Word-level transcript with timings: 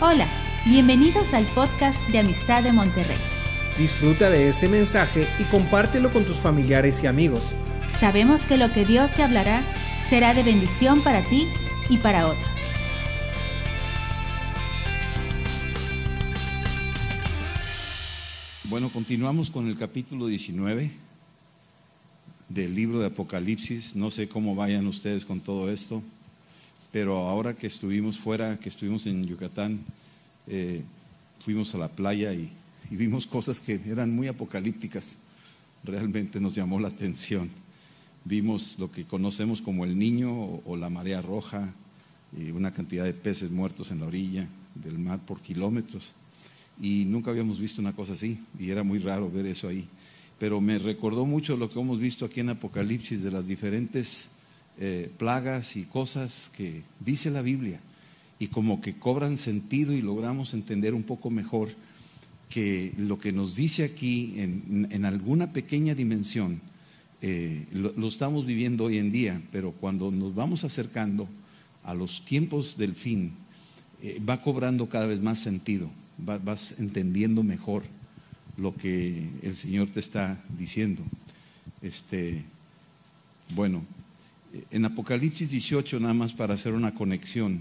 Hola, 0.00 0.26
bienvenidos 0.66 1.34
al 1.34 1.46
podcast 1.54 2.00
de 2.08 2.18
Amistad 2.18 2.64
de 2.64 2.72
Monterrey. 2.72 3.16
Disfruta 3.78 4.28
de 4.28 4.48
este 4.48 4.68
mensaje 4.68 5.28
y 5.38 5.44
compártelo 5.44 6.12
con 6.12 6.24
tus 6.24 6.38
familiares 6.38 7.04
y 7.04 7.06
amigos. 7.06 7.54
Sabemos 7.96 8.44
que 8.44 8.56
lo 8.56 8.72
que 8.72 8.84
Dios 8.84 9.14
te 9.14 9.22
hablará 9.22 9.62
será 10.08 10.34
de 10.34 10.42
bendición 10.42 11.00
para 11.02 11.22
ti 11.24 11.46
y 11.88 11.98
para 11.98 12.26
otros. 12.26 12.50
Bueno, 18.64 18.90
continuamos 18.92 19.48
con 19.48 19.68
el 19.68 19.78
capítulo 19.78 20.26
19 20.26 20.90
del 22.48 22.74
libro 22.74 22.98
de 22.98 23.06
Apocalipsis. 23.06 23.94
No 23.94 24.10
sé 24.10 24.28
cómo 24.28 24.56
vayan 24.56 24.88
ustedes 24.88 25.24
con 25.24 25.38
todo 25.38 25.70
esto 25.70 26.02
pero 26.94 27.28
ahora 27.28 27.54
que 27.54 27.66
estuvimos 27.66 28.18
fuera, 28.18 28.56
que 28.60 28.68
estuvimos 28.68 29.04
en 29.06 29.26
Yucatán, 29.26 29.80
eh, 30.46 30.80
fuimos 31.40 31.74
a 31.74 31.78
la 31.78 31.88
playa 31.88 32.32
y, 32.32 32.52
vimos 32.88 33.26
cosas 33.26 33.58
que 33.58 33.80
eran 33.84 34.14
muy 34.14 34.28
apocalípticas. 34.28 35.14
Realmente 35.82 36.38
nos 36.38 36.54
llamó 36.54 36.78
la 36.78 36.86
atención. 36.86 37.50
Vimos 38.24 38.78
lo 38.78 38.92
que 38.92 39.06
conocemos 39.06 39.60
como 39.60 39.84
el 39.84 39.98
niño 39.98 40.32
o, 40.64 40.76
la 40.76 40.88
marea 40.88 41.20
roja, 41.20 41.74
y 42.38 42.52
una 42.52 42.72
cantidad 42.72 43.02
de 43.02 43.12
peces 43.12 43.50
muertos 43.50 43.90
en 43.90 43.98
la 43.98 44.06
orilla 44.06 44.46
del 44.76 44.96
mar 44.96 45.18
por 45.18 45.40
kilómetros. 45.40 46.12
Y 46.80 47.06
nunca 47.06 47.32
habíamos 47.32 47.58
visto 47.58 47.80
una 47.80 47.92
cosa 47.92 48.12
así, 48.12 48.38
y 48.56 48.70
era 48.70 48.84
muy 48.84 49.00
raro 49.00 49.28
ver 49.28 49.46
eso 49.46 49.66
ahí. 49.66 49.88
Pero 50.38 50.60
me 50.60 50.78
recordó 50.78 51.26
mucho 51.26 51.56
lo 51.56 51.68
que 51.68 51.80
hemos 51.80 51.98
visto 51.98 52.24
aquí 52.24 52.38
en 52.38 52.50
Apocalipsis 52.50 53.20
de 53.24 53.32
las 53.32 53.48
diferentes 53.48 54.28
eh, 54.78 55.10
plagas 55.18 55.76
y 55.76 55.84
cosas 55.84 56.50
que 56.56 56.82
dice 57.00 57.30
la 57.30 57.42
Biblia 57.42 57.80
y 58.38 58.48
como 58.48 58.80
que 58.80 58.94
cobran 58.94 59.38
sentido 59.38 59.92
y 59.92 60.02
logramos 60.02 60.52
entender 60.52 60.94
un 60.94 61.04
poco 61.04 61.30
mejor 61.30 61.68
que 62.48 62.92
lo 62.98 63.18
que 63.18 63.32
nos 63.32 63.56
dice 63.56 63.84
aquí 63.84 64.34
en, 64.36 65.04
alguna 65.04 65.52
pequeña 65.52 65.94
dimensión 65.94 66.60
eh, 67.22 67.66
lo, 67.72 68.06
estamos 68.06 68.44
viviendo 68.46 68.84
hoy 68.84 68.98
en 68.98 69.10
día, 69.10 69.40
pero 69.50 69.72
cuando 69.72 70.10
nos 70.10 70.34
vamos 70.34 70.64
acercando 70.64 71.28
a 71.82 71.94
los 71.94 72.24
tiempos 72.24 72.76
del 72.76 72.94
fin, 72.94 73.32
eh, 74.02 74.20
va 74.28 74.42
cobrando 74.42 74.88
cada 74.88 75.06
vez 75.06 75.20
más 75.20 75.38
sentido, 75.38 75.88
vas 76.18 76.78
entendiendo 76.78 77.42
mejor 77.42 77.84
lo 78.56 78.74
que 78.74 79.26
el 79.42 79.56
Señor 79.56 79.88
te 79.88 80.00
está 80.00 80.42
diciendo. 80.58 81.02
Este, 81.80 82.44
bueno, 83.54 83.84
en 84.70 84.84
Apocalipsis 84.84 85.50
18, 85.50 86.00
nada 86.00 86.14
más 86.14 86.32
para 86.32 86.54
hacer 86.54 86.74
una 86.74 86.94
conexión, 86.94 87.60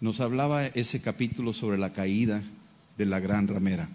nos 0.00 0.20
hablaba 0.20 0.66
ese 0.66 1.00
capítulo 1.00 1.52
sobre 1.52 1.78
la 1.78 1.92
caída 1.92 2.42
de 2.98 3.06
la 3.06 3.20
gran 3.20 3.48
ramera. 3.48 3.88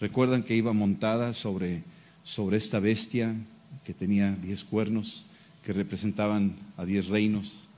Recuerdan 0.00 0.42
que 0.42 0.54
iba 0.54 0.72
montada 0.72 1.34
sobre, 1.34 1.82
sobre 2.22 2.56
esta 2.56 2.78
bestia 2.78 3.34
que 3.84 3.92
tenía 3.92 4.36
diez 4.36 4.64
cuernos, 4.64 5.26
que 5.62 5.72
representaban 5.72 6.54
a 6.76 6.84
diez 6.84 7.08
reinos, 7.08 7.68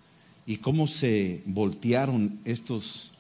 y 0.46 0.58
cómo 0.58 0.86
se 0.86 1.42
voltearon 1.46 2.38
estos, 2.44 3.12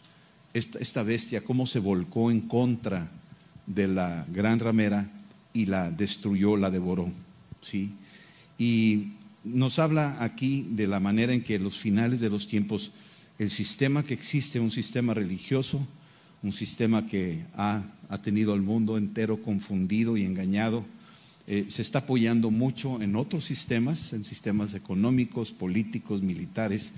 esta, 0.52 0.78
esta 0.78 1.02
bestia, 1.02 1.42
cómo 1.42 1.66
se 1.66 1.78
volcó 1.78 2.30
en 2.30 2.40
contra 2.40 3.10
de 3.66 3.88
la 3.88 4.26
gran 4.32 4.58
ramera 4.58 5.08
y 5.52 5.66
la 5.66 5.90
destruyó, 5.90 6.56
la 6.56 6.70
devoró. 6.70 7.10
¿sí? 7.60 7.92
Y 8.58 9.12
nos 9.44 9.78
habla 9.78 10.18
aquí 10.20 10.66
de 10.70 10.86
la 10.86 11.00
manera 11.00 11.32
en 11.32 11.42
que 11.42 11.56
en 11.56 11.64
los 11.64 11.78
finales 11.78 12.20
de 12.20 12.30
los 12.30 12.46
tiempos 12.46 12.92
el 13.38 13.50
sistema 13.50 14.02
que 14.02 14.14
existe, 14.14 14.60
un 14.60 14.70
sistema 14.70 15.14
religioso, 15.14 15.86
un 16.42 16.52
sistema 16.52 17.06
que 17.06 17.44
ha, 17.56 17.82
tenido 18.22 18.52
al 18.52 18.60
mundo 18.60 18.98
entero 18.98 19.42
confundido 19.42 20.16
y 20.16 20.24
engañado, 20.24 20.84
eh, 21.46 21.66
se 21.68 21.80
está 21.80 22.00
apoyando 22.00 22.50
mucho 22.50 23.00
en 23.00 23.16
otros 23.16 23.44
sistemas, 23.44 24.12
en 24.12 24.24
sistemas 24.24 24.74
económicos, 24.74 25.52
políticos, 25.52 26.22
militares, 26.22 26.92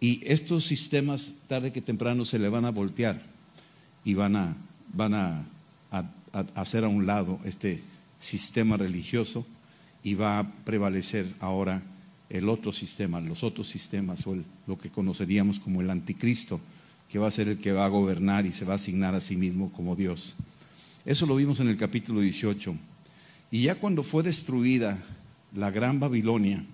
y 0.00 0.20
estos 0.24 0.64
sistemas 0.64 1.32
tarde 1.48 1.72
que 1.72 1.80
temprano 1.80 2.24
se 2.24 2.38
le 2.38 2.48
van 2.48 2.64
a 2.64 2.70
voltear 2.70 3.22
y 4.04 4.14
van 4.14 4.36
a, 4.36 4.56
van 4.92 5.14
a 5.14 5.46
hacer 6.54 6.84
a 6.84 6.88
un 6.88 7.06
lado 7.06 7.38
este 7.44 7.80
sistema 8.18 8.76
religioso 8.76 9.46
y 10.08 10.14
va 10.14 10.38
a 10.38 10.50
prevalecer 10.64 11.26
ahora 11.38 11.82
el 12.30 12.48
otro 12.48 12.72
sistema, 12.72 13.20
los 13.20 13.44
otros 13.44 13.68
sistemas 13.68 14.26
o 14.26 14.36
lo 14.66 14.78
que 14.78 14.88
conoceríamos 14.88 15.58
como 15.58 15.82
el 15.82 15.90
anticristo, 15.90 16.60
que 17.10 17.18
va 17.18 17.28
a 17.28 17.30
ser 17.30 17.48
el 17.48 17.58
que 17.58 17.72
va 17.72 17.84
a 17.84 17.90
gobernar 17.90 18.46
y 18.46 18.52
se 18.52 18.64
va 18.64 18.72
a 18.72 18.76
asignar 18.76 19.14
a 19.14 19.20
sí 19.20 19.36
mismo 19.36 19.70
como 19.70 19.96
Dios. 19.96 20.34
Eso 21.04 21.26
lo 21.26 21.36
vimos 21.36 21.60
en 21.60 21.68
el 21.68 21.76
capítulo 21.76 22.22
18. 22.22 22.74
Y 23.50 23.62
ya 23.62 23.74
cuando 23.74 24.02
fue 24.02 24.22
destruida 24.22 24.98
la 25.54 25.70
gran 25.70 26.00
Babilonia, 26.00 26.64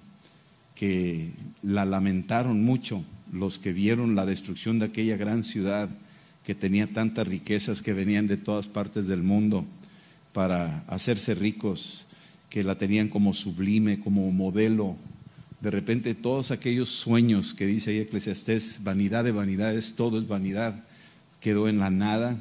que 0.77 1.33
la 1.63 1.85
lamentaron 1.85 2.63
mucho 2.63 3.05
los 3.33 3.59
que 3.59 3.73
vieron 3.73 4.15
la 4.15 4.27
destrucción 4.27 4.79
de 4.79 4.87
aquella 4.87 5.17
gran 5.17 5.43
ciudad 5.43 5.89
que 6.45 6.55
tenía 6.55 6.87
tantas 6.87 7.27
riquezas 7.27 7.83
que 7.83 7.95
venían 7.95 8.29
de 8.29 8.37
todas 8.37 8.69
partes 8.69 9.09
del 9.09 9.25
mundo 9.25 9.65
para 10.33 10.85
hacerse 10.87 11.35
ricos 11.35 12.05
que 12.55 12.63
la 12.63 12.79
tenían 12.79 13.09
como 13.09 13.35
sublime, 13.35 13.99
como 13.99 14.31
modelo. 14.31 14.95
De 15.61 15.73
repente 15.73 16.15
todos 16.15 16.53
aquellos 16.53 16.89
sueños 16.89 17.53
que 17.53 17.67
dice 17.67 17.91
ahí 17.91 17.99
Eclesiastés, 17.99 18.85
vanidad 18.85 19.25
de 19.25 19.33
vanidades, 19.33 19.95
todo 19.97 20.21
es 20.21 20.29
vanidad, 20.29 20.85
quedó 21.41 21.69
en 21.69 21.81
la 21.81 21.91
nada 21.91 22.41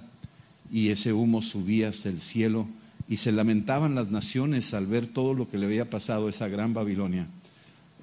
y 0.71 0.89
ese 0.89 1.13
humo 1.13 1.41
subía 1.41 1.89
hasta 1.89 2.09
el 2.09 2.19
cielo 2.19 2.67
y 3.09 3.15
se 3.15 3.31
lamentaban 3.31 3.95
las 3.95 4.11
naciones 4.11 4.75
al 4.75 4.85
ver 4.85 5.07
todo 5.07 5.33
lo 5.33 5.49
que 5.49 5.57
le 5.57 5.65
había 5.65 5.89
pasado 5.89 6.27
a 6.27 6.29
esa 6.29 6.47
gran 6.47 6.75
Babilonia. 6.75 7.25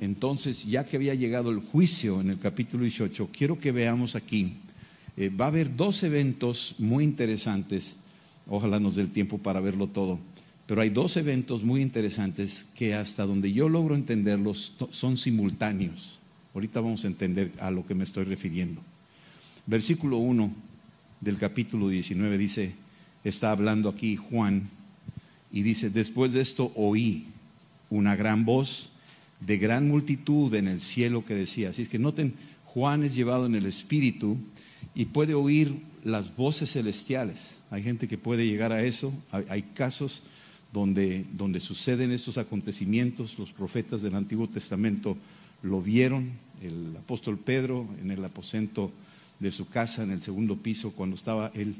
Entonces, 0.00 0.65
ya 0.65 0.84
que 0.87 0.97
había 0.97 1.15
llegado 1.15 1.53
el 1.53 1.60
juicio 1.60 2.20
en 2.20 2.31
el 2.31 2.41
capítulo 2.41 2.82
18, 2.82 3.28
quiero 3.32 3.60
que 3.60 3.70
veamos 3.70 4.16
aquí, 4.16 4.54
eh, 5.16 5.28
va 5.28 5.44
a 5.44 5.49
haber 5.49 5.76
dos 5.76 6.03
eventos 6.03 6.75
muy 6.78 7.04
interesantes, 7.04 7.94
ojalá 8.49 8.81
nos 8.81 8.97
dé 8.97 9.03
el 9.03 9.12
tiempo 9.12 9.38
para 9.38 9.60
verlo 9.60 9.87
todo. 9.87 10.19
Pero 10.70 10.82
hay 10.82 10.91
dos 10.91 11.16
eventos 11.16 11.64
muy 11.64 11.82
interesantes 11.82 12.64
que 12.76 12.94
hasta 12.94 13.26
donde 13.26 13.53
yo 13.53 13.69
logro 13.69 13.97
entenderlos 13.97 14.75
son 14.92 15.16
simultáneos. 15.16 16.20
Ahorita 16.54 16.81
vamos 16.81 17.03
a 17.03 17.08
entender 17.08 17.50
a 17.58 17.72
lo 17.72 17.84
que 17.84 17.97
me 17.97 18.04
estoy 18.04 18.22
refiriendo. 18.22 18.81
Versículo 19.66 20.19
1 20.19 20.54
del 21.22 21.38
capítulo 21.38 21.88
19 21.88 22.38
dice, 22.38 22.72
está 23.25 23.50
hablando 23.50 23.88
aquí 23.88 24.14
Juan 24.14 24.70
y 25.50 25.62
dice, 25.62 25.91
después 25.91 26.34
de 26.34 26.41
esto 26.41 26.70
oí 26.76 27.25
una 27.91 28.14
gran 28.14 28.44
voz 28.44 28.91
de 29.41 29.58
gran 29.58 29.88
multitud 29.88 30.54
en 30.54 30.69
el 30.69 30.81
cielo 30.81 31.25
que 31.25 31.34
decía, 31.34 31.70
así 31.70 31.82
es 31.82 31.88
que 31.88 31.98
noten, 31.98 32.34
Juan 32.66 33.02
es 33.02 33.16
llevado 33.16 33.47
en 33.47 33.56
el 33.56 33.66
espíritu 33.66 34.37
y 34.94 35.06
puede 35.06 35.34
oír 35.34 35.82
las 36.04 36.37
voces 36.37 36.70
celestiales. 36.75 37.38
Hay 37.72 37.82
gente 37.82 38.06
que 38.06 38.19
puede 38.19 38.47
llegar 38.47 38.70
a 38.70 38.84
eso, 38.84 39.12
hay, 39.32 39.47
hay 39.48 39.62
casos 39.62 40.22
donde, 40.72 41.25
donde 41.32 41.60
suceden 41.60 42.12
estos 42.12 42.38
acontecimientos. 42.38 43.38
Los 43.38 43.53
profetas 43.53 44.03
del 44.03 44.14
Antiguo 44.14 44.48
Testamento 44.48 45.16
lo 45.62 45.82
vieron, 45.82 46.31
el 46.62 46.97
apóstol 46.97 47.38
Pedro 47.38 47.86
en 48.03 48.10
el 48.10 48.25
aposento 48.25 48.92
de 49.38 49.50
su 49.50 49.69
casa, 49.69 50.03
en 50.03 50.10
el 50.10 50.22
segundo 50.22 50.56
piso, 50.56 50.92
cuando 50.92 51.16
estaba 51.16 51.50
él 51.54 51.75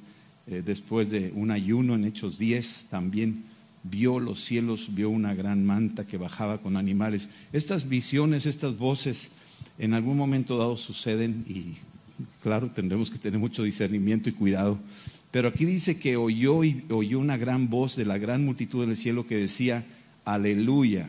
eh, 0.47 0.63
después 0.65 1.11
de 1.11 1.31
un 1.35 1.51
ayuno 1.51 1.95
en 1.95 2.05
Hechos 2.05 2.39
10, 2.39 2.87
también 2.91 3.45
vio 3.83 4.19
los 4.19 4.41
cielos, 4.41 4.95
vio 4.95 5.11
una 5.11 5.35
gran 5.35 5.65
manta 5.65 6.07
que 6.07 6.17
bajaba 6.17 6.59
con 6.59 6.77
animales. 6.77 7.29
Estas 7.53 7.89
visiones, 7.89 8.47
estas 8.47 8.77
voces, 8.77 9.29
en 9.79 9.95
algún 9.95 10.17
momento 10.17 10.59
dado 10.59 10.77
suceden 10.77 11.45
y 11.47 11.77
claro, 12.43 12.71
tendremos 12.71 13.11
que 13.11 13.19
tener 13.19 13.39
mucho 13.39 13.63
discernimiento 13.63 14.29
y 14.29 14.33
cuidado 14.33 14.79
pero 15.31 15.49
aquí 15.49 15.65
dice 15.65 15.99
que 15.99 16.17
oyó 16.17 16.65
y 16.65 16.85
oyó 16.91 17.19
una 17.19 17.37
gran 17.37 17.71
voz 17.71 17.97
de 17.97 18.05
la 18.05 18.19
gran 18.19 18.45
multitud 18.45 18.87
del 18.87 18.97
cielo 18.97 19.27
que 19.27 19.37
decía, 19.37 19.85
aleluya, 20.25 21.09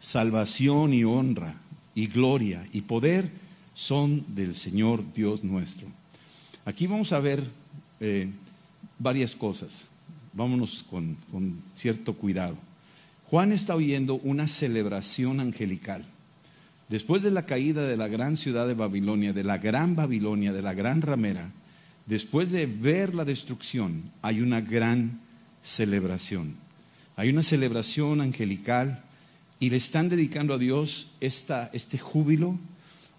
salvación 0.00 0.94
y 0.94 1.04
honra 1.04 1.54
y 1.94 2.06
gloria 2.06 2.66
y 2.72 2.82
poder 2.82 3.30
son 3.74 4.24
del 4.34 4.54
Señor 4.54 5.04
Dios 5.14 5.44
nuestro. 5.44 5.88
Aquí 6.64 6.86
vamos 6.86 7.12
a 7.12 7.20
ver 7.20 7.44
eh, 8.00 8.30
varias 8.98 9.36
cosas. 9.36 9.86
Vámonos 10.32 10.84
con 10.88 11.16
cierto 11.74 12.14
cuidado. 12.14 12.56
Juan 13.34 13.52
está 13.52 13.74
oyendo 13.74 14.16
una 14.16 14.48
celebración 14.48 15.40
angelical. 15.40 16.04
Después 16.88 17.22
de 17.22 17.30
la 17.30 17.46
caída 17.46 17.86
de 17.86 17.96
la 17.96 18.08
gran 18.08 18.36
ciudad 18.36 18.66
de 18.68 18.74
Babilonia, 18.74 19.32
de 19.32 19.44
la 19.44 19.58
gran 19.58 19.96
Babilonia, 19.96 20.52
de 20.52 20.62
la 20.62 20.74
gran 20.74 21.02
ramera, 21.02 21.50
después 22.06 22.50
de 22.50 22.66
ver 22.66 23.14
la 23.14 23.24
destrucción, 23.24 24.10
hay 24.22 24.40
una 24.40 24.60
gran 24.60 25.20
celebración. 25.62 26.56
Hay 27.16 27.30
una 27.30 27.42
celebración 27.42 28.20
angelical 28.20 29.02
y 29.60 29.70
le 29.70 29.76
están 29.76 30.08
dedicando 30.08 30.54
a 30.54 30.58
Dios 30.58 31.08
este 31.20 31.98
júbilo, 31.98 32.58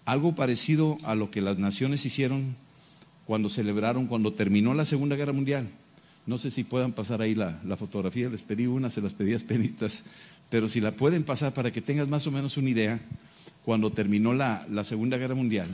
algo 0.04 0.34
parecido 0.34 0.98
a 1.04 1.14
lo 1.14 1.30
que 1.30 1.40
las 1.40 1.58
naciones 1.58 2.04
hicieron 2.04 2.56
cuando 3.26 3.48
celebraron, 3.48 4.06
cuando 4.06 4.32
terminó 4.32 4.74
la 4.74 4.84
Segunda 4.84 5.16
Guerra 5.16 5.32
Mundial. 5.32 5.68
No 6.26 6.38
sé 6.38 6.50
si 6.50 6.64
puedan 6.64 6.92
pasar 6.92 7.22
ahí 7.22 7.34
la, 7.34 7.58
fotografía, 7.76 8.28
les 8.28 8.42
pedí 8.42 8.66
una, 8.66 8.90
se 8.90 9.00
las 9.00 9.12
pedí 9.12 9.34
a 9.34 9.38
pero 10.48 10.68
si 10.68 10.80
la 10.80 10.92
pueden 10.92 11.24
pasar 11.24 11.52
para 11.52 11.72
que 11.72 11.80
tengas 11.80 12.08
más 12.08 12.26
o 12.26 12.30
menos 12.30 12.56
una 12.56 12.70
idea, 12.70 13.00
cuando 13.64 13.90
terminó 13.90 14.32
la, 14.32 14.64
Segunda 14.84 15.16
Guerra 15.16 15.34
Mundial, 15.34 15.68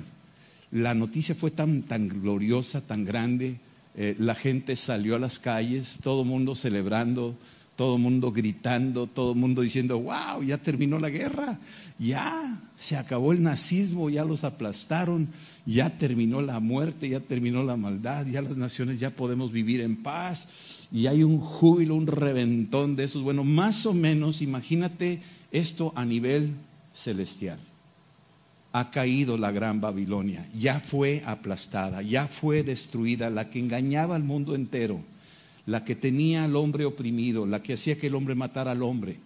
la 0.72 0.94
noticia 0.94 1.34
fue 1.34 1.50
tan, 1.50 1.82
tan 1.82 2.08
gloriosa, 2.08 2.80
tan 2.80 3.04
grande, 3.04 3.58
eh, 3.94 4.16
la 4.18 4.34
gente 4.34 4.74
salió 4.74 5.16
a 5.16 5.18
las 5.18 5.38
calles, 5.38 5.98
todo 6.02 6.22
el 6.22 6.28
mundo 6.28 6.54
celebrando, 6.54 7.36
todo 7.76 7.96
el 7.96 8.02
mundo 8.02 8.32
gritando, 8.32 9.06
todo 9.06 9.32
el 9.32 9.38
mundo 9.38 9.60
diciendo, 9.60 9.98
wow, 9.98 10.42
ya 10.42 10.56
terminó 10.56 10.98
la 10.98 11.10
guerra, 11.10 11.58
ya 11.98 12.58
se 12.76 12.96
acabó 12.96 13.32
el 13.32 13.42
nazismo, 13.42 14.08
ya 14.08 14.24
los 14.24 14.44
aplastaron, 14.44 15.28
ya 15.66 15.90
terminó 15.98 16.40
la 16.40 16.58
muerte, 16.58 17.08
ya 17.08 17.20
terminó 17.20 17.62
la 17.62 17.76
maldad, 17.76 18.26
ya 18.26 18.40
las 18.40 18.56
naciones 18.56 18.98
ya 18.98 19.10
podemos 19.10 19.52
vivir 19.52 19.82
en 19.82 19.96
paz 19.96 20.46
y 20.90 21.06
hay 21.06 21.22
un 21.22 21.38
júbilo, 21.38 21.94
un 21.94 22.06
reventón 22.06 22.96
de 22.96 23.04
esos. 23.04 23.22
Bueno, 23.22 23.44
más 23.44 23.84
o 23.84 23.92
menos, 23.92 24.40
imagínate 24.40 25.20
esto 25.50 25.92
a 25.96 26.04
nivel 26.06 26.54
celestial. 26.94 27.58
Ha 28.72 28.90
caído 28.90 29.36
la 29.36 29.50
gran 29.50 29.80
Babilonia, 29.80 30.46
ya 30.58 30.80
fue 30.80 31.22
aplastada, 31.26 32.02
ya 32.02 32.26
fue 32.26 32.62
destruida, 32.62 33.28
la 33.30 33.50
que 33.50 33.58
engañaba 33.58 34.16
al 34.16 34.24
mundo 34.24 34.54
entero 34.54 35.00
la 35.66 35.84
que 35.84 35.94
tenía 35.94 36.44
al 36.44 36.56
hombre 36.56 36.84
oprimido, 36.84 37.46
la 37.46 37.62
que 37.62 37.74
hacía 37.74 37.98
que 37.98 38.08
el 38.08 38.14
hombre 38.14 38.34
matara 38.34 38.72
al 38.72 38.82
hombre, 38.82 39.16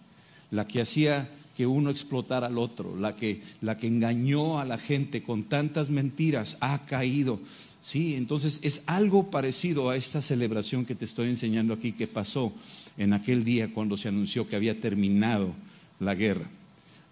la 0.51 0.67
que 0.67 0.81
hacía 0.81 1.29
que 1.55 1.65
uno 1.65 1.89
explotara 1.89 2.47
al 2.47 2.57
otro, 2.57 2.95
la 2.95 3.15
que, 3.15 3.41
la 3.61 3.77
que 3.77 3.87
engañó 3.87 4.59
a 4.59 4.65
la 4.65 4.77
gente 4.77 5.23
con 5.23 5.43
tantas 5.45 5.89
mentiras, 5.89 6.55
ha 6.59 6.85
caído. 6.85 7.39
Sí, 7.81 8.15
entonces 8.15 8.59
es 8.61 8.83
algo 8.85 9.31
parecido 9.31 9.89
a 9.89 9.97
esta 9.97 10.21
celebración 10.21 10.85
que 10.85 10.93
te 10.93 11.05
estoy 11.05 11.29
enseñando 11.29 11.73
aquí 11.73 11.93
que 11.93 12.05
pasó 12.05 12.53
en 12.97 13.13
aquel 13.13 13.43
día 13.43 13.73
cuando 13.73 13.97
se 13.97 14.09
anunció 14.09 14.47
que 14.47 14.55
había 14.55 14.79
terminado 14.79 15.53
la 15.99 16.13
guerra. 16.13 16.47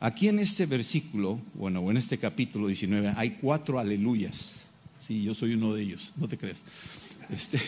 Aquí 0.06 0.28
en 0.28 0.38
este 0.38 0.68
versículo, 0.68 1.40
bueno, 1.56 1.90
en 1.90 1.98
este 1.98 2.20
capítulo 2.20 2.68
19, 2.68 3.16
hay 3.18 3.32
cuatro 3.42 3.80
aleluyas. 3.80 4.52
Sí, 5.00 5.24
yo 5.24 5.34
soy 5.34 5.56
uno 5.56 5.74
de 5.74 5.82
ellos, 5.82 6.14
no 6.16 6.28
te 6.28 6.38
creas. 6.38 6.62
Este, 7.32 7.60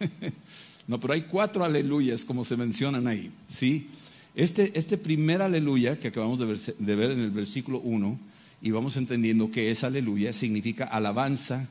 No, 0.88 0.98
pero 0.98 1.12
hay 1.12 1.22
cuatro 1.24 1.62
aleluyas 1.62 2.24
como 2.24 2.46
se 2.46 2.56
mencionan 2.56 3.06
ahí. 3.06 3.30
¿sí? 3.46 3.88
Este, 4.34 4.72
este 4.78 4.96
primer 4.96 5.42
aleluya 5.42 5.98
que 5.98 6.08
acabamos 6.08 6.38
de 6.38 6.96
ver, 6.96 7.10
en 7.10 7.20
el 7.20 7.30
versículo 7.30 7.80
1, 7.80 8.18
y 8.62 8.70
vamos 8.70 8.96
entendiendo 8.96 9.50
que 9.50 9.70
esa 9.70 9.88
aleluya 9.88 10.32
significa 10.32 10.84
alabanza, 10.84 11.68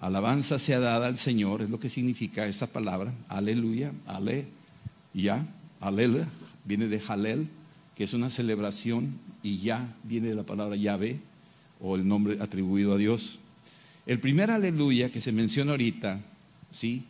alabanza 0.00 0.60
sea 0.60 0.78
dada 0.78 1.08
al 1.08 1.18
Señor, 1.18 1.62
es 1.62 1.70
lo 1.70 1.80
que 1.80 1.88
significa 1.88 2.46
esta 2.46 2.68
palabra, 2.68 3.12
aleluya, 3.28 3.90
ale, 4.06 4.46
ya, 5.12 5.44
alel, 5.80 6.24
viene 6.64 6.86
de 6.86 7.02
halel, 7.08 7.48
que 7.96 8.04
es 8.04 8.14
una 8.14 8.30
celebración, 8.30 9.18
y 9.42 9.58
ya 9.58 9.94
viene 10.04 10.28
de 10.28 10.34
la 10.34 10.42
palabra 10.42 10.76
Yahvé, 10.76 11.20
o 11.80 11.96
el 11.96 12.06
nombre 12.06 12.38
atribuido 12.40 12.94
a 12.94 12.98
Dios. 12.98 13.38
El 14.06 14.20
primer 14.20 14.50
aleluya 14.50 15.10
que 15.10 15.20
se 15.20 15.32
menciona 15.32 15.72
ahorita, 15.72 16.20
¿sí? 16.70 17.04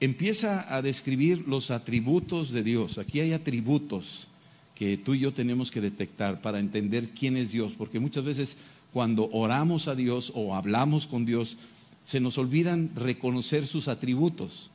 empieza 0.00 0.74
a 0.74 0.82
describir 0.82 1.44
los 1.46 1.70
atributos 1.70 2.50
de 2.50 2.62
Dios. 2.62 2.98
Aquí 2.98 3.20
hay 3.20 3.32
atributos 3.32 4.26
que 4.74 4.96
tú 4.96 5.14
y 5.14 5.20
yo 5.20 5.32
tenemos 5.32 5.70
que 5.70 5.82
detectar 5.82 6.40
para 6.40 6.58
entender 6.58 7.10
quién 7.10 7.36
es 7.36 7.52
Dios, 7.52 7.74
porque 7.76 8.00
muchas 8.00 8.24
veces 8.24 8.56
cuando 8.92 9.28
oramos 9.30 9.88
a 9.88 9.94
Dios 9.94 10.32
o 10.34 10.54
hablamos 10.54 11.06
con 11.06 11.26
Dios, 11.26 11.58
se 12.02 12.18
nos 12.18 12.38
olvidan 12.38 12.90
reconocer 12.96 13.66
sus 13.66 13.88
atributos. 13.88 14.70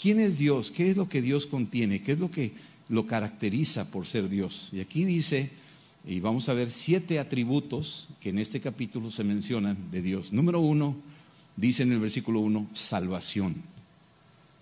¿Quién 0.00 0.20
es 0.20 0.38
Dios? 0.38 0.70
¿Qué 0.70 0.90
es 0.90 0.96
lo 0.96 1.08
que 1.08 1.20
Dios 1.20 1.46
contiene? 1.46 2.00
¿Qué 2.00 2.12
es 2.12 2.20
lo 2.20 2.30
que 2.30 2.52
lo 2.88 3.06
caracteriza 3.06 3.90
por 3.90 4.06
ser 4.06 4.28
Dios? 4.28 4.70
Y 4.72 4.80
aquí 4.80 5.04
dice, 5.04 5.50
y 6.06 6.20
vamos 6.20 6.48
a 6.48 6.54
ver 6.54 6.70
siete 6.70 7.18
atributos 7.18 8.08
que 8.20 8.30
en 8.30 8.38
este 8.38 8.60
capítulo 8.60 9.10
se 9.10 9.24
mencionan 9.24 9.76
de 9.90 10.02
Dios. 10.02 10.32
Número 10.32 10.60
uno, 10.60 10.96
dice 11.56 11.82
en 11.82 11.92
el 11.92 11.98
versículo 11.98 12.40
uno, 12.40 12.68
salvación 12.74 13.62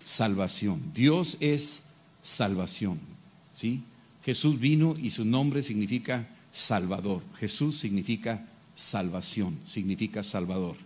salvación. 0.09 0.81
Dios 0.95 1.37
es 1.39 1.83
salvación. 2.23 2.99
¿sí? 3.53 3.83
Jesús 4.25 4.59
vino 4.59 4.95
y 4.99 5.11
su 5.11 5.23
nombre 5.23 5.61
significa 5.61 6.27
Salvador. 6.51 7.21
Jesús 7.37 7.79
significa 7.79 8.45
salvación, 8.75 9.59
significa 9.67 10.23
Salvador. 10.23 10.77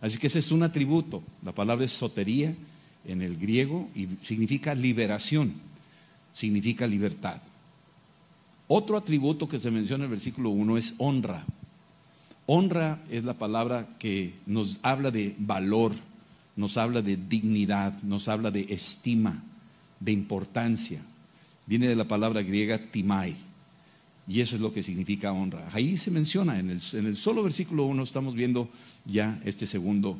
Así 0.00 0.18
que 0.18 0.26
ese 0.26 0.40
es 0.40 0.50
un 0.50 0.64
atributo. 0.64 1.22
La 1.44 1.52
palabra 1.52 1.84
es 1.84 1.92
sotería 1.92 2.52
en 3.06 3.22
el 3.22 3.36
griego 3.36 3.88
y 3.94 4.08
significa 4.22 4.74
liberación, 4.74 5.52
significa 6.32 6.86
libertad. 6.88 7.40
Otro 8.68 8.96
atributo 8.96 9.48
que 9.48 9.58
se 9.58 9.70
menciona 9.70 10.04
en 10.04 10.10
el 10.10 10.16
versículo 10.16 10.50
1 10.50 10.78
es 10.78 10.94
honra. 10.98 11.44
Honra 12.46 13.02
es 13.10 13.24
la 13.24 13.34
palabra 13.34 13.86
que 13.98 14.34
nos 14.46 14.80
habla 14.82 15.10
de 15.10 15.34
valor, 15.38 15.92
nos 16.56 16.76
habla 16.76 17.02
de 17.02 17.16
dignidad, 17.16 18.02
nos 18.02 18.28
habla 18.28 18.50
de 18.50 18.66
estima, 18.68 19.42
de 20.00 20.12
importancia. 20.12 21.00
Viene 21.66 21.86
de 21.86 21.96
la 21.96 22.08
palabra 22.08 22.42
griega 22.42 22.78
timai. 22.90 23.36
Y 24.28 24.40
eso 24.40 24.56
es 24.56 24.62
lo 24.62 24.72
que 24.72 24.82
significa 24.82 25.32
honra. 25.32 25.68
Ahí 25.72 25.96
se 25.96 26.10
menciona, 26.10 26.58
en 26.58 26.70
el, 26.70 27.16
solo 27.16 27.42
versículo 27.42 27.84
1 27.84 28.02
estamos 28.02 28.34
viendo 28.34 28.68
ya 29.04 29.40
este 29.44 29.66
segundo 29.66 30.16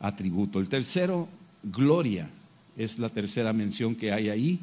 atributo. 0.00 0.58
El 0.58 0.68
tercero, 0.68 1.28
gloria, 1.62 2.28
es 2.76 2.98
la 2.98 3.10
tercera 3.10 3.52
mención 3.52 3.94
que 3.94 4.12
hay 4.12 4.30
ahí. 4.30 4.58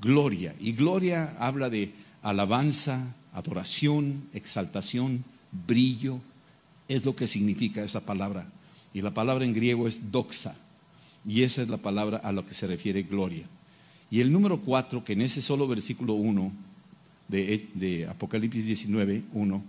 Gloria. 0.00 0.54
Y 0.60 0.72
gloria 0.72 1.36
habla 1.38 1.68
de 1.68 1.92
alabanza, 2.22 3.14
adoración, 3.32 4.24
exaltación, 4.32 5.24
brillo. 5.66 6.20
Es 6.88 7.04
lo 7.04 7.14
que 7.14 7.26
significa 7.26 7.82
esa 7.82 8.00
palabra 8.00 8.46
y 8.92 9.02
la 9.02 9.12
palabra 9.12 9.44
en 9.44 9.54
griego 9.54 9.88
es 9.88 10.10
doxa. 10.10 10.56
Y 11.26 11.42
esa 11.42 11.62
es 11.62 11.68
la 11.68 11.76
palabra 11.76 12.18
a 12.18 12.32
la 12.32 12.42
que 12.42 12.54
se 12.54 12.66
refiere 12.66 13.02
gloria. 13.02 13.46
Y 14.10 14.20
el 14.20 14.32
número 14.32 14.60
cuatro, 14.60 15.04
que 15.04 15.12
en 15.12 15.20
ese 15.20 15.42
solo 15.42 15.68
versículo 15.68 16.14
1 16.14 16.50
de, 17.28 17.68
de, 17.74 18.06
Apocalipsis 18.06 18.66
19, 18.66 19.22
1, 19.32 19.62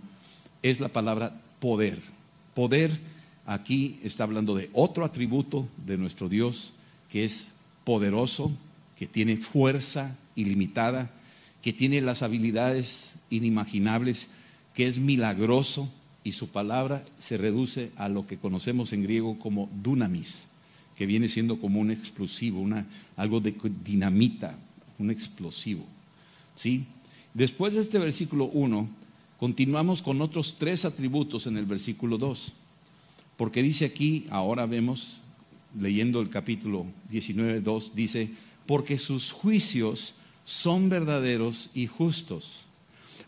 es 0.62 0.80
la 0.80 0.88
palabra 0.88 1.40
poder. 1.60 2.00
Poder 2.54 2.98
aquí 3.46 4.00
está 4.02 4.24
hablando 4.24 4.54
de 4.54 4.70
otro 4.72 5.04
atributo 5.04 5.68
de 5.84 5.98
nuestro 5.98 6.28
Dios, 6.28 6.72
que 7.08 7.24
es 7.24 7.48
poderoso, 7.84 8.50
que 8.96 9.06
tiene 9.06 9.36
fuerza 9.36 10.16
ilimitada, 10.34 11.10
que 11.62 11.72
tiene 11.72 12.00
las 12.00 12.22
habilidades 12.22 13.14
inimaginables, 13.30 14.28
que 14.74 14.88
es 14.88 14.98
milagroso, 14.98 15.88
y 16.24 16.32
su 16.32 16.48
palabra 16.48 17.04
se 17.18 17.36
reduce 17.36 17.90
a 17.96 18.08
lo 18.08 18.26
que 18.26 18.36
conocemos 18.36 18.92
en 18.92 19.02
griego 19.02 19.38
como 19.38 19.68
dunamis, 19.82 20.46
que 20.96 21.06
viene 21.06 21.28
siendo 21.28 21.58
como 21.58 21.80
un 21.80 21.90
explosivo, 21.90 22.60
una, 22.60 22.86
algo 23.16 23.40
de 23.40 23.54
dinamita, 23.84 24.56
un 24.98 25.10
explosivo. 25.10 25.84
¿sí? 26.54 26.84
Después 27.34 27.74
de 27.74 27.80
este 27.80 27.98
versículo 27.98 28.46
1, 28.46 28.88
continuamos 29.38 30.02
con 30.02 30.20
otros 30.20 30.56
tres 30.58 30.84
atributos 30.84 31.46
en 31.46 31.56
el 31.56 31.66
versículo 31.66 32.18
2, 32.18 32.52
porque 33.36 33.62
dice 33.62 33.86
aquí, 33.86 34.26
ahora 34.30 34.66
vemos, 34.66 35.20
leyendo 35.80 36.20
el 36.20 36.28
capítulo 36.28 36.86
19, 37.10 37.60
2, 37.60 37.94
dice, 37.96 38.30
porque 38.66 38.98
sus 38.98 39.32
juicios 39.32 40.14
son 40.44 40.88
verdaderos 40.88 41.70
y 41.74 41.86
justos, 41.86 42.62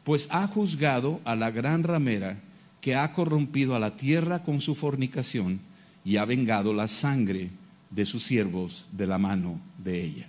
pues 0.03 0.29
ha 0.31 0.47
juzgado 0.47 1.21
a 1.25 1.35
la 1.35 1.51
gran 1.51 1.83
ramera, 1.83 2.41
que 2.81 2.95
ha 2.95 3.13
corrompido 3.13 3.75
a 3.75 3.79
la 3.79 3.97
tierra 3.97 4.43
con 4.43 4.61
su 4.61 4.75
fornicación 4.75 5.61
y 6.05 6.19
ha 6.19 6.27
vengado 6.27 6.75
la 6.75 6.87
sangre 6.87 7.49
de 7.91 8.05
sus 8.05 8.25
siervos 8.25 8.89
de 8.93 9.07
la 9.07 9.17
mano 9.17 9.59
de 9.79 10.05
ella. 10.05 10.29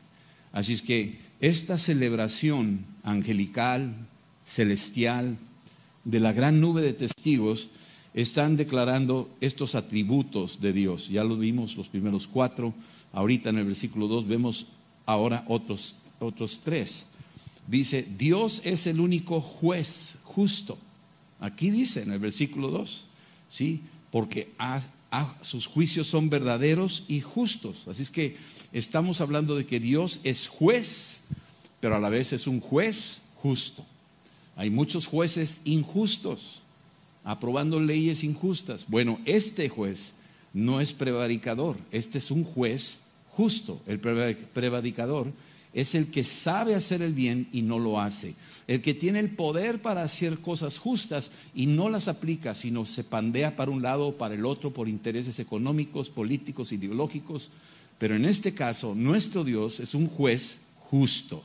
Así 0.53 0.73
es 0.73 0.81
que 0.81 1.19
esta 1.41 1.77
celebración 1.77 2.85
angelical, 3.03 3.93
celestial, 4.45 5.37
de 6.05 6.19
la 6.19 6.31
gran 6.31 6.61
nube 6.61 6.81
de 6.81 6.93
testigos, 6.93 7.69
están 8.13 8.55
declarando 8.55 9.29
estos 9.41 9.75
atributos 9.75 10.61
de 10.61 10.71
Dios. 10.71 11.09
Ya 11.09 11.25
lo 11.25 11.37
vimos 11.37 11.75
los 11.75 11.89
primeros 11.89 12.27
cuatro, 12.27 12.73
ahorita 13.11 13.49
en 13.49 13.57
el 13.57 13.65
versículo 13.65 14.07
2 14.07 14.27
vemos 14.27 14.67
ahora 15.05 15.43
otros, 15.47 15.97
otros 16.19 16.61
tres. 16.63 17.05
Dice, 17.67 18.05
Dios 18.17 18.61
es 18.63 18.87
el 18.87 18.99
único 18.99 19.41
juez 19.41 20.15
justo. 20.23 20.77
Aquí 21.39 21.69
dice 21.69 22.03
en 22.03 22.11
el 22.11 22.19
versículo 22.19 22.69
2, 22.69 23.05
¿sí? 23.49 23.81
Porque 24.11 24.51
sus 25.41 25.67
juicios 25.67 26.07
son 26.07 26.29
verdaderos 26.29 27.03
y 27.07 27.21
justos. 27.21 27.87
Así 27.87 28.03
es 28.03 28.11
que 28.11 28.37
estamos 28.71 29.21
hablando 29.21 29.55
de 29.55 29.65
que 29.65 29.79
Dios 29.79 30.19
es 30.23 30.47
juez, 30.47 31.21
pero 31.79 31.95
a 31.95 31.99
la 31.99 32.09
vez 32.09 32.33
es 32.33 32.47
un 32.47 32.59
juez 32.59 33.19
justo. 33.41 33.85
Hay 34.55 34.69
muchos 34.69 35.07
jueces 35.07 35.61
injustos, 35.65 36.61
aprobando 37.23 37.79
leyes 37.79 38.23
injustas. 38.23 38.85
Bueno, 38.87 39.19
este 39.25 39.69
juez 39.69 40.13
no 40.53 40.79
es 40.79 40.93
prevaricador, 40.93 41.77
este 41.91 42.19
es 42.19 42.31
un 42.31 42.43
juez 42.43 42.99
justo. 43.31 43.81
El 43.87 43.99
prevaricador 43.99 45.33
es 45.75 45.93
el 45.93 46.07
que 46.07 46.23
sabe 46.23 46.73
hacer 46.73 47.01
el 47.01 47.13
bien 47.13 47.49
y 47.51 47.61
no 47.61 47.77
lo 47.77 47.99
hace. 47.99 48.33
El 48.65 48.81
que 48.81 48.93
tiene 48.93 49.19
el 49.19 49.29
poder 49.29 49.81
para 49.81 50.03
hacer 50.03 50.39
cosas 50.39 50.79
justas 50.79 51.29
y 51.53 51.67
no 51.67 51.89
las 51.89 52.07
aplica, 52.07 52.55
sino 52.55 52.85
se 52.85 53.03
pandea 53.03 53.57
para 53.57 53.71
un 53.71 53.83
lado 53.83 54.07
o 54.07 54.17
para 54.17 54.35
el 54.35 54.45
otro 54.45 54.71
por 54.71 54.87
intereses 54.87 55.37
económicos, 55.37 56.09
políticos, 56.09 56.71
ideológicos. 56.71 57.51
Pero 57.99 58.15
en 58.15 58.23
este 58.23 58.53
caso, 58.53 58.95
nuestro 58.95 59.43
Dios 59.43 59.81
es 59.81 59.93
un 59.93 60.07
juez 60.07 60.59
justo. 60.89 61.43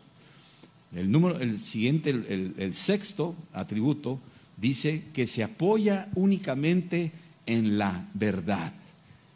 El, 0.94 1.10
número, 1.10 1.40
el 1.40 1.58
siguiente, 1.58 2.10
el, 2.10 2.54
el 2.56 2.74
sexto 2.74 3.34
atributo, 3.52 4.20
dice 4.56 5.02
que 5.12 5.26
se 5.26 5.42
apoya 5.42 6.08
únicamente 6.14 7.10
en 7.46 7.78
la 7.78 8.08
verdad. 8.14 8.72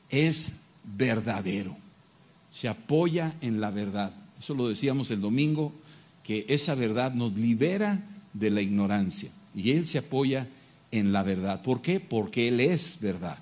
Es 0.08 0.52
verdadero. 0.84 1.76
Se 2.52 2.68
apoya 2.68 3.34
en 3.40 3.60
la 3.60 3.72
verdad. 3.72 4.12
Eso 4.44 4.52
lo 4.52 4.68
decíamos 4.68 5.10
el 5.10 5.22
domingo, 5.22 5.72
que 6.22 6.44
esa 6.50 6.74
verdad 6.74 7.14
nos 7.14 7.32
libera 7.32 8.04
de 8.34 8.50
la 8.50 8.60
ignorancia. 8.60 9.30
Y 9.54 9.70
Él 9.70 9.86
se 9.86 9.96
apoya 9.96 10.46
en 10.90 11.14
la 11.14 11.22
verdad. 11.22 11.62
¿Por 11.62 11.80
qué? 11.80 11.98
Porque 11.98 12.48
Él 12.48 12.60
es 12.60 12.98
verdad. 13.00 13.38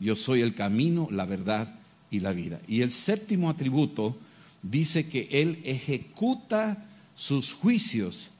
Yo 0.00 0.16
soy 0.16 0.40
el 0.40 0.52
camino, 0.52 1.06
la 1.12 1.24
verdad 1.24 1.78
y 2.10 2.18
la 2.18 2.32
vida. 2.32 2.60
Y 2.66 2.80
el 2.80 2.90
séptimo 2.90 3.48
atributo 3.48 4.16
dice 4.60 5.06
que 5.06 5.28
Él 5.30 5.60
ejecuta 5.62 6.84
sus 7.14 7.52
juicios. 7.52 8.30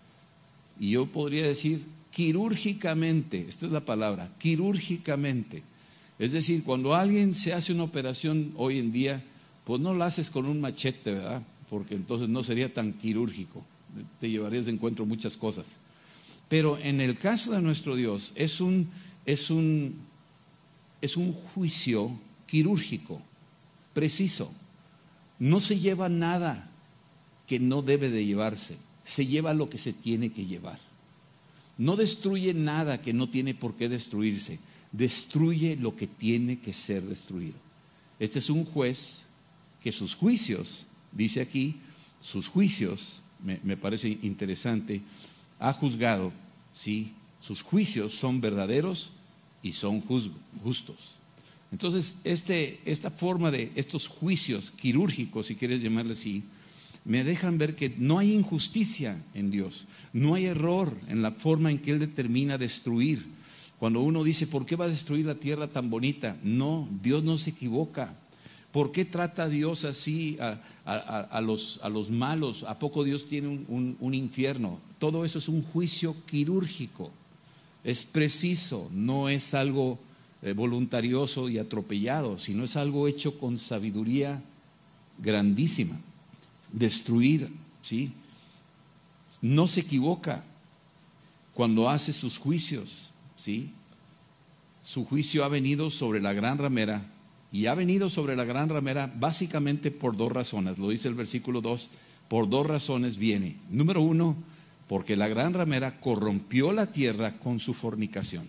Y 0.80 0.90
yo 0.90 1.06
podría 1.06 1.46
decir 1.46 1.84
quirúrgicamente, 2.10 3.46
esta 3.48 3.66
es 3.66 3.72
la 3.72 3.84
palabra, 3.84 4.32
quirúrgicamente. 4.38 5.62
Es 6.18 6.32
decir, 6.32 6.64
cuando 6.64 6.92
alguien 6.92 7.36
se 7.36 7.52
hace 7.52 7.72
una 7.72 7.84
operación 7.84 8.50
hoy 8.56 8.80
en 8.80 8.90
día, 8.90 9.22
pues 9.64 9.80
no 9.80 9.94
la 9.94 10.06
haces 10.06 10.28
con 10.28 10.46
un 10.46 10.60
machete, 10.60 11.12
¿verdad? 11.12 11.42
Porque 11.74 11.96
entonces 11.96 12.28
no 12.28 12.44
sería 12.44 12.72
tan 12.72 12.92
quirúrgico, 12.92 13.64
te 14.20 14.30
llevarías 14.30 14.66
de 14.66 14.70
encuentro 14.70 15.06
muchas 15.06 15.36
cosas. 15.36 15.66
Pero 16.48 16.78
en 16.78 17.00
el 17.00 17.18
caso 17.18 17.50
de 17.50 17.60
nuestro 17.60 17.96
Dios 17.96 18.30
es 18.36 18.60
un, 18.60 18.88
es 19.26 19.50
un, 19.50 19.96
es 21.00 21.16
un 21.16 21.32
juicio 21.32 22.16
quirúrgico, 22.46 23.20
preciso. 23.92 24.52
No 25.40 25.58
se 25.58 25.80
lleva 25.80 26.08
nada 26.08 26.70
que 27.48 27.58
no 27.58 27.82
debe 27.82 28.08
de 28.08 28.24
llevarse, 28.24 28.76
se 29.02 29.26
lleva 29.26 29.52
lo 29.52 29.68
que 29.68 29.78
se 29.78 29.92
tiene 29.92 30.30
que 30.30 30.46
llevar. 30.46 30.78
No 31.76 31.96
destruye 31.96 32.54
nada 32.54 33.02
que 33.02 33.12
no 33.12 33.28
tiene 33.28 33.52
por 33.52 33.74
qué 33.74 33.88
destruirse, 33.88 34.60
destruye 34.92 35.74
lo 35.74 35.96
que 35.96 36.06
tiene 36.06 36.60
que 36.60 36.72
ser 36.72 37.02
destruido. 37.02 37.56
Este 38.20 38.38
es 38.38 38.48
un 38.48 38.64
juez 38.64 39.22
que 39.82 39.90
sus 39.90 40.14
juicios, 40.14 40.86
dice 41.14 41.40
aquí, 41.40 41.76
sus 42.20 42.48
juicios, 42.48 43.22
me, 43.42 43.76
parece 43.76 44.18
interesante, 44.22 45.02
ha 45.58 45.72
juzgado, 45.72 46.32
¿sí? 46.72 47.12
Sus 47.40 47.62
juicios 47.62 48.14
son 48.14 48.40
verdaderos 48.40 49.10
y 49.62 49.72
son 49.72 50.00
justos. 50.00 50.96
Entonces, 51.70 52.16
este, 52.24 52.80
esta 52.84 53.10
forma 53.10 53.50
de 53.50 53.72
estos 53.74 54.08
juicios 54.08 54.70
quirúrgicos, 54.70 55.46
si 55.46 55.54
quieres 55.54 55.82
llamarle 55.82 56.12
así, 56.12 56.44
me 57.04 57.24
dejan 57.24 57.58
ver 57.58 57.76
que 57.76 57.94
no 57.98 58.18
hay 58.18 58.32
injusticia 58.32 59.22
en 59.34 59.50
Dios, 59.50 59.86
no 60.12 60.34
hay 60.34 60.46
error 60.46 60.96
en 61.08 61.20
la 61.20 61.32
forma 61.32 61.70
en 61.70 61.78
que 61.78 61.90
Él 61.90 61.98
determina 61.98 62.56
destruir. 62.56 63.26
Cuando 63.78 64.00
uno 64.00 64.24
dice, 64.24 64.46
¿por 64.46 64.64
qué 64.64 64.76
va 64.76 64.86
a 64.86 64.88
destruir 64.88 65.26
la 65.26 65.34
tierra 65.34 65.68
tan 65.68 65.90
bonita? 65.90 66.36
No, 66.42 66.88
Dios 67.02 67.22
no 67.22 67.36
se 67.36 67.50
equivoca. 67.50 68.14
¿Por 68.74 68.90
qué 68.90 69.04
trata 69.04 69.48
Dios 69.48 69.84
así 69.84 70.36
a, 70.40 71.40
los, 71.40 71.78
a 71.80 71.88
los, 71.88 72.10
malos? 72.10 72.64
¿A 72.64 72.76
poco 72.76 73.04
Dios 73.04 73.24
tiene 73.24 73.46
un, 73.46 73.96
un 74.00 74.14
infierno? 74.14 74.80
Todo 74.98 75.24
eso 75.24 75.38
es 75.38 75.48
un 75.48 75.62
juicio 75.62 76.16
quirúrgico. 76.26 77.12
Es 77.84 78.02
preciso, 78.02 78.90
no 78.92 79.28
es 79.28 79.54
algo 79.54 80.00
eh, 80.42 80.54
voluntarioso 80.54 81.48
y 81.48 81.58
atropellado, 81.58 82.36
sino 82.36 82.64
es 82.64 82.74
algo 82.74 83.06
hecho 83.06 83.38
con 83.38 83.60
sabiduría 83.60 84.42
grandísima 85.18 85.96
destruir, 86.72 87.50
¿sí? 87.80 88.10
No 89.40 89.68
se 89.68 89.82
equivoca 89.82 90.42
cuando 91.54 91.88
hace 91.88 92.12
sus 92.12 92.38
juicios, 92.38 93.10
¿sí? 93.36 93.70
Su 94.84 95.04
juicio 95.04 95.44
ha 95.44 95.48
venido 95.48 95.90
sobre 95.90 96.20
la 96.20 96.32
gran 96.32 96.58
ramera 96.58 97.13
y 97.54 97.66
ha 97.68 97.74
venido 97.76 98.10
sobre 98.10 98.34
la 98.34 98.42
gran 98.42 98.68
ramera 98.68 99.08
básicamente 99.14 99.92
por 99.92 100.16
dos 100.16 100.32
razones, 100.32 100.76
lo 100.76 100.90
dice 100.90 101.06
el 101.06 101.14
versículo 101.14 101.60
2, 101.60 101.88
por 102.26 102.48
dos 102.48 102.66
razones 102.66 103.16
viene. 103.16 103.54
Número 103.70 104.02
uno, 104.02 104.34
porque 104.88 105.14
la 105.14 105.28
gran 105.28 105.54
ramera 105.54 106.00
corrompió 106.00 106.72
la 106.72 106.90
tierra 106.90 107.38
con 107.38 107.60
su 107.60 107.72
fornicación. 107.72 108.48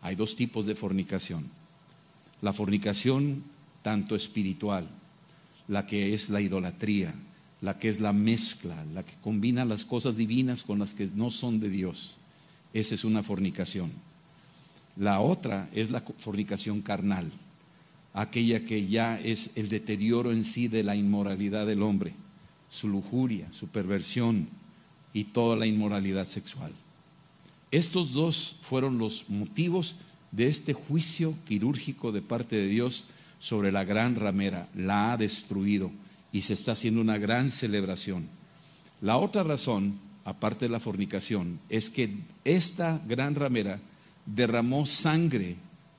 Hay 0.00 0.14
dos 0.14 0.34
tipos 0.34 0.64
de 0.64 0.74
fornicación. 0.74 1.50
La 2.40 2.54
fornicación 2.54 3.44
tanto 3.82 4.16
espiritual, 4.16 4.88
la 5.68 5.84
que 5.84 6.14
es 6.14 6.30
la 6.30 6.40
idolatría, 6.40 7.12
la 7.60 7.78
que 7.78 7.90
es 7.90 8.00
la 8.00 8.14
mezcla, 8.14 8.82
la 8.94 9.02
que 9.02 9.12
combina 9.22 9.66
las 9.66 9.84
cosas 9.84 10.16
divinas 10.16 10.62
con 10.62 10.78
las 10.78 10.94
que 10.94 11.06
no 11.14 11.30
son 11.30 11.60
de 11.60 11.68
Dios. 11.68 12.16
Esa 12.72 12.94
es 12.94 13.04
una 13.04 13.22
fornicación. 13.22 13.92
La 14.96 15.20
otra 15.20 15.68
es 15.74 15.90
la 15.90 16.00
fornicación 16.00 16.80
carnal, 16.80 17.30
aquella 18.14 18.64
que 18.64 18.86
ya 18.86 19.18
es 19.20 19.50
el 19.54 19.68
deterioro 19.68 20.32
en 20.32 20.44
sí 20.44 20.68
de 20.68 20.82
la 20.82 20.96
inmoralidad 20.96 21.66
del 21.66 21.82
hombre, 21.82 22.14
su 22.70 22.88
lujuria, 22.88 23.52
su 23.52 23.68
perversión 23.68 24.48
y 25.12 25.24
toda 25.24 25.56
la 25.56 25.66
inmoralidad 25.66 26.26
sexual. 26.26 26.72
Estos 27.70 28.12
dos 28.12 28.56
fueron 28.60 28.98
los 28.98 29.28
motivos 29.28 29.96
de 30.32 30.48
este 30.48 30.72
juicio 30.72 31.34
quirúrgico 31.46 32.12
de 32.12 32.22
parte 32.22 32.56
de 32.56 32.66
Dios 32.66 33.06
sobre 33.38 33.72
la 33.72 33.84
gran 33.84 34.16
ramera. 34.16 34.68
La 34.74 35.12
ha 35.12 35.16
destruido 35.16 35.90
y 36.32 36.42
se 36.42 36.54
está 36.54 36.72
haciendo 36.72 37.00
una 37.00 37.18
gran 37.18 37.50
celebración. 37.50 38.28
La 39.00 39.16
otra 39.16 39.42
razón, 39.42 39.98
aparte 40.24 40.66
de 40.66 40.70
la 40.70 40.80
fornicación, 40.80 41.60
es 41.68 41.90
que 41.90 42.16
esta 42.44 43.00
gran 43.06 43.34
ramera 43.34 43.80
derramó 44.26 44.86
sangre 44.86 45.56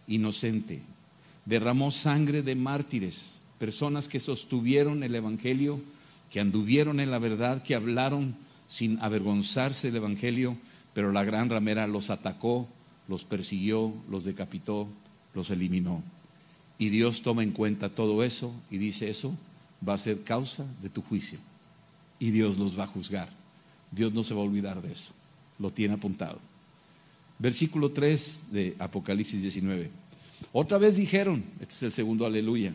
inocente, 0.08 0.82
derramó 1.50 1.90
sangre 1.90 2.44
de 2.44 2.54
mártires, 2.54 3.40
personas 3.58 4.08
que 4.08 4.20
sostuvieron 4.20 5.02
el 5.02 5.16
Evangelio, 5.16 5.82
que 6.30 6.40
anduvieron 6.40 7.00
en 7.00 7.10
la 7.10 7.18
verdad, 7.18 7.64
que 7.64 7.74
hablaron 7.74 8.36
sin 8.68 9.02
avergonzarse 9.02 9.88
del 9.88 9.98
Evangelio, 9.98 10.56
pero 10.94 11.12
la 11.12 11.24
gran 11.24 11.50
ramera 11.50 11.88
los 11.88 12.12
atacó, 12.12 12.68
los 13.08 13.24
persiguió, 13.24 13.92
los 14.12 14.24
decapitó, 14.24 14.88
los 15.34 15.50
eliminó. 15.50 16.04
Y 16.78 16.90
Dios 16.90 17.24
toma 17.24 17.42
en 17.42 17.52
cuenta 17.52 17.90
todo 17.90 18.24
eso 18.24 18.54
y 18.70 18.78
dice 18.78 19.10
eso 19.10 19.36
va 19.86 19.96
a 19.96 19.98
ser 19.98 20.22
causa 20.24 20.66
de 20.84 20.90
tu 20.90 21.02
juicio. 21.02 21.40
Y 22.20 22.30
Dios 22.30 22.60
los 22.60 22.78
va 22.78 22.84
a 22.84 22.88
juzgar. 22.88 23.30
Dios 23.92 24.14
no 24.14 24.24
se 24.24 24.36
va 24.36 24.42
a 24.42 24.44
olvidar 24.44 24.84
de 24.84 24.92
eso. 24.92 25.12
Lo 25.58 25.72
tiene 25.72 25.96
apuntado. 25.96 26.40
Versículo 27.40 27.92
3 27.92 28.52
de 28.52 28.76
Apocalipsis 28.78 29.42
19. 29.42 29.90
Otra 30.52 30.78
vez 30.78 30.98
dijeron, 30.98 31.44
este 31.60 31.74
es 31.74 31.84
el 31.84 31.92
segundo 31.92 32.26
aleluya. 32.26 32.74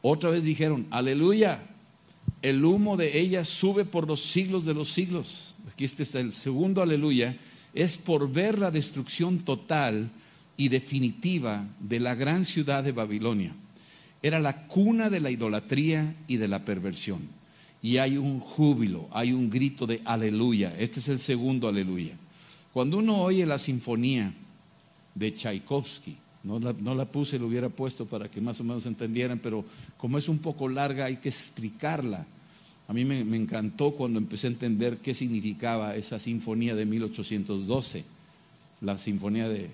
Otra 0.00 0.30
vez 0.30 0.44
dijeron, 0.44 0.86
aleluya, 0.90 1.62
el 2.42 2.64
humo 2.64 2.96
de 2.96 3.18
ella 3.18 3.44
sube 3.44 3.84
por 3.84 4.06
los 4.06 4.20
siglos 4.20 4.64
de 4.64 4.74
los 4.74 4.92
siglos. 4.92 5.54
Aquí 5.70 5.84
este 5.84 6.02
es 6.02 6.14
el 6.14 6.32
segundo 6.32 6.82
aleluya. 6.82 7.36
Es 7.74 7.96
por 7.96 8.30
ver 8.30 8.58
la 8.58 8.70
destrucción 8.70 9.38
total 9.38 10.10
y 10.56 10.68
definitiva 10.68 11.66
de 11.80 12.00
la 12.00 12.14
gran 12.14 12.44
ciudad 12.44 12.82
de 12.84 12.92
Babilonia 12.92 13.54
era 14.22 14.38
la 14.38 14.66
cuna 14.68 15.10
de 15.10 15.20
la 15.20 15.30
idolatría 15.30 16.14
y 16.28 16.36
de 16.36 16.48
la 16.48 16.64
perversión. 16.64 17.20
Y 17.82 17.96
hay 17.96 18.16
un 18.16 18.38
júbilo, 18.38 19.08
hay 19.10 19.32
un 19.32 19.50
grito 19.50 19.86
de 19.86 20.00
aleluya. 20.04 20.74
Este 20.78 21.00
es 21.00 21.08
el 21.08 21.18
segundo 21.18 21.66
aleluya. 21.66 22.14
Cuando 22.72 22.98
uno 22.98 23.20
oye 23.20 23.44
la 23.44 23.58
sinfonía 23.58 24.32
de 25.14 25.34
Tchaikovsky, 25.34 26.16
no 26.44 26.94
la, 26.94 27.04
puse, 27.04 27.38
lo 27.38 27.46
hubiera 27.46 27.68
puesto 27.68 28.06
para 28.06 28.28
que 28.28 28.40
más 28.40 28.60
o 28.60 28.64
menos 28.64 28.84
entendieran, 28.86 29.38
pero 29.38 29.64
como 29.96 30.18
es 30.18 30.28
un 30.28 30.38
poco 30.38 30.68
larga 30.68 31.04
hay 31.04 31.18
que 31.18 31.28
explicarla. 31.28 32.26
A 32.88 32.92
mí 32.92 33.04
me, 33.04 33.20
encantó 33.36 33.92
cuando 33.92 34.18
empecé 34.18 34.48
a 34.48 34.50
entender 34.50 34.98
qué 34.98 35.14
significaba 35.14 35.94
esa 35.94 36.18
sinfonía 36.18 36.74
de 36.74 36.84
1812, 36.84 38.04
la 38.80 38.98
sinfonía 38.98 39.48
de, 39.48 39.70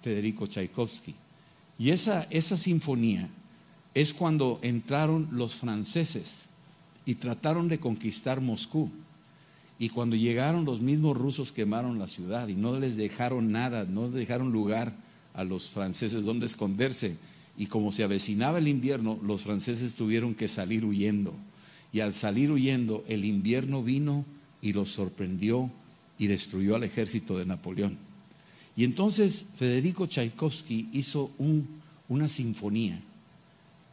Federico 0.00 0.46
Tchaikovsky. 0.46 1.14
Y 1.78 1.90
esa, 1.90 2.26
esa 2.30 2.56
sinfonía 2.56 3.28
es 3.92 4.14
cuando 4.14 4.58
entraron 4.62 5.28
los 5.32 5.56
franceses 5.56 6.44
y 7.04 7.16
trataron 7.16 7.68
de 7.68 7.80
conquistar 7.80 8.40
Moscú. 8.40 8.90
Y 9.78 9.88
cuando 9.88 10.14
llegaron 10.14 10.64
los 10.64 10.80
mismos 10.80 11.16
rusos 11.16 11.52
quemaron 11.52 11.98
la 11.98 12.06
ciudad 12.06 12.48
y 12.48 12.54
no 12.54 12.78
les 12.78 12.96
dejaron 12.96 13.50
nada, 13.50 13.84
no 13.84 14.08
dejaron 14.08 14.52
lugar 14.52 14.94
a 15.34 15.44
los 15.44 15.70
franceses 15.70 16.24
donde 16.24 16.46
esconderse. 16.46 17.16
Y 17.56 17.66
como 17.66 17.92
se 17.92 18.04
avecinaba 18.04 18.58
el 18.58 18.68
invierno, 18.68 19.18
los 19.22 19.42
franceses 19.42 19.94
tuvieron 19.94 20.34
que 20.34 20.48
salir 20.48 20.84
huyendo. 20.84 21.34
Y 21.92 22.00
al 22.00 22.14
salir 22.14 22.50
huyendo, 22.50 23.04
el 23.08 23.24
invierno 23.24 23.82
vino 23.82 24.24
y 24.62 24.72
los 24.72 24.90
sorprendió 24.90 25.70
y 26.18 26.26
destruyó 26.26 26.76
al 26.76 26.84
ejército 26.84 27.36
de 27.38 27.46
Napoleón. 27.46 27.98
Y 28.76 28.84
entonces 28.84 29.46
Federico 29.56 30.06
Tchaikovsky 30.06 30.88
hizo 30.92 31.32
una 32.08 32.28
sinfonía 32.28 33.00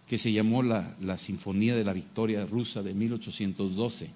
que 0.08 0.18
se 0.18 0.32
llamó 0.32 0.64
la, 0.64 0.96
la 1.02 1.18
Sinfonía 1.18 1.76
de 1.76 1.84
la 1.84 1.94
Victoria 1.94 2.46
Rusa 2.46 2.82
de 2.82 2.94
1812. 2.94 4.10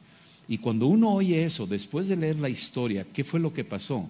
Y 0.47 0.57
cuando 0.59 0.87
uno 0.87 1.13
oye 1.13 1.43
eso, 1.43 1.67
después 1.67 2.07
de 2.07 2.15
leer 2.15 2.39
la 2.39 2.49
historia, 2.49 3.05
¿qué 3.11 3.23
fue 3.23 3.39
lo 3.39 3.51
que 3.51 3.65
pasó? 3.65 4.09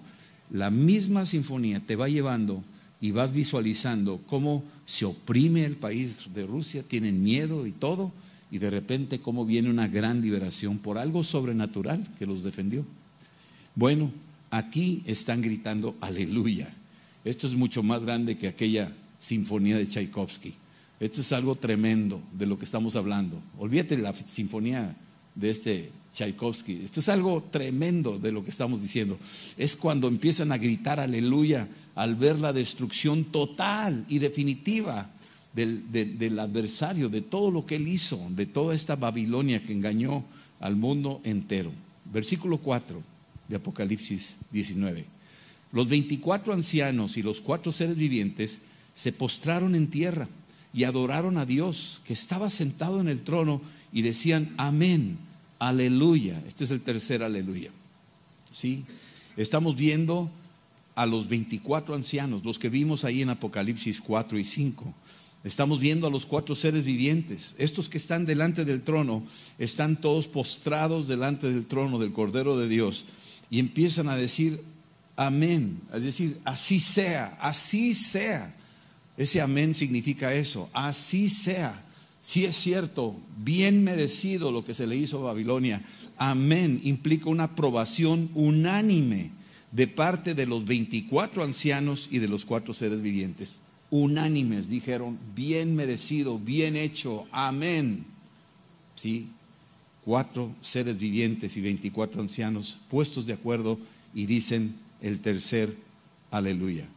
La 0.50 0.70
misma 0.70 1.26
sinfonía 1.26 1.80
te 1.80 1.96
va 1.96 2.08
llevando 2.08 2.62
y 3.02 3.10
vas 3.10 3.32
visualizando 3.32 4.20
cómo 4.28 4.62
se 4.86 5.04
oprime 5.04 5.64
el 5.64 5.74
país 5.74 6.32
de 6.32 6.46
Rusia, 6.46 6.84
tienen 6.86 7.22
miedo 7.22 7.66
y 7.66 7.72
todo, 7.72 8.12
y 8.50 8.58
de 8.58 8.70
repente 8.70 9.18
cómo 9.18 9.44
viene 9.44 9.68
una 9.68 9.88
gran 9.88 10.22
liberación 10.22 10.78
por 10.78 10.98
algo 10.98 11.24
sobrenatural 11.24 12.06
que 12.16 12.26
los 12.26 12.44
defendió. 12.44 12.86
Bueno, 13.74 14.12
aquí 14.52 15.02
están 15.04 15.42
gritando 15.42 15.96
aleluya. 16.00 16.72
Esto 17.24 17.48
es 17.48 17.54
mucho 17.54 17.82
más 17.82 18.02
grande 18.02 18.38
que 18.38 18.46
aquella 18.46 18.92
sinfonía 19.18 19.78
de 19.78 19.86
Tchaikovsky. 19.86 20.54
Esto 21.00 21.22
es 21.22 21.32
algo 21.32 21.56
tremendo 21.56 22.22
de 22.32 22.46
lo 22.46 22.56
que 22.56 22.64
estamos 22.64 22.94
hablando. 22.94 23.42
Olvídate 23.58 23.98
la 23.98 24.14
sinfonía 24.14 24.94
de 25.34 25.50
este 25.50 25.90
Tchaikovsky. 26.14 26.82
Esto 26.84 27.00
es 27.00 27.08
algo 27.08 27.42
tremendo 27.50 28.18
de 28.18 28.30
lo 28.30 28.44
que 28.44 28.50
estamos 28.50 28.80
diciendo. 28.80 29.18
Es 29.56 29.74
cuando 29.74 30.06
empiezan 30.06 30.52
a 30.52 30.58
gritar 30.58 31.00
aleluya 31.00 31.66
al 31.94 32.16
ver 32.16 32.38
la 32.38 32.52
destrucción 32.52 33.24
total 33.24 34.04
y 34.08 34.18
definitiva 34.18 35.10
del, 35.52 36.38
adversario, 36.38 37.08
de 37.08 37.20
todo 37.20 37.50
lo 37.50 37.66
que 37.66 37.76
él 37.76 37.88
hizo, 37.88 38.18
de 38.30 38.46
toda 38.46 38.74
esta 38.74 38.96
Babilonia 38.96 39.62
que 39.62 39.72
engañó 39.72 40.24
al 40.60 40.76
mundo 40.76 41.20
entero. 41.24 41.72
Versículo 42.12 42.58
4 42.58 43.02
de 43.48 43.56
Apocalipsis 43.56 44.36
19. 44.50 45.04
Los 45.72 45.88
24 45.88 46.52
ancianos 46.52 47.16
y 47.16 47.22
los 47.22 47.40
cuatro 47.40 47.72
seres 47.72 47.96
vivientes 47.96 48.60
se 48.94 49.12
postraron 49.12 49.74
en 49.74 49.88
tierra 49.88 50.28
y 50.74 50.84
adoraron 50.84 51.38
a 51.38 51.46
Dios 51.46 52.00
que 52.04 52.12
estaba 52.12 52.50
sentado 52.50 53.00
en 53.00 53.08
el 53.08 53.22
trono 53.22 53.60
y 53.92 54.02
decían, 54.02 54.54
amén, 54.56 55.18
aleluya. 55.58 56.42
Este 56.48 56.64
es 56.64 56.70
el 56.70 56.80
tercer 56.80 57.22
aleluya. 57.22 57.70
¿Sí? 58.50 58.84
Estamos 59.36 59.76
viendo 59.76 60.30
a 60.94 61.06
los 61.06 61.28
24 61.28 61.94
ancianos, 61.94 62.44
los 62.44 62.58
que 62.58 62.68
vimos 62.68 63.04
ahí 63.04 63.22
en 63.22 63.30
Apocalipsis 63.30 64.00
4 64.00 64.38
y 64.38 64.44
5. 64.44 64.94
Estamos 65.44 65.80
viendo 65.80 66.06
a 66.06 66.10
los 66.10 66.24
cuatro 66.24 66.54
seres 66.54 66.84
vivientes. 66.84 67.54
Estos 67.58 67.88
que 67.88 67.98
están 67.98 68.26
delante 68.26 68.64
del 68.64 68.82
trono 68.82 69.24
están 69.58 70.00
todos 70.00 70.28
postrados 70.28 71.08
delante 71.08 71.50
del 71.50 71.66
trono 71.66 71.98
del 71.98 72.12
Cordero 72.12 72.56
de 72.56 72.68
Dios 72.68 73.04
y 73.50 73.58
empiezan 73.58 74.08
a 74.08 74.16
decir 74.16 74.62
amén, 75.16 75.80
es 75.92 76.02
decir, 76.02 76.38
así 76.44 76.78
sea, 76.78 77.36
así 77.40 77.92
sea. 77.92 78.54
Ese 79.16 79.40
amén 79.40 79.74
significa 79.74 80.32
eso, 80.32 80.70
así 80.72 81.28
sea. 81.28 81.84
Si 82.22 82.44
es 82.44 82.54
cierto, 82.56 83.16
bien 83.36 83.82
merecido 83.82 84.52
lo 84.52 84.64
que 84.64 84.74
se 84.74 84.86
le 84.86 84.96
hizo 84.96 85.18
a 85.18 85.32
Babilonia. 85.32 85.82
Amén 86.18 86.80
implica 86.84 87.28
una 87.28 87.44
aprobación 87.44 88.30
unánime 88.34 89.32
de 89.72 89.88
parte 89.88 90.34
de 90.34 90.46
los 90.46 90.64
24 90.64 91.42
ancianos 91.42 92.08
y 92.10 92.18
de 92.18 92.28
los 92.28 92.44
cuatro 92.44 92.72
seres 92.74 93.02
vivientes 93.02 93.60
unánimes 93.92 94.70
dijeron, 94.70 95.18
bien 95.36 95.76
merecido, 95.76 96.38
bien 96.38 96.76
hecho, 96.76 97.26
amén. 97.30 98.06
¿Sí? 98.96 99.28
Cuatro 100.02 100.50
seres 100.62 100.98
vivientes 100.98 101.58
y 101.58 101.60
veinticuatro 101.60 102.22
ancianos 102.22 102.78
puestos 102.88 103.26
de 103.26 103.34
acuerdo 103.34 103.78
y 104.14 104.24
dicen 104.24 104.76
el 105.02 105.20
tercer 105.20 105.76
aleluya. 106.30 106.88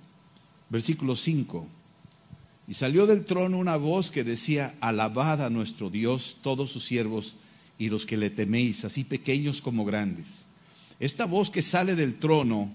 Versículo 0.70 1.18
5. 1.18 1.68
Y 2.70 2.74
salió 2.76 3.06
del 3.06 3.26
trono 3.26 3.58
una 3.58 3.76
voz 3.76 4.10
que 4.10 4.24
decía, 4.24 4.74
alabad 4.80 5.44
a 5.44 5.50
nuestro 5.50 5.90
Dios 5.90 6.38
todos 6.42 6.72
sus 6.72 6.86
siervos 6.86 7.36
y 7.78 7.90
los 7.90 8.06
que 8.06 8.16
le 8.16 8.30
teméis, 8.30 8.86
así 8.86 9.04
pequeños 9.04 9.62
como 9.62 9.84
grandes. 9.84 10.45
Esta 11.00 11.26
voz 11.26 11.50
que 11.50 11.62
sale 11.62 11.96
del 11.96 12.16
trono 12.16 12.70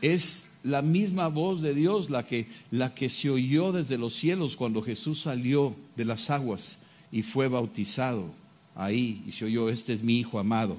es 0.00 0.48
la 0.62 0.82
misma 0.82 1.28
voz 1.28 1.62
de 1.62 1.74
Dios, 1.74 2.10
la 2.10 2.24
que, 2.24 2.46
la 2.70 2.94
que 2.94 3.08
se 3.08 3.30
oyó 3.30 3.72
desde 3.72 3.98
los 3.98 4.14
cielos 4.14 4.56
cuando 4.56 4.82
Jesús 4.82 5.22
salió 5.22 5.74
de 5.96 6.04
las 6.04 6.30
aguas 6.30 6.78
y 7.10 7.22
fue 7.22 7.48
bautizado 7.48 8.32
ahí 8.74 9.22
y 9.26 9.32
se 9.32 9.46
oyó, 9.46 9.70
este 9.70 9.92
es 9.92 10.02
mi 10.02 10.18
Hijo 10.18 10.38
amado 10.38 10.76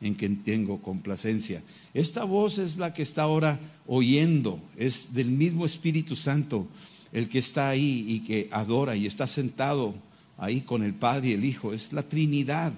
en 0.00 0.14
quien 0.14 0.42
tengo 0.42 0.82
complacencia. 0.82 1.62
Esta 1.94 2.24
voz 2.24 2.58
es 2.58 2.76
la 2.76 2.92
que 2.92 3.02
está 3.02 3.22
ahora 3.22 3.60
oyendo, 3.86 4.58
es 4.76 5.14
del 5.14 5.28
mismo 5.28 5.64
Espíritu 5.64 6.16
Santo 6.16 6.66
el 7.12 7.28
que 7.28 7.38
está 7.38 7.68
ahí 7.68 8.06
y 8.08 8.20
que 8.20 8.48
adora 8.50 8.96
y 8.96 9.06
está 9.06 9.26
sentado 9.26 9.94
ahí 10.38 10.62
con 10.62 10.82
el 10.82 10.94
Padre 10.94 11.28
y 11.28 11.32
el 11.34 11.44
Hijo, 11.44 11.72
es 11.72 11.92
la 11.92 12.02
Trinidad. 12.02 12.72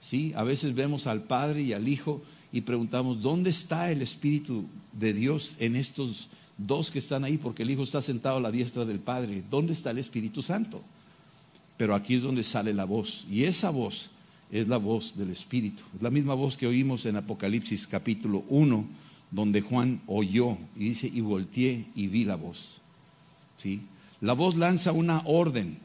¿sí? 0.00 0.32
A 0.36 0.44
veces 0.44 0.74
vemos 0.74 1.06
al 1.06 1.22
Padre 1.22 1.62
y 1.62 1.72
al 1.72 1.88
Hijo 1.88 2.22
y 2.52 2.60
preguntamos, 2.60 3.22
¿dónde 3.22 3.48
está 3.48 3.90
el 3.90 4.02
Espíritu 4.02 4.66
de 4.92 5.14
Dios 5.14 5.56
en 5.58 5.74
estos 5.74 6.28
dos 6.58 6.90
que 6.90 6.98
están 6.98 7.24
ahí? 7.24 7.38
Porque 7.38 7.62
el 7.62 7.70
Hijo 7.70 7.82
está 7.82 8.02
sentado 8.02 8.36
a 8.36 8.40
la 8.40 8.50
diestra 8.50 8.84
del 8.84 8.98
Padre. 8.98 9.42
¿Dónde 9.50 9.72
está 9.72 9.90
el 9.90 9.98
Espíritu 9.98 10.42
Santo? 10.42 10.82
Pero 11.78 11.94
aquí 11.94 12.16
es 12.16 12.22
donde 12.22 12.42
sale 12.42 12.74
la 12.74 12.84
voz. 12.84 13.26
Y 13.30 13.44
esa 13.44 13.70
voz 13.70 14.10
es 14.50 14.68
la 14.68 14.76
voz 14.76 15.16
del 15.16 15.30
Espíritu. 15.30 15.82
Es 15.96 16.02
la 16.02 16.10
misma 16.10 16.34
voz 16.34 16.58
que 16.58 16.66
oímos 16.66 17.06
en 17.06 17.16
Apocalipsis 17.16 17.86
capítulo 17.86 18.44
1, 18.50 18.84
donde 19.30 19.62
Juan 19.62 20.02
oyó 20.06 20.58
y 20.76 20.90
dice, 20.90 21.10
y 21.12 21.22
volteé 21.22 21.86
y 21.94 22.08
vi 22.08 22.24
la 22.24 22.36
voz. 22.36 22.82
¿Sí? 23.56 23.80
La 24.20 24.34
voz 24.34 24.58
lanza 24.58 24.92
una 24.92 25.22
orden. 25.24 25.78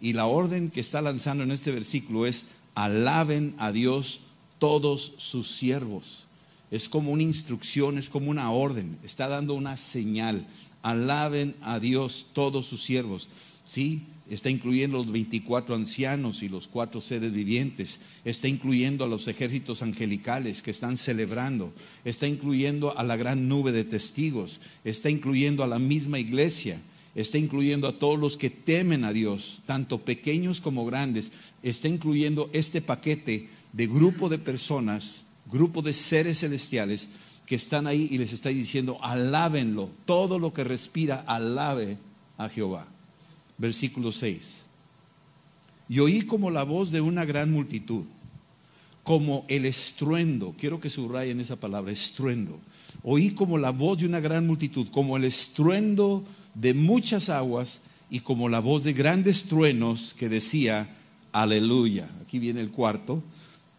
Y 0.00 0.14
la 0.14 0.24
orden 0.24 0.70
que 0.70 0.80
está 0.80 1.02
lanzando 1.02 1.44
en 1.44 1.50
este 1.50 1.72
versículo 1.72 2.24
es, 2.24 2.46
alaben 2.74 3.54
a 3.58 3.70
Dios 3.70 4.20
todos 4.60 5.14
sus 5.16 5.50
siervos. 5.56 6.26
Es 6.70 6.88
como 6.88 7.10
una 7.10 7.24
instrucción, 7.24 7.98
es 7.98 8.08
como 8.08 8.30
una 8.30 8.52
orden, 8.52 8.96
está 9.02 9.26
dando 9.26 9.54
una 9.54 9.76
señal. 9.76 10.46
Alaben 10.82 11.56
a 11.62 11.80
Dios 11.80 12.26
todos 12.32 12.66
sus 12.66 12.84
siervos. 12.84 13.28
¿Sí? 13.64 14.02
Está 14.30 14.48
incluyendo 14.48 14.98
los 14.98 15.10
24 15.10 15.74
ancianos 15.74 16.44
y 16.44 16.48
los 16.48 16.68
cuatro 16.68 17.00
seres 17.00 17.32
vivientes. 17.32 17.98
Está 18.24 18.46
incluyendo 18.46 19.04
a 19.04 19.08
los 19.08 19.26
ejércitos 19.26 19.82
angelicales 19.82 20.62
que 20.62 20.70
están 20.70 20.96
celebrando. 20.96 21.72
Está 22.04 22.28
incluyendo 22.28 22.96
a 22.96 23.02
la 23.02 23.16
gran 23.16 23.48
nube 23.48 23.72
de 23.72 23.82
testigos. 23.82 24.60
Está 24.84 25.10
incluyendo 25.10 25.64
a 25.64 25.66
la 25.66 25.80
misma 25.80 26.20
iglesia. 26.20 26.80
Está 27.16 27.38
incluyendo 27.38 27.88
a 27.88 27.98
todos 27.98 28.20
los 28.20 28.36
que 28.36 28.50
temen 28.50 29.04
a 29.04 29.12
Dios, 29.12 29.62
tanto 29.66 29.98
pequeños 29.98 30.60
como 30.60 30.86
grandes. 30.86 31.32
Está 31.64 31.88
incluyendo 31.88 32.48
este 32.52 32.80
paquete 32.80 33.48
de 33.72 33.86
grupo 33.86 34.28
de 34.28 34.38
personas, 34.38 35.24
grupo 35.50 35.82
de 35.82 35.92
seres 35.92 36.40
celestiales 36.40 37.08
que 37.46 37.56
están 37.56 37.86
ahí 37.86 38.08
y 38.10 38.18
les 38.18 38.32
está 38.32 38.48
diciendo, 38.50 38.98
alábenlo, 39.02 39.90
todo 40.04 40.38
lo 40.38 40.52
que 40.52 40.64
respira, 40.64 41.24
alabe 41.26 41.98
a 42.38 42.48
Jehová. 42.48 42.86
Versículo 43.58 44.12
6. 44.12 44.62
Y 45.88 45.98
oí 45.98 46.22
como 46.22 46.50
la 46.50 46.62
voz 46.62 46.92
de 46.92 47.00
una 47.00 47.24
gran 47.24 47.50
multitud, 47.50 48.04
como 49.02 49.44
el 49.48 49.66
estruendo, 49.66 50.54
quiero 50.56 50.78
que 50.78 50.90
subrayen 50.90 51.40
esa 51.40 51.56
palabra, 51.56 51.90
estruendo. 51.90 52.60
Oí 53.02 53.30
como 53.30 53.58
la 53.58 53.70
voz 53.70 53.98
de 53.98 54.06
una 54.06 54.20
gran 54.20 54.46
multitud, 54.46 54.86
como 54.92 55.16
el 55.16 55.24
estruendo 55.24 56.24
de 56.54 56.74
muchas 56.74 57.28
aguas 57.28 57.80
y 58.08 58.20
como 58.20 58.48
la 58.48 58.60
voz 58.60 58.84
de 58.84 58.92
grandes 58.92 59.44
truenos 59.44 60.14
que 60.14 60.28
decía, 60.28 60.96
aleluya. 61.32 62.08
Aquí 62.22 62.38
viene 62.38 62.60
el 62.60 62.70
cuarto 62.70 63.22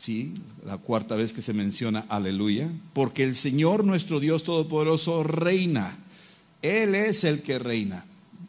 ¿sí? 0.02 0.34
La 0.66 0.78
cuarta 0.78 1.16
vez 1.16 1.32
que 1.32 1.44
se 1.44 1.54
menciona 1.54 2.06
aleluya, 2.10 2.72
porque 2.92 3.24
el 3.24 3.36
Señor 3.36 3.84
nuestro 3.84 4.20
Dios 4.20 4.44
Todopoderoso 4.44 5.22
reina. 5.22 5.96
Él 6.64 6.96
es 6.96 7.24
el 7.24 7.44
que 7.44 7.60
reina, 7.60 8.04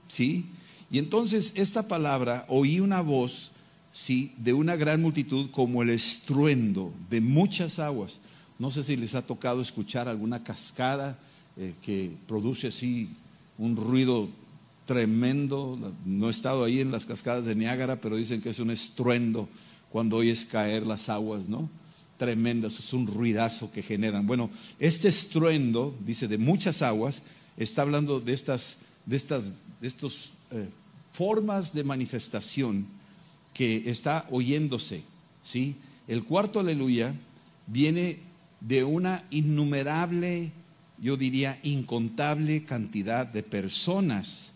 ¿sí? 0.08 0.46
Y 0.90 0.98
entonces 0.98 1.52
esta 1.54 1.88
palabra, 1.88 2.46
oí 2.48 2.80
una 2.80 3.02
voz, 3.02 3.50
¿sí? 3.92 4.32
De 4.38 4.54
una 4.54 4.76
gran 4.76 5.02
multitud 5.02 5.50
como 5.50 5.82
el 5.82 5.90
estruendo 5.90 6.90
de 7.10 7.20
muchas 7.20 7.78
aguas. 7.78 8.20
No 8.58 8.70
sé 8.70 8.82
si 8.82 8.96
les 8.96 9.14
ha 9.14 9.20
tocado 9.20 9.60
escuchar 9.60 10.08
alguna 10.08 10.42
cascada 10.42 11.18
eh, 11.58 11.74
que 11.84 12.12
produce 12.26 12.68
así 12.68 13.10
un 13.58 13.76
ruido 13.76 14.30
tremendo. 14.86 15.78
No 16.06 16.28
he 16.28 16.30
estado 16.30 16.64
ahí 16.64 16.80
en 16.80 16.92
las 16.92 17.04
cascadas 17.04 17.44
de 17.44 17.54
Niágara, 17.54 18.00
pero 18.00 18.16
dicen 18.16 18.40
que 18.40 18.48
es 18.48 18.58
un 18.58 18.70
estruendo 18.70 19.50
cuando 19.92 20.16
oyes 20.16 20.46
caer 20.46 20.86
las 20.86 21.10
aguas, 21.10 21.48
¿no? 21.48 21.68
Tremendas, 22.16 22.78
es 22.78 22.92
un 22.92 23.06
ruidazo 23.06 23.70
que 23.70 23.82
generan. 23.82 24.26
Bueno, 24.26 24.50
este 24.78 25.08
estruendo, 25.08 25.94
dice, 26.00 26.28
de 26.28 26.38
muchas 26.38 26.80
aguas, 26.80 27.22
está 27.58 27.82
hablando 27.82 28.18
de 28.18 28.32
estas, 28.32 28.78
de 29.04 29.16
estas, 29.16 29.44
de 29.80 29.88
estos 29.88 30.32
eh, 30.50 30.68
formas 31.12 31.74
de 31.74 31.84
manifestación 31.84 32.86
que 33.52 33.90
está 33.90 34.26
oyéndose, 34.30 35.02
¿sí? 35.42 35.76
El 36.08 36.24
cuarto 36.24 36.58
aleluya 36.58 37.14
viene 37.66 38.20
de 38.60 38.84
una 38.84 39.24
innumerable, 39.30 40.52
yo 40.98 41.18
diría, 41.18 41.60
incontable 41.62 42.64
cantidad 42.64 43.26
de 43.26 43.42
personas 43.42 44.52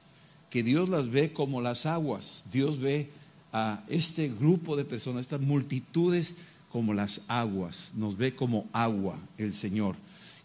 que 0.49 0.62
Dios 0.62 0.88
las 0.88 1.11
ve 1.11 1.33
como 1.33 1.61
las 1.61 1.85
aguas. 1.85 2.42
Dios 2.51 2.81
ve 2.81 3.11
a 3.59 3.83
este 3.88 4.29
grupo 4.29 4.77
de 4.77 4.85
personas, 4.85 5.23
estas 5.23 5.40
multitudes 5.40 6.35
como 6.71 6.92
las 6.92 7.23
aguas, 7.27 7.90
nos 7.97 8.19
ve 8.19 8.35
como 8.35 8.66
agua 8.71 9.19
el 9.38 9.55
Señor. 9.55 9.97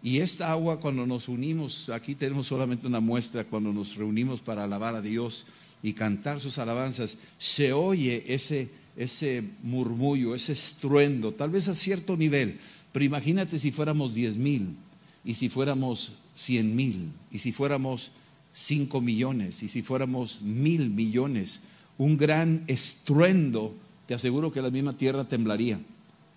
Y 0.02 0.20
esta 0.20 0.50
agua 0.50 0.80
cuando 0.80 1.06
nos 1.06 1.28
unimos, 1.28 1.90
aquí 1.90 2.16
tenemos 2.16 2.48
solamente 2.48 2.88
una 2.88 3.02
muestra, 3.02 3.44
cuando 3.44 3.74
nos 3.74 3.98
reunimos 3.98 4.40
para 4.40 4.64
alabar 4.64 4.96
a 4.96 5.02
Dios 5.02 5.46
y 5.84 5.92
cantar 5.92 6.40
sus 6.40 6.58
alabanzas, 6.58 7.18
se 7.38 7.74
oye 7.74 8.24
ese, 8.34 8.70
ese 8.96 9.44
murmullo, 9.62 10.34
ese 10.34 10.54
estruendo, 10.54 11.34
tal 11.34 11.50
vez 11.50 11.68
a 11.68 11.76
cierto 11.76 12.16
nivel, 12.16 12.60
pero 12.94 13.04
imagínate 13.04 13.60
si 13.60 13.74
fuéramos 13.74 14.14
diez 14.14 14.38
mil, 14.38 14.78
y 15.26 15.34
si 15.34 15.50
fuéramos 15.50 16.14
cien 16.34 16.78
mil, 16.78 17.10
y 17.30 17.40
si 17.40 17.52
fuéramos 17.52 18.14
cinco 18.54 19.02
millones, 19.02 19.64
y 19.64 19.68
si 19.68 19.82
fuéramos 19.82 20.42
mil 20.42 20.90
millones, 20.90 21.60
un 22.02 22.18
gran 22.18 22.64
estruendo, 22.66 23.76
te 24.08 24.16
aseguro 24.16 24.52
que 24.52 24.64
la 24.64 24.72
misma 24.72 24.98
tierra 24.98 25.26
temblaría, 25.26 25.80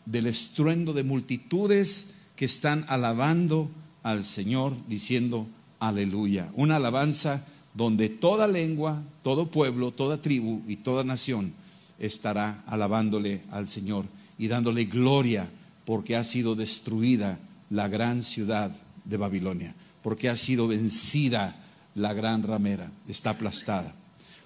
del 0.05 0.27
estruendo 0.27 0.93
de 0.93 1.05
multitudes 1.05 2.09
que 2.37 2.45
están 2.45 2.85
alabando 2.87 3.71
al 4.03 4.25
Señor 4.25 4.75
diciendo 4.89 5.47
aleluya. 5.81 6.51
Una 6.53 6.77
alabanza 6.77 7.47
donde 7.73 8.11
toda 8.11 8.47
lengua, 8.47 9.03
todo 9.23 9.51
pueblo, 9.51 9.91
toda 9.91 10.21
tribu 10.21 10.61
y 10.69 10.77
toda 10.77 11.03
nación 11.03 11.55
estará 11.99 12.63
alabándole 12.67 13.41
al 13.51 13.67
Señor 13.67 14.05
y 14.37 14.49
dándole 14.49 14.85
gloria 14.85 15.49
porque 15.87 16.15
ha 16.15 16.25
sido 16.25 16.57
destruida 16.57 17.39
la 17.71 17.89
gran 17.89 18.23
ciudad 18.23 18.71
de 19.07 19.17
Babilonia, 19.17 19.75
porque 20.03 20.29
ha 20.29 20.37
sido 20.37 20.69
vencida 20.69 21.57
la 21.95 22.13
gran 22.13 22.43
ramera, 22.43 22.93
está 23.09 23.31
aplastada. 23.31 23.95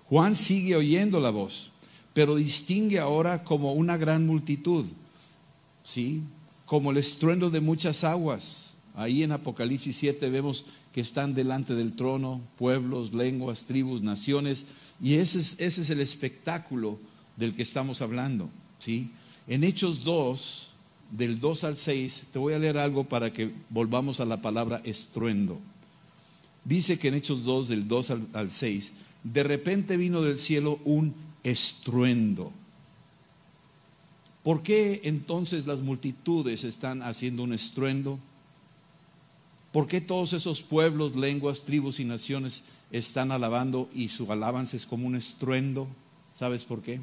Juan 0.09 0.35
sigue 0.35 0.75
oyendo 0.75 1.21
la 1.21 1.31
voz, 1.31 1.71
pero 2.15 2.37
distingue 2.37 2.99
ahora 2.99 3.45
como 3.45 3.75
una 3.75 3.97
gran 3.97 4.27
multitud, 4.27 4.87
¿sí? 5.85 6.23
como 6.65 6.91
el 6.91 6.97
estruendo 6.97 7.51
de 7.51 7.61
muchas 7.61 8.05
aguas. 8.05 8.73
Ahí 8.95 9.23
en 9.23 9.33
Apocalipsis 9.33 9.97
7 9.97 10.29
vemos 10.31 10.65
que 10.93 11.01
están 11.01 11.35
delante 11.35 11.75
del 11.75 11.93
trono 11.93 12.41
pueblos, 12.57 13.13
lenguas, 13.15 13.63
tribus, 13.63 14.03
naciones, 14.03 14.67
y 15.01 15.15
ese 15.15 15.41
es, 15.41 15.57
ese 15.59 15.83
es 15.83 15.91
el 15.91 16.01
espectáculo 16.01 16.99
del 17.37 17.55
que 17.55 17.63
estamos 17.63 18.03
hablando. 18.03 18.51
¿sí? 18.79 19.11
En 19.47 19.63
Hechos 19.63 20.03
2, 20.05 20.69
del 21.13 21.39
2 21.39 21.65
al 21.65 21.77
6, 21.77 22.25
te 22.33 22.39
voy 22.39 22.55
a 22.55 22.59
leer 22.59 22.79
algo 22.79 23.05
para 23.05 23.33
que 23.33 23.53
volvamos 23.71 24.21
a 24.21 24.25
la 24.25 24.43
palabra 24.43 24.81
estruendo. 24.85 25.59
Dice 26.65 26.99
que 26.99 27.09
en 27.09 27.15
Hechos 27.15 27.45
2, 27.45 27.69
del 27.69 27.87
2 27.87 28.11
al, 28.11 28.27
al 28.33 28.51
6, 28.51 28.93
de 29.25 29.43
repente 29.43 29.97
vino 29.97 30.23
del 30.23 30.39
cielo 30.39 30.79
un 30.85 31.15
estruendo 31.43 32.53
¿Por 34.49 34.63
qué 34.63 35.03
entonces 35.05 35.67
las 35.67 35.83
multitudes 35.83 36.65
están 36.65 37.03
haciendo 37.03 37.43
un 37.43 37.53
estruendo? 37.53 38.19
¿Por 39.73 39.87
qué 39.87 40.01
todos 40.01 40.33
esos 40.33 40.63
pueblos, 40.63 41.17
lenguas, 41.17 41.65
tribus 41.65 42.01
y 42.01 42.07
naciones 42.07 42.63
están 42.91 43.31
alabando 43.31 43.91
y 43.93 44.09
su 44.09 44.33
alabanza 44.33 44.77
es 44.77 44.87
como 44.87 45.07
un 45.07 45.17
estruendo? 45.17 45.87
¿Sabes 46.35 46.65
por 46.65 46.81
qué? 46.81 47.01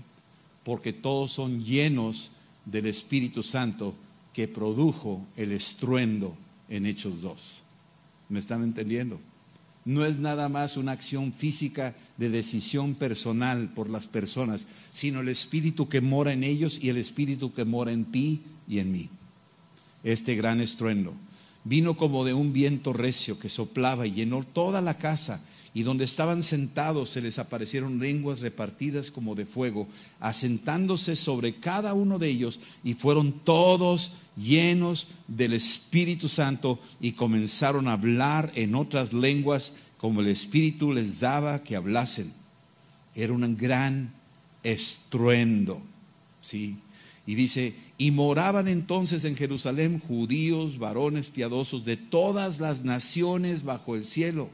Porque 0.63 0.91
todos 0.91 1.34
son 1.34 1.63
llenos 1.63 2.32
del 2.65 2.88
Espíritu 2.88 3.43
Santo 3.43 3.93
que 4.34 4.47
produjo 4.47 5.23
el 5.36 5.51
estruendo 5.51 6.36
en 6.67 6.88
Hechos 6.88 7.21
2. 7.21 7.62
¿Me 8.30 8.39
están 8.39 8.63
entendiendo? 8.63 9.19
No 9.86 10.06
es 10.06 10.17
nada 10.17 10.50
más 10.50 10.78
una 10.78 10.91
acción 10.91 11.32
física 11.32 11.95
de 12.17 12.30
decisión 12.30 12.95
personal 12.95 13.71
por 13.74 13.89
las 13.89 14.08
personas, 14.08 14.67
sino 14.93 15.21
el 15.21 15.30
espíritu 15.30 15.88
que 15.88 16.02
mora 16.02 16.34
en 16.34 16.43
ellos 16.43 16.80
y 16.82 16.89
el 16.89 16.98
espíritu 16.98 17.54
que 17.54 17.65
mora 17.65 17.91
en 17.91 18.06
ti 18.06 18.41
y 18.67 18.80
en 18.80 18.91
mí. 18.91 19.10
Este 20.04 20.36
gran 20.36 20.60
estruendo 20.60 21.13
vino 21.65 21.97
como 21.97 22.23
de 22.23 22.34
un 22.34 22.54
viento 22.54 22.93
recio 22.93 23.38
que 23.38 23.49
soplaba 23.49 24.08
y 24.08 24.13
llenó 24.13 24.43
toda 24.43 24.82
la 24.82 24.97
casa 24.97 25.41
y 25.75 25.84
donde 25.84 26.06
estaban 26.06 26.41
sentados 26.41 27.10
se 27.10 27.21
les 27.21 27.38
aparecieron 27.38 27.99
lenguas 27.99 28.39
repartidas 28.39 29.12
como 29.12 29.36
de 29.36 29.45
fuego, 29.45 29.89
asentándose 30.21 31.17
sobre 31.17 31.56
cada 31.56 31.93
uno 31.93 32.17
de 32.17 32.30
ellos, 32.30 32.62
y 32.82 32.93
fueron 32.93 33.34
todos 33.34 34.13
llenos 34.38 35.08
del 35.28 35.51
Espíritu 35.51 36.30
Santo 36.30 36.80
y 37.01 37.12
comenzaron 37.12 37.89
a 37.89 37.93
hablar 37.93 38.54
en 38.56 38.73
otras 38.73 39.12
lenguas 39.12 39.73
como 39.97 40.21
el 40.21 40.30
Espíritu 40.30 40.93
les 40.93 41.19
daba 41.19 41.62
que 41.62 41.75
hablasen. 41.75 42.32
Era 43.13 43.34
un 43.34 43.58
gran 43.58 44.13
estruendo, 44.63 45.82
¿sí? 46.41 46.78
Y 47.28 47.36
dice, 47.36 47.75
y 47.97 48.12
moraban 48.12 48.67
entonces 48.67 49.23
en 49.23 49.36
Jerusalén 49.36 49.99
judíos, 49.99 50.77
varones 50.79 51.29
piadosos 51.29 51.86
de 51.86 51.97
todas 51.97 52.60
las 52.60 52.84
naciones 52.84 53.63
bajo 53.63 53.95
el 53.95 54.03
cielo 54.03 54.49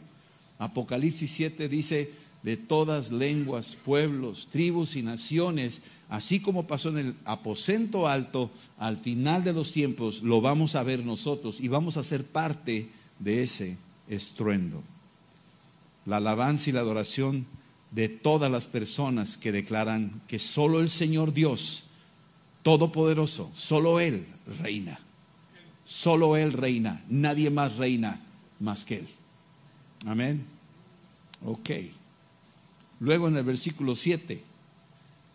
Apocalipsis 0.62 1.32
7 1.32 1.68
dice, 1.70 2.12
de 2.44 2.56
todas 2.56 3.12
lenguas, 3.12 3.76
pueblos, 3.84 4.48
tribus 4.52 4.96
y 4.96 5.02
naciones, 5.02 5.82
así 6.08 6.40
como 6.40 6.68
pasó 6.68 6.90
en 6.90 7.00
el 7.00 7.16
aposento 7.26 8.08
alto, 8.08 8.52
al 8.78 8.98
final 8.98 9.44
de 9.44 9.54
los 9.54 9.72
tiempos 9.72 10.22
lo 10.22 10.40
vamos 10.40 10.76
a 10.76 10.84
ver 10.84 11.04
nosotros 11.04 11.60
y 11.60 11.68
vamos 11.68 11.98
a 11.98 12.04
ser 12.04 12.24
parte 12.24 12.90
de 13.18 13.42
ese 13.42 13.78
estruendo. 14.08 14.84
La 16.06 16.18
alabanza 16.18 16.70
y 16.70 16.74
la 16.74 16.82
adoración 16.82 17.48
de 17.90 18.08
todas 18.08 18.52
las 18.52 18.68
personas 18.68 19.38
que 19.38 19.52
declaran 19.52 20.22
que 20.28 20.38
solo 20.38 20.80
el 20.80 20.92
Señor 20.92 21.34
Dios, 21.34 21.86
Todopoderoso, 22.64 23.52
solo 23.54 24.00
Él 24.00 24.26
reina. 24.62 25.00
Solo 25.86 26.38
Él 26.38 26.54
reina, 26.54 27.04
nadie 27.10 27.50
más 27.50 27.76
reina 27.78 28.22
más 28.60 28.86
que 28.86 28.98
Él. 29.00 29.08
Amén. 30.06 30.46
Ok. 31.46 31.70
Luego 33.00 33.28
en 33.28 33.38
el 33.38 33.44
versículo 33.44 33.96
7, 33.96 34.44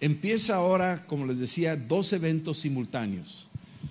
empieza 0.00 0.56
ahora, 0.56 1.04
como 1.06 1.26
les 1.26 1.38
decía, 1.38 1.76
dos 1.76 2.12
eventos 2.12 2.58
simultáneos. 2.58 3.48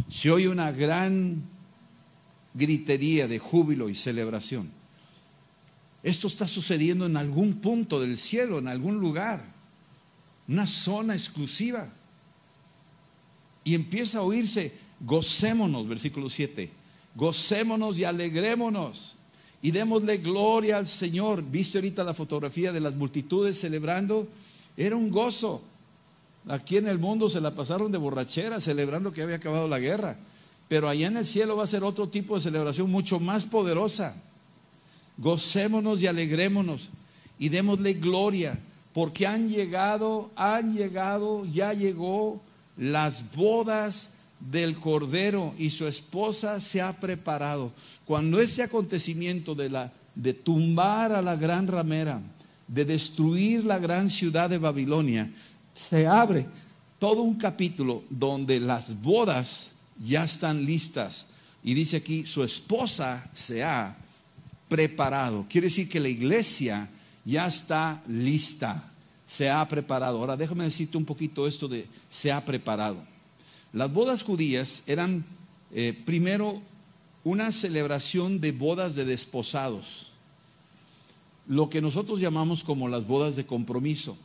Se 0.10 0.32
oye 0.32 0.48
una 0.48 0.72
gran 0.72 1.44
gritería 2.54 3.28
de 3.28 3.38
júbilo 3.38 3.90
y 3.90 3.96
celebración. 3.96 4.70
Esto 6.04 6.28
está 6.28 6.48
sucediendo 6.48 7.06
en 7.06 7.18
algún 7.18 7.56
punto 7.56 8.00
del 8.00 8.18
cielo, 8.18 8.60
en 8.60 8.68
algún 8.68 9.00
lugar, 9.00 9.44
una 10.48 10.68
zona 10.68 11.16
exclusiva. 11.16 11.90
Y 13.66 13.76
empieza 13.76 14.20
a 14.20 14.22
oírse, 14.22 14.72
gocémonos, 15.02 15.86
versículo 15.90 16.30
7, 16.30 16.72
gocémonos 17.16 17.98
y 17.98 18.06
alegrémonos 18.06 19.16
y 19.62 19.72
démosle 19.72 20.18
gloria 20.18 20.78
al 20.78 20.86
Señor. 20.86 21.44
¿Viste 21.44 21.80
ahorita 21.80 22.04
la 22.04 22.14
fotografía 22.14 22.72
de 22.72 22.80
las 22.80 22.96
multitudes 22.96 23.60
celebrando? 23.60 24.28
Era 24.78 24.96
un 24.96 25.10
gozo. 25.10 25.62
Aquí 26.48 26.78
en 26.78 26.88
el 26.88 27.00
mundo 27.00 27.28
se 27.30 27.42
la 27.42 27.56
pasaron 27.56 27.92
de 27.92 27.98
borrachera 27.98 28.62
celebrando 28.62 29.12
que 29.12 29.24
había 29.24 29.38
acabado 29.38 29.68
la 29.68 29.80
guerra. 29.80 30.18
Pero 30.68 30.88
allá 30.88 31.08
en 31.08 31.18
el 31.18 31.26
cielo 31.26 31.58
va 31.58 31.64
a 31.64 31.68
ser 31.68 31.84
otro 31.84 32.10
tipo 32.10 32.36
de 32.36 32.42
celebración 32.42 32.92
mucho 32.92 33.20
más 33.20 33.46
poderosa. 33.46 34.16
Gocémonos 35.18 36.00
y 36.02 36.08
alegrémonos 36.08 36.90
y 37.40 37.50
démosle 37.50 37.94
gloria, 37.94 38.60
porque 38.94 39.26
han 39.26 39.50
llegado, 39.50 40.30
han 40.36 40.76
llegado, 40.76 41.46
ya 41.46 41.74
llegó 41.74 42.42
las 42.78 43.36
bodas 43.36 44.10
del 44.40 44.76
Cordero 44.76 45.54
y 45.58 45.70
su 45.70 45.88
esposa 45.88 46.60
se 46.60 46.82
ha 46.82 46.94
preparado. 46.94 47.72
Cuando 48.06 48.40
ese 48.40 48.64
acontecimiento 48.64 49.56
de, 49.56 49.70
la, 49.70 49.92
de 50.14 50.34
tumbar 50.34 51.12
a 51.12 51.22
la 51.22 51.36
gran 51.36 51.68
ramera, 51.68 52.22
de 52.68 52.86
destruir 52.86 53.66
la 53.66 53.80
gran 53.80 54.10
ciudad 54.10 54.50
de 54.50 54.58
Babilonia, 54.58 55.32
se 55.74 56.08
abre 56.08 56.48
todo 57.00 57.22
un 57.22 57.36
capítulo 57.36 58.04
donde 58.10 58.60
las 58.60 59.02
bodas 59.02 59.72
ya 60.04 60.24
están 60.24 60.66
listas. 60.66 61.26
Y 61.64 61.74
dice 61.74 61.98
aquí, 61.98 62.26
su 62.26 62.44
esposa 62.44 63.30
se 63.34 63.64
ha 63.64 63.98
preparado. 64.68 65.46
Quiere 65.50 65.68
decir 65.68 65.90
que 65.90 66.00
la 66.00 66.10
iglesia 66.10 66.90
ya 67.24 67.48
está 67.48 68.02
lista, 68.08 68.92
se 69.26 69.50
ha 69.50 69.68
preparado. 69.68 70.20
Ahora 70.20 70.38
déjame 70.38 70.64
decirte 70.64 70.98
un 70.98 71.06
poquito 71.06 71.48
esto 71.48 71.68
de 71.68 71.88
se 72.10 72.32
ha 72.32 72.44
preparado. 72.44 72.98
Las 73.74 73.92
bodas 73.92 74.24
judías 74.24 74.84
eran 74.88 75.26
eh, 75.74 75.94
primero 76.06 76.62
una 77.24 77.52
celebración 77.52 78.40
de 78.40 78.52
bodas 78.52 78.96
de 78.96 79.04
desposados, 79.04 80.12
lo 81.48 81.70
que 81.70 81.82
nosotros 81.82 82.20
llamamos 82.20 82.64
como 82.64 82.88
las 82.88 83.06
bodas 83.06 83.36
de 83.36 83.46
compromiso. 83.46 84.18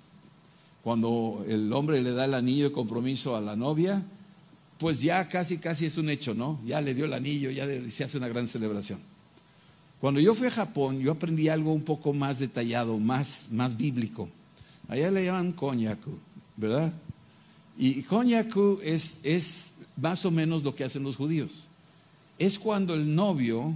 Cuando 0.83 1.45
el 1.49 1.73
hombre 1.73 2.01
le 2.01 2.13
da 2.13 2.27
el 2.27 2.35
anillo 2.35 2.65
de 2.65 2.73
compromiso 2.73 3.37
a 3.37 3.41
la 3.41 3.57
novia, 3.57 4.03
pues 4.79 5.01
ya 5.01 5.29
casi, 5.29 5.59
casi 5.59 5.87
es 5.87 5.99
un 5.99 6.09
hecho, 6.09 6.33
¿no? 6.35 6.59
Ya 6.65 6.81
le 6.81 6.95
dio 6.95 7.05
el 7.05 7.13
anillo, 7.13 7.51
ya 7.51 7.67
se 7.91 8.05
hace 8.05 8.17
una 8.17 8.29
gran 8.29 8.49
celebración. 8.49 9.01
Cuando 10.01 10.21
yo 10.21 10.35
fui 10.35 10.47
a 10.47 10.51
Japón, 10.51 11.01
yo 11.01 11.13
aprendí 11.13 11.49
algo 11.49 11.73
un 11.73 11.83
poco 11.83 12.15
más 12.15 12.39
detallado, 12.39 12.99
más, 12.99 13.49
más 13.51 13.77
bíblico. 13.77 14.31
Allá 14.91 15.09
le 15.13 15.25
llaman 15.25 15.53
konyaku, 15.53 16.11
¿verdad? 16.57 16.93
Y 17.79 18.03
konyaku 18.03 18.81
es, 18.83 19.19
es 19.23 19.75
más 19.97 20.25
o 20.25 20.33
menos 20.33 20.65
lo 20.65 20.75
que 20.75 20.83
hacen 20.83 21.05
los 21.05 21.15
judíos. 21.15 21.67
Es 22.41 22.59
cuando 22.59 22.95
el 22.95 23.15
novio 23.15 23.73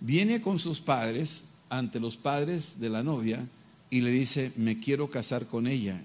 viene 0.00 0.40
con 0.40 0.58
sus 0.58 0.80
padres 0.80 1.42
ante 1.68 2.00
los 2.00 2.16
padres 2.16 2.80
de 2.80 2.88
la 2.88 3.02
novia 3.02 3.46
y 3.90 4.00
le 4.00 4.10
dice, 4.10 4.50
me 4.56 4.80
quiero 4.80 5.10
casar 5.10 5.44
con 5.44 5.66
ella. 5.66 6.00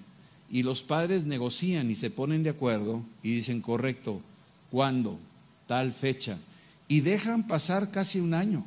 Y 0.50 0.62
los 0.62 0.82
padres 0.82 1.24
negocian 1.24 1.90
y 1.90 1.94
se 1.94 2.10
ponen 2.10 2.42
de 2.42 2.50
acuerdo 2.50 3.02
y 3.22 3.36
dicen, 3.36 3.62
correcto, 3.62 4.20
¿cuándo? 4.70 5.18
Tal 5.66 5.94
fecha. 5.94 6.36
Y 6.88 7.00
dejan 7.00 7.46
pasar 7.46 7.90
casi 7.90 8.20
un 8.20 8.34
año. 8.34 8.66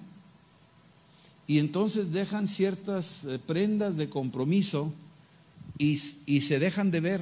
Y 1.45 1.59
entonces 1.59 2.11
dejan 2.11 2.47
ciertas 2.47 3.23
eh, 3.25 3.37
prendas 3.37 3.97
de 3.97 4.09
compromiso 4.09 4.91
y, 5.77 5.97
se 5.97 6.59
dejan 6.59 6.91
de 6.91 6.99
ver 6.99 7.21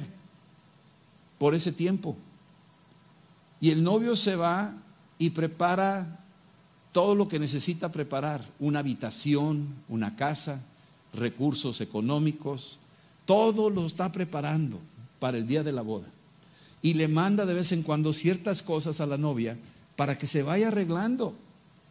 por 1.38 1.54
ese 1.54 1.72
tiempo. 1.72 2.16
Y 3.60 3.70
el 3.70 3.82
novio 3.82 4.16
se 4.16 4.36
va 4.36 4.74
y 5.18 5.30
prepara 5.30 6.20
todo 6.92 7.14
lo 7.14 7.26
que 7.26 7.38
necesita 7.38 7.90
preparar, 7.90 8.44
una 8.58 8.80
habitación, 8.80 9.74
una 9.88 10.14
casa, 10.16 10.62
recursos 11.12 11.80
económicos, 11.80 12.78
todo 13.24 13.70
lo 13.70 13.86
está 13.86 14.12
preparando 14.12 14.78
para 15.18 15.38
el 15.38 15.46
día 15.46 15.62
de 15.62 15.72
la 15.72 15.82
boda. 15.82 16.06
Y 16.82 16.94
le 16.94 17.08
manda 17.08 17.46
de 17.46 17.54
vez 17.54 17.72
en 17.72 17.82
cuando 17.82 18.12
ciertas 18.12 18.62
cosas 18.62 19.00
a 19.00 19.06
la 19.06 19.16
novia 19.16 19.56
para 19.96 20.18
que 20.18 20.26
se 20.26 20.42
vaya 20.42 20.68
arreglando, 20.68 21.34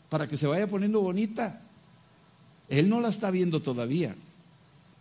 para 0.09 0.27
que 0.27 0.37
se 0.37 0.47
vaya 0.47 0.67
poniendo 0.67 1.01
bonita. 1.01 1.61
Él 2.69 2.89
no 2.89 3.01
la 3.01 3.09
está 3.09 3.31
viendo 3.31 3.61
todavía. 3.61 4.15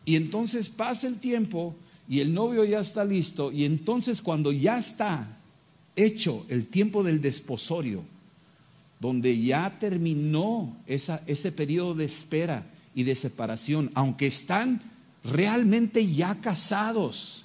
Y 0.04 0.16
entonces 0.16 0.68
pasa 0.70 1.06
el 1.06 1.18
tiempo 1.18 1.76
y 2.08 2.20
el 2.20 2.34
novio 2.34 2.64
ya 2.64 2.80
está 2.80 3.04
listo 3.04 3.52
y 3.52 3.64
entonces 3.64 4.20
cuando 4.20 4.52
ya 4.52 4.78
está 4.78 5.38
hecho 5.96 6.44
el 6.48 6.66
tiempo 6.66 7.02
del 7.02 7.20
desposorio, 7.20 8.04
donde 9.00 9.40
ya 9.40 9.78
terminó 9.78 10.76
ese 10.86 11.52
periodo 11.52 11.94
de 11.94 12.04
espera 12.04 12.66
y 12.94 13.02
de 13.02 13.14
separación, 13.14 13.90
aunque 13.94 14.26
están 14.26 14.82
realmente 15.24 16.12
ya 16.12 16.36
casados, 16.40 17.44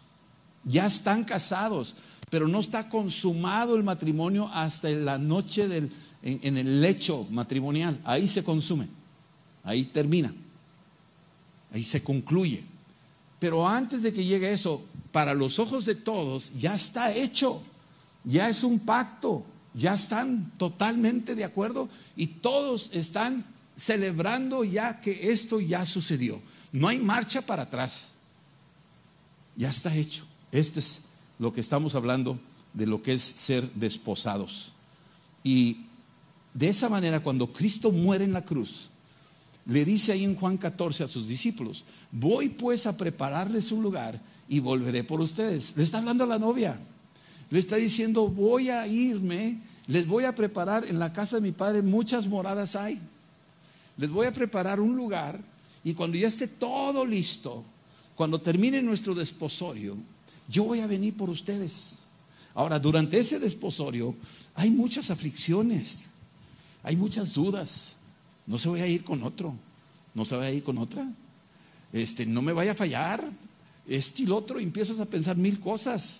ya 0.63 0.85
están 0.85 1.23
casados, 1.23 1.95
pero 2.29 2.47
no 2.47 2.59
está 2.59 2.89
consumado 2.89 3.75
el 3.75 3.83
matrimonio 3.83 4.49
hasta 4.53 4.89
la 4.89 5.17
noche 5.17 5.67
del, 5.67 5.91
en 6.21 6.57
el 6.57 6.81
lecho 6.81 7.25
matrimonial. 7.31 7.99
Ahí 8.03 8.27
se 8.27 8.43
consume, 8.43 8.87
ahí 9.63 9.85
termina, 9.85 10.33
ahí 11.77 11.83
se 11.83 12.03
concluye. 12.03 12.63
Pero 13.39 13.67
antes 13.67 14.03
de 14.03 14.11
que 14.11 14.25
llegue 14.25 14.51
eso, 14.51 14.83
para 15.11 15.33
los 15.33 15.59
ojos 15.59 15.85
de 15.85 15.95
todos, 15.95 16.51
ya 16.57 16.75
está 16.75 17.13
hecho, 17.13 17.61
ya 18.23 18.49
es 18.49 18.63
un 18.63 18.79
pacto, 18.79 19.45
ya 19.73 19.93
están 19.93 20.51
totalmente 20.57 21.35
de 21.35 21.43
acuerdo 21.43 21.87
y 22.15 22.27
todos 22.27 22.89
están 22.93 23.45
celebrando 23.77 24.63
ya 24.63 24.99
que 24.99 25.29
esto 25.31 25.59
ya 25.59 25.85
sucedió. 25.85 26.41
No 26.71 26.87
hay 26.87 26.99
marcha 26.99 27.41
para 27.41 27.63
atrás. 27.63 28.11
Ya 29.55 29.69
está 29.69 29.95
hecho. 29.95 30.25
Este 30.51 30.79
es 30.79 31.01
lo 31.39 31.53
que 31.53 31.61
estamos 31.61 31.95
hablando 31.95 32.39
de 32.73 32.87
lo 32.87 33.01
que 33.01 33.13
es 33.13 33.21
ser 33.21 33.71
desposados. 33.73 34.71
Y 35.43 35.85
de 36.53 36.69
esa 36.69 36.89
manera, 36.89 37.19
cuando 37.19 37.53
Cristo 37.53 37.91
muere 37.91 38.25
en 38.25 38.33
la 38.33 38.43
cruz, 38.43 38.89
le 39.67 39.83
dice 39.83 40.13
ahí 40.13 40.23
en 40.23 40.35
Juan 40.35 40.57
14 40.57 41.03
a 41.03 41.07
sus 41.07 41.27
discípulos, 41.27 41.83
voy 42.11 42.49
pues 42.49 42.87
a 42.87 42.95
prepararles 42.95 43.71
un 43.71 43.83
lugar 43.83 44.19
y 44.47 44.59
volveré 44.59 45.03
por 45.03 45.19
ustedes. 45.19 45.75
Le 45.75 45.83
está 45.83 45.97
hablando 45.97 46.23
a 46.23 46.27
la 46.27 46.39
novia. 46.39 46.79
Le 47.49 47.59
está 47.59 47.75
diciendo, 47.75 48.27
voy 48.27 48.69
a 48.69 48.87
irme, 48.87 49.57
les 49.87 50.07
voy 50.07 50.23
a 50.23 50.35
preparar 50.35 50.85
en 50.85 50.99
la 50.99 51.11
casa 51.11 51.37
de 51.37 51.41
mi 51.41 51.51
padre, 51.51 51.81
muchas 51.81 52.27
moradas 52.27 52.75
hay. 52.75 52.99
Les 53.97 54.09
voy 54.09 54.25
a 54.25 54.33
preparar 54.33 54.79
un 54.79 54.95
lugar 54.95 55.39
y 55.83 55.93
cuando 55.93 56.17
ya 56.17 56.27
esté 56.27 56.47
todo 56.47 57.05
listo, 57.05 57.63
cuando 58.15 58.39
termine 58.39 58.81
nuestro 58.81 59.15
desposorio, 59.15 59.97
yo 60.47 60.63
voy 60.63 60.79
a 60.79 60.87
venir 60.87 61.15
por 61.15 61.29
ustedes. 61.29 61.95
Ahora, 62.53 62.79
durante 62.79 63.19
ese 63.19 63.37
desposorio 63.37 64.15
hay 64.55 64.71
muchas 64.71 65.09
aflicciones, 65.09 66.05
hay 66.83 66.95
muchas 66.95 67.33
dudas. 67.33 67.96
No 68.47 68.57
se 68.57 68.69
voy 68.69 68.79
a 68.79 68.87
ir 68.87 69.03
con 69.03 69.21
otro, 69.23 69.53
no 70.15 70.25
se 70.25 70.35
vaya 70.35 70.49
a 70.49 70.53
ir 70.53 70.63
con 70.63 70.77
otra. 70.77 71.07
Este, 71.93 72.25
no 72.25 72.41
me 72.41 72.53
vaya 72.53 72.71
a 72.71 72.75
fallar, 72.75 73.29
este 73.87 74.23
y 74.23 74.25
el 74.25 74.31
otro, 74.31 74.59
empiezas 74.59 74.99
a 74.99 75.05
pensar 75.05 75.35
mil 75.37 75.59
cosas. 75.59 76.19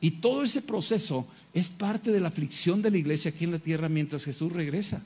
Y 0.00 0.10
todo 0.10 0.42
ese 0.42 0.62
proceso 0.62 1.26
es 1.54 1.68
parte 1.68 2.10
de 2.10 2.20
la 2.20 2.28
aflicción 2.28 2.82
de 2.82 2.90
la 2.90 2.98
iglesia 2.98 3.30
aquí 3.30 3.44
en 3.44 3.52
la 3.52 3.58
tierra 3.58 3.88
mientras 3.88 4.24
Jesús 4.24 4.52
regresa. 4.52 5.02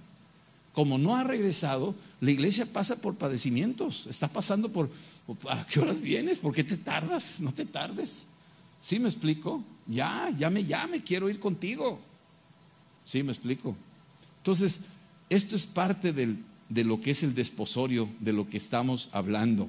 Como 0.73 0.99
no 0.99 1.17
ha 1.17 1.25
regresado, 1.25 1.95
la 2.21 2.31
iglesia 2.31 2.67
pasa 2.67 2.97
por 2.97 3.15
padecimientos, 3.15 4.07
está 4.09 4.29
pasando 4.29 4.71
por, 4.71 4.91
¿a 5.49 5.65
qué 5.67 5.81
horas 5.81 6.01
vienes? 6.01 6.39
¿Por 6.39 6.55
qué 6.55 6.65
te 6.65 6.77
tardas? 6.77 7.41
No 7.41 7.53
te 7.53 7.65
tardes. 7.65 8.23
¿Sí 8.83 8.99
me 8.99 9.09
explico? 9.09 9.65
Ya, 9.87 10.31
ya 10.39 10.51
me 10.51 10.65
llame, 10.65 11.03
quiero 11.03 11.29
ir 11.29 11.41
contigo. 11.41 11.99
¿Sí 13.05 13.23
me 13.23 13.33
explico? 13.33 13.75
Entonces, 14.39 14.79
esto 15.29 15.57
es 15.57 15.67
parte 15.67 16.13
de 16.13 16.85
lo 16.85 17.01
que 17.01 17.11
es 17.11 17.23
el 17.23 17.35
desposorio, 17.35 18.09
de 18.21 18.33
lo 18.33 18.49
que 18.49 18.57
estamos 18.57 19.09
hablando. 19.13 19.69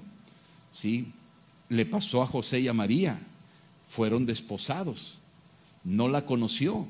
¿Sí? 0.73 1.07
Le 1.69 1.85
pasó 1.85 2.21
a 2.21 2.27
José 2.27 2.59
y 2.59 2.67
a 2.67 2.73
María 2.73 3.19
fueron 3.87 4.25
desposados. 4.25 5.17
No 5.83 6.07
la 6.07 6.25
conoció 6.25 6.87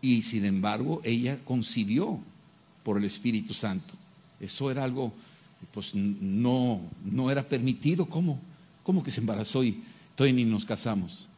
y 0.00 0.22
sin 0.22 0.44
embargo 0.44 1.00
ella 1.04 1.38
concibió 1.44 2.18
por 2.82 2.98
el 2.98 3.04
Espíritu 3.04 3.54
Santo. 3.54 3.94
Eso 4.40 4.70
era 4.70 4.84
algo, 4.84 5.12
pues 5.72 5.94
no, 5.94 6.80
no 7.04 7.30
era 7.30 7.42
permitido. 7.42 8.06
¿Cómo? 8.06 8.40
¿Cómo 8.82 9.02
que 9.02 9.10
se 9.10 9.20
embarazó 9.20 9.64
y 9.64 9.82
todavía 10.14 10.36
ni 10.36 10.44
nos 10.44 10.64
casamos? 10.64 11.28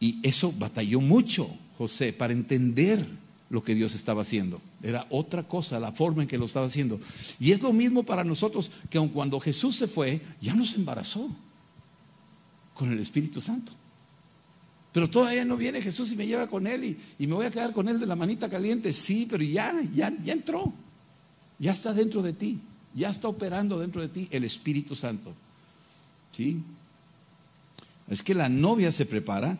Y 0.00 0.18
eso 0.22 0.52
batalló 0.52 1.00
mucho 1.00 1.48
José 1.78 2.12
para 2.12 2.32
entender 2.32 3.06
lo 3.50 3.62
que 3.62 3.74
Dios 3.74 3.94
estaba 3.94 4.22
haciendo. 4.22 4.60
Era 4.82 5.06
otra 5.10 5.42
cosa, 5.42 5.78
la 5.78 5.92
forma 5.92 6.22
en 6.22 6.28
que 6.28 6.38
lo 6.38 6.46
estaba 6.46 6.66
haciendo. 6.66 7.00
Y 7.38 7.52
es 7.52 7.62
lo 7.62 7.72
mismo 7.72 8.02
para 8.02 8.24
nosotros, 8.24 8.70
que 8.90 8.98
aun 8.98 9.08
cuando 9.08 9.40
Jesús 9.40 9.76
se 9.76 9.86
fue, 9.86 10.20
ya 10.40 10.54
nos 10.54 10.74
embarazó 10.74 11.30
con 12.74 12.92
el 12.92 12.98
Espíritu 12.98 13.40
Santo. 13.40 13.72
Pero 14.92 15.10
todavía 15.10 15.44
no 15.44 15.56
viene 15.56 15.82
Jesús 15.82 16.12
y 16.12 16.16
me 16.16 16.26
lleva 16.26 16.46
con 16.46 16.66
él 16.66 16.96
y, 17.18 17.26
me 17.26 17.34
voy 17.34 17.46
a 17.46 17.50
quedar 17.50 17.72
con 17.72 17.88
él 17.88 17.98
de 17.98 18.06
la 18.06 18.14
manita 18.14 18.48
caliente. 18.48 18.92
Sí, 18.92 19.26
pero 19.28 19.42
ya, 19.42 19.74
ya, 19.92 20.12
ya 20.22 20.32
entró. 20.32 20.72
Ya 21.58 21.72
está 21.72 21.92
dentro 21.92 22.22
de 22.22 22.32
ti. 22.32 22.60
Ya 22.94 23.10
está 23.10 23.26
operando 23.26 23.78
dentro 23.78 24.00
de 24.00 24.08
ti 24.08 24.28
el 24.30 24.44
Espíritu 24.44 24.94
Santo. 24.94 25.34
¿Sí? 26.30 26.62
Es 28.08 28.22
que 28.22 28.34
la 28.34 28.48
novia 28.48 28.92
se 28.92 29.04
prepara 29.04 29.58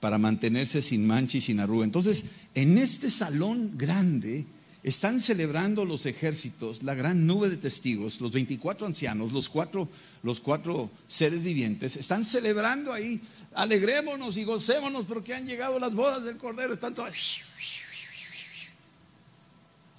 para 0.00 0.18
mantenerse 0.18 0.82
sin 0.82 1.06
mancha 1.06 1.38
y 1.38 1.40
sin 1.42 1.60
arruga. 1.60 1.84
Entonces, 1.84 2.24
en 2.54 2.78
este 2.78 3.10
salón 3.10 3.72
grande, 3.76 4.46
están 4.82 5.20
celebrando 5.20 5.84
los 5.84 6.06
ejércitos, 6.06 6.82
la 6.82 6.94
gran 6.94 7.26
nube 7.26 7.50
de 7.50 7.58
testigos, 7.58 8.20
los 8.20 8.32
24 8.32 8.86
ancianos, 8.86 9.30
los 9.32 9.50
cuatro, 9.50 9.88
los 10.22 10.40
cuatro 10.40 10.90
seres 11.06 11.42
vivientes, 11.42 11.96
están 11.96 12.24
celebrando 12.24 12.92
ahí. 12.92 13.20
Alegrémonos 13.54 14.38
y 14.38 14.44
gocémonos 14.44 15.04
porque 15.04 15.34
han 15.34 15.46
llegado 15.46 15.78
las 15.78 15.94
bodas 15.94 16.24
del 16.24 16.38
Cordero. 16.38 16.72
Están 16.72 16.94
todos 16.94 17.12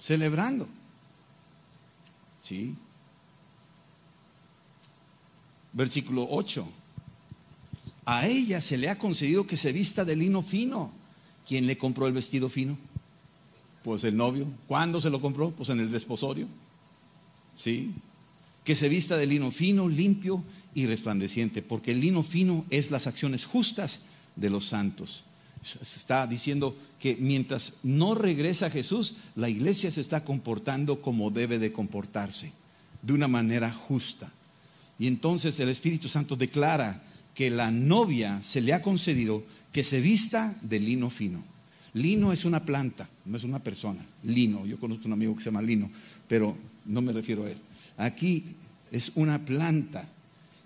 celebrando. 0.00 0.68
¿Sí? 2.40 2.74
Versículo 5.72 6.26
8. 6.28 6.81
A 8.04 8.26
ella 8.26 8.60
se 8.60 8.78
le 8.78 8.88
ha 8.88 8.98
concedido 8.98 9.46
que 9.46 9.56
se 9.56 9.72
vista 9.72 10.04
de 10.04 10.16
lino 10.16 10.42
fino. 10.42 10.92
¿Quién 11.46 11.66
le 11.66 11.78
compró 11.78 12.06
el 12.06 12.12
vestido 12.12 12.48
fino? 12.48 12.78
Pues 13.84 14.04
el 14.04 14.16
novio. 14.16 14.46
¿Cuándo 14.66 15.00
se 15.00 15.10
lo 15.10 15.20
compró? 15.20 15.50
Pues 15.50 15.68
en 15.68 15.80
el 15.80 15.90
desposorio. 15.90 16.46
¿Sí? 17.56 17.92
Que 18.64 18.74
se 18.74 18.88
vista 18.88 19.16
de 19.16 19.26
lino 19.26 19.50
fino, 19.50 19.88
limpio 19.88 20.42
y 20.74 20.86
resplandeciente, 20.86 21.62
porque 21.62 21.90
el 21.90 22.00
lino 22.00 22.22
fino 22.22 22.64
es 22.70 22.90
las 22.90 23.06
acciones 23.06 23.44
justas 23.44 24.00
de 24.36 24.50
los 24.50 24.66
santos. 24.66 25.24
Se 25.62 25.78
está 25.82 26.26
diciendo 26.26 26.76
que 26.98 27.16
mientras 27.16 27.74
no 27.82 28.14
regresa 28.14 28.70
Jesús, 28.70 29.14
la 29.36 29.48
iglesia 29.48 29.90
se 29.90 30.00
está 30.00 30.24
comportando 30.24 31.00
como 31.00 31.30
debe 31.30 31.58
de 31.58 31.72
comportarse, 31.72 32.52
de 33.02 33.12
una 33.12 33.28
manera 33.28 33.72
justa. 33.72 34.32
Y 34.98 35.06
entonces 35.06 35.58
el 35.60 35.68
Espíritu 35.68 36.08
Santo 36.08 36.34
declara 36.34 37.02
que 37.34 37.50
la 37.50 37.70
novia 37.70 38.40
se 38.42 38.60
le 38.60 38.72
ha 38.72 38.82
concedido 38.82 39.44
que 39.72 39.84
se 39.84 40.00
vista 40.00 40.56
de 40.60 40.80
lino 40.80 41.10
fino. 41.10 41.42
Lino 41.94 42.32
es 42.32 42.44
una 42.44 42.64
planta, 42.64 43.08
no 43.26 43.36
es 43.36 43.44
una 43.44 43.58
persona. 43.58 44.04
Lino, 44.22 44.66
yo 44.66 44.78
conozco 44.78 45.06
un 45.06 45.12
amigo 45.12 45.34
que 45.34 45.42
se 45.42 45.50
llama 45.50 45.62
Lino, 45.62 45.90
pero 46.26 46.56
no 46.86 47.02
me 47.02 47.12
refiero 47.12 47.44
a 47.44 47.50
él. 47.50 47.58
Aquí 47.96 48.44
es 48.90 49.12
una 49.14 49.44
planta. 49.44 50.08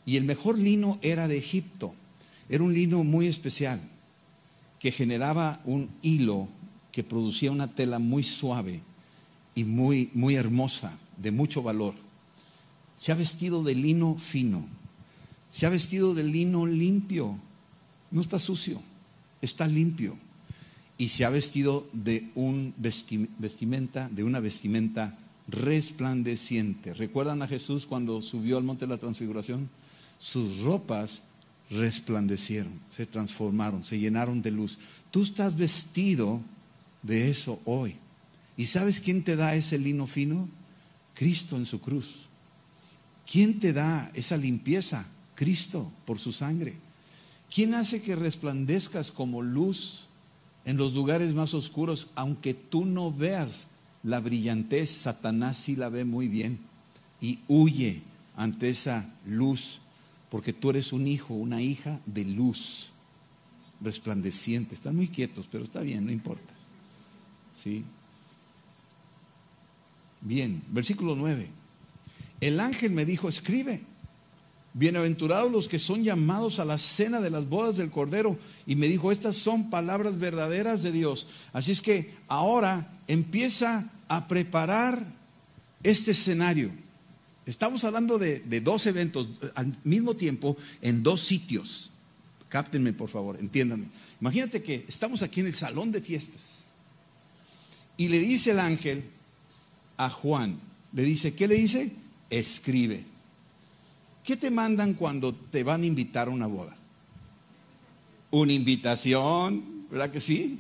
Y 0.05 0.16
el 0.16 0.24
mejor 0.24 0.59
lino 0.59 0.98
era 1.02 1.26
de 1.26 1.37
Egipto. 1.37 1.94
Era 2.48 2.62
un 2.62 2.72
lino 2.72 3.02
muy 3.02 3.26
especial, 3.26 3.81
que 4.79 4.92
generaba 4.92 5.61
un 5.64 5.90
hilo 6.02 6.48
que 6.92 7.02
producía 7.02 7.50
una 7.50 7.74
tela 7.74 7.98
muy 7.98 8.22
suave 8.22 8.81
y 9.55 9.64
muy, 9.64 10.11
muy 10.14 10.37
hermosa, 10.37 10.96
de 11.16 11.33
mucho 11.33 11.62
valor. 11.62 11.94
Se 12.96 13.11
ha 13.11 13.16
vestido 13.16 13.64
de 13.64 13.74
lino 13.74 14.16
fino, 14.16 14.68
se 15.57 15.64
ha 15.64 15.71
vestido 15.71 16.12
de 16.12 16.23
lino 16.23 16.66
limpio, 16.66 17.38
no 18.11 18.21
está 18.21 18.38
sucio, 18.38 18.79
está 19.40 19.66
limpio. 19.66 20.14
Y 20.99 21.09
se 21.09 21.25
ha 21.25 21.31
vestido 21.31 21.88
de 21.95 22.31
una 22.35 22.75
vestimenta 24.40 25.19
resplandeciente. 25.49 26.92
¿Recuerdan 26.92 27.40
a 27.40 27.49
Jesús 27.49 27.87
cuando 27.87 28.21
subió 28.21 28.59
al 28.59 28.64
monte 28.64 28.85
de 28.85 28.90
la 28.90 28.99
transfiguración? 28.99 29.71
Sus 30.19 30.59
ropas 30.59 31.23
resplandecieron, 31.71 32.79
se 32.95 33.07
transformaron, 33.07 33.83
se 33.83 33.99
llenaron 33.99 34.42
de 34.42 34.51
luz. 34.51 34.77
Tú 35.11 35.23
estás 35.23 35.57
vestido 35.57 36.42
de 37.03 37.31
eso 37.31 37.62
hoy. 37.64 37.97
¿Y 38.59 38.66
sabes 38.66 39.01
quién 39.01 39.25
te 39.25 39.37
da 39.37 39.55
ese 39.55 39.79
lino 39.79 40.07
fino? 40.07 40.51
Cristo 41.14 41.57
en 41.57 41.64
su 41.64 41.81
cruz. 41.81 42.27
¿Quién 43.25 43.59
te 43.59 43.73
da 43.73 44.11
esa 44.12 44.37
limpieza? 44.37 45.07
Cristo 45.37 45.92
por 46.05 46.18
su 46.18 46.33
sangre. 46.33 46.75
¿Quién 47.55 47.75
hace 47.75 48.03
que 48.03 48.16
resplandezcas 48.16 49.12
como 49.12 49.42
luz 49.42 50.07
en 50.64 50.77
los 50.77 50.94
lugares 50.94 51.33
más 51.33 51.55
oscuros, 51.55 52.09
aunque 52.16 52.55
tú 52.55 52.85
no 52.85 53.12
veas 53.12 53.66
la 54.03 54.18
brillantez? 54.18 54.90
Satanás 54.90 55.57
sí 55.57 55.77
la 55.77 55.88
ve 55.88 56.05
muy 56.05 56.27
bien 56.27 56.59
y 57.20 57.38
huye 57.46 58.03
ante 58.35 58.70
esa 58.70 59.09
luz 59.25 59.79
porque 60.31 60.53
tú 60.53 60.70
eres 60.70 60.92
un 60.92 61.07
hijo, 61.07 61.35
una 61.35 61.62
hija 61.62 62.01
de 62.05 62.25
luz, 62.25 62.88
resplandeciente. 63.81 64.75
Están 64.75 64.96
muy 64.96 65.09
quietos, 65.09 65.46
pero 65.51 65.62
está 65.64 65.81
bien, 65.81 66.05
no 66.05 66.12
importa. 66.12 66.53
¿Sí? 67.62 67.85
Bien, 70.20 70.62
versículo 70.68 71.14
9. 71.14 71.49
El 72.40 72.61
ángel 72.61 72.90
me 72.90 73.05
dijo, 73.05 73.29
escribe, 73.29 73.83
bienaventurados 74.79 75.51
los 75.51 75.69
que 75.69 75.79
son 75.79 76.05
llamados 76.05 76.59
a 76.59 76.67
la 76.67 76.77
cena 76.77 77.23
de 77.23 77.31
las 77.31 77.49
bodas 77.49 77.79
del 77.79 77.91
Cordero. 77.91 78.39
Y 78.67 78.77
me 78.77 78.89
dijo, 78.89 79.11
estas 79.11 79.37
son 79.37 79.71
palabras 79.71 80.19
verdaderas 80.19 80.83
de 80.83 80.93
Dios. 80.93 81.27
Así 81.55 81.73
es 81.73 81.81
que 81.81 82.12
ahora 82.29 83.01
empieza 83.09 83.91
a 84.07 84.29
preparar 84.29 85.03
este 85.83 86.11
escenario. 86.11 86.71
Estamos 87.47 87.85
hablando 87.85 88.19
de, 88.19 88.41
dos 88.61 88.85
eventos 88.87 89.29
al 89.55 89.75
mismo 89.83 90.15
tiempo 90.15 90.59
en 90.83 91.03
dos 91.03 91.23
sitios. 91.23 91.91
Cáptenme, 92.51 92.93
por 92.93 93.09
favor, 93.09 93.39
entiéndanme. 93.41 93.87
Imagínate 94.21 94.62
que 94.62 94.85
estamos 94.87 95.23
aquí 95.23 95.41
en 95.41 95.47
el 95.47 95.55
salón 95.55 95.91
de 95.91 96.03
fiestas. 96.03 96.43
Y 97.97 98.09
le 98.09 98.19
dice 98.19 98.51
el 98.51 98.61
ángel 98.61 99.05
a 99.97 100.11
Juan, 100.11 100.61
le 100.93 101.03
dice, 101.03 101.35
¿qué 101.35 101.49
le 101.49 101.55
dice? 101.55 101.93
Escribe. 102.29 103.15
¿Qué 104.27 104.37
te 104.37 104.51
mandan 104.51 104.93
cuando 104.93 105.33
te 105.33 105.62
van 105.62 105.83
a 105.83 105.87
invitar 105.87 106.29
a 106.29 106.33
una 106.33 106.47
boda? 106.47 106.77
Una 108.31 108.53
invitación, 108.53 109.87
¿verdad 109.91 110.11
que 110.11 110.21
sí? 110.21 110.59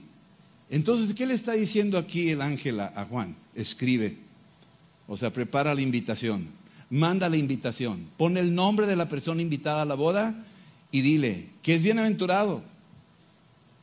Entonces, 0.70 1.14
¿qué 1.14 1.26
le 1.26 1.34
está 1.34 1.52
diciendo 1.52 1.98
aquí 1.98 2.30
el 2.30 2.40
ángel 2.40 2.80
a, 2.80 3.06
Juan? 3.10 3.36
Escribe. 3.54 4.16
O 5.06 5.18
sea, 5.18 5.30
prepara 5.32 5.74
la 5.74 5.82
invitación 5.82 6.48
manda 6.90 7.28
la 7.28 7.36
invitación, 7.36 8.08
pone 8.16 8.40
el 8.40 8.54
nombre 8.54 8.86
de 8.86 8.96
la 8.96 9.08
persona 9.08 9.42
invitada 9.42 9.82
a 9.82 9.86
la 9.86 9.94
boda 9.94 10.44
y 10.92 11.00
dile 11.00 11.48
que 11.62 11.74
es 11.74 11.82
bienaventurado, 11.82 12.62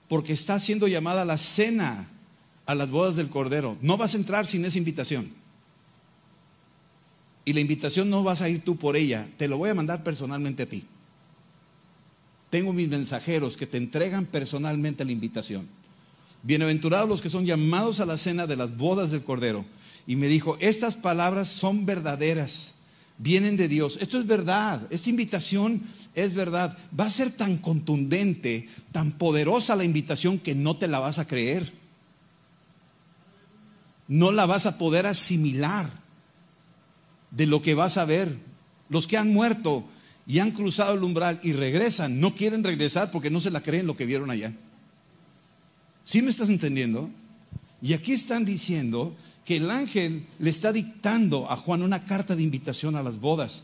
porque 0.08 0.34
está 0.34 0.60
siendo 0.60 0.88
llamada 0.88 1.24
a 1.24 1.26
la 1.26 1.38
cena 1.38 2.10
a 2.66 2.76
las 2.76 2.90
bodas 2.90 3.16
del 3.16 3.30
Cordero. 3.30 3.78
No 3.82 3.98
vas 3.98 4.14
a 4.14 4.18
entrar 4.18 4.46
sin 4.46 4.64
esa 4.64 4.78
invitación. 4.78 5.32
Y 7.46 7.54
la 7.54 7.60
invitación 7.60 8.10
no 8.10 8.24
vas 8.24 8.42
a 8.42 8.50
ir 8.50 8.64
tú 8.64 8.78
por 8.78 8.96
ella, 8.96 9.28
te 9.38 9.48
lo 9.48 9.58
voy 9.58 9.70
a 9.70 9.74
mandar 9.74 10.04
personalmente 10.04 10.64
a 10.64 10.70
ti. 10.70 10.86
Tengo 12.50 12.72
mis 12.72 12.88
mensajeros 12.88 13.58
que 13.58 13.68
te 13.68 13.78
entregan 13.78 14.26
personalmente 14.26 15.04
la 15.04 15.12
invitación. 15.12 15.68
Bienaventurados 16.44 17.10
los 17.10 17.22
que 17.22 17.30
son 17.30 17.46
llamados 17.46 18.00
a 18.00 18.06
la 18.06 18.18
cena 18.18 18.48
de 18.48 18.56
las 18.56 18.78
bodas 18.78 19.12
del 19.12 19.24
Cordero. 19.24 19.66
Y 20.06 20.16
me 20.16 20.28
dijo, 20.28 20.58
estas 20.60 20.96
palabras 20.96 21.48
son 21.48 21.86
verdaderas 21.86 22.74
vienen 23.18 23.58
de 23.58 23.68
Dios. 23.68 23.98
Esto 24.02 24.20
es 24.20 24.28
verdad, 24.28 24.82
esta 24.90 25.10
invitación 25.10 25.82
es 26.14 26.34
verdad. 26.34 26.78
Va 26.98 27.06
a 27.06 27.12
ser 27.12 27.32
tan 27.32 27.58
contundente, 27.58 28.68
tan 28.92 29.12
poderosa 29.12 29.76
la 29.76 29.84
invitación 29.84 30.40
que 30.40 30.56
no 30.56 30.76
te 30.78 30.88
la 30.88 31.00
vas 31.00 31.20
a 31.20 31.28
creer. 31.28 31.72
No 34.08 34.32
la 34.32 34.46
vas 34.46 34.66
a 34.66 34.78
poder 34.78 35.06
asimilar 35.06 35.90
de 37.36 37.48
lo 37.48 37.62
que 37.62 37.74
vas 37.74 37.98
a 37.98 38.06
ver. 38.06 38.38
Los 38.90 39.08
que 39.08 39.18
han 39.18 39.34
muerto 39.34 39.84
y 40.26 40.40
han 40.40 40.52
cruzado 40.52 40.94
el 40.94 41.04
umbral 41.04 41.40
y 41.44 41.52
regresan, 41.52 42.20
no 42.20 42.36
quieren 42.36 42.64
regresar 42.64 43.12
porque 43.12 43.30
no 43.30 43.42
se 43.42 43.52
la 43.52 43.62
creen 43.62 43.88
lo 43.88 43.96
que 43.96 44.06
vieron 44.06 44.32
allá. 44.32 44.54
¿Sí 46.06 46.22
me 46.22 46.30
estás 46.30 46.50
entendiendo? 46.50 47.10
Y 47.82 47.94
aquí 47.94 48.14
están 48.14 48.46
diciendo 48.46 49.16
que 49.46 49.58
el 49.58 49.70
ángel 49.70 50.26
le 50.40 50.50
está 50.50 50.72
dictando 50.72 51.52
a 51.52 51.58
Juan 51.58 51.82
una 51.82 52.06
carta 52.06 52.36
de 52.36 52.44
invitación 52.44 52.96
a 52.96 53.04
las 53.04 53.20
bodas. 53.20 53.64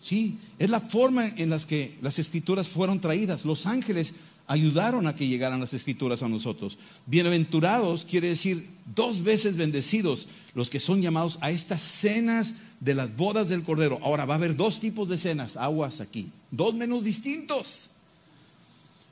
Sí, 0.00 0.38
es 0.58 0.70
la 0.70 0.80
forma 0.80 1.28
en 1.28 1.50
la 1.50 1.58
que 1.58 1.98
las 2.00 2.18
escrituras 2.18 2.68
fueron 2.68 3.00
traídas. 3.00 3.44
Los 3.44 3.66
ángeles 3.66 4.14
ayudaron 4.46 5.06
a 5.06 5.14
que 5.14 5.28
llegaran 5.28 5.60
las 5.60 5.74
escrituras 5.74 6.22
a 6.22 6.28
nosotros. 6.28 6.78
Bienaventurados 7.06 8.04
quiere 8.04 8.28
decir 8.28 8.68
dos 8.94 9.22
veces 9.22 9.56
bendecidos 9.56 10.26
los 10.54 10.70
que 10.70 10.80
son 10.80 11.02
llamados 11.02 11.38
a 11.42 11.50
estas 11.50 11.82
cenas 11.82 12.54
de 12.80 12.94
las 12.94 13.16
bodas 13.16 13.48
del 13.48 13.62
Cordero. 13.62 13.98
Ahora 14.02 14.24
va 14.24 14.34
a 14.34 14.38
haber 14.38 14.56
dos 14.56 14.80
tipos 14.80 15.08
de 15.08 15.18
cenas, 15.18 15.56
aguas 15.56 16.00
aquí, 16.00 16.30
dos 16.50 16.74
menús 16.74 17.04
distintos. 17.04 17.90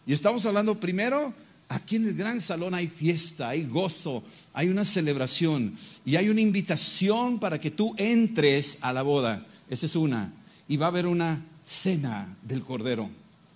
Y 0.07 0.13
estamos 0.13 0.45
hablando 0.47 0.81
primero 0.81 1.35
Aquí 1.69 1.97
en 1.97 2.07
el 2.07 2.15
gran 2.15 2.41
salón 2.41 2.75
hay 2.75 2.89
fiesta, 2.89 3.51
hay 3.51 3.65
gozo, 3.65 4.25
hay 4.55 4.69
una 4.69 4.87
celebración 4.87 5.77
y 6.05 6.17
hay 6.17 6.31
una 6.31 6.41
invitación 6.41 7.39
para 7.39 7.61
que 7.61 7.71
tú 7.71 7.95
entres 7.99 8.79
a 8.81 8.93
la 8.95 9.03
boda. 9.03 9.47
Esa 9.69 9.85
es 9.85 9.95
una. 9.95 10.33
Y 10.67 10.79
va 10.79 10.87
a 10.87 10.89
haber 10.89 11.07
una 11.07 11.45
cena 11.69 12.35
del 12.43 12.63
Cordero 12.63 13.11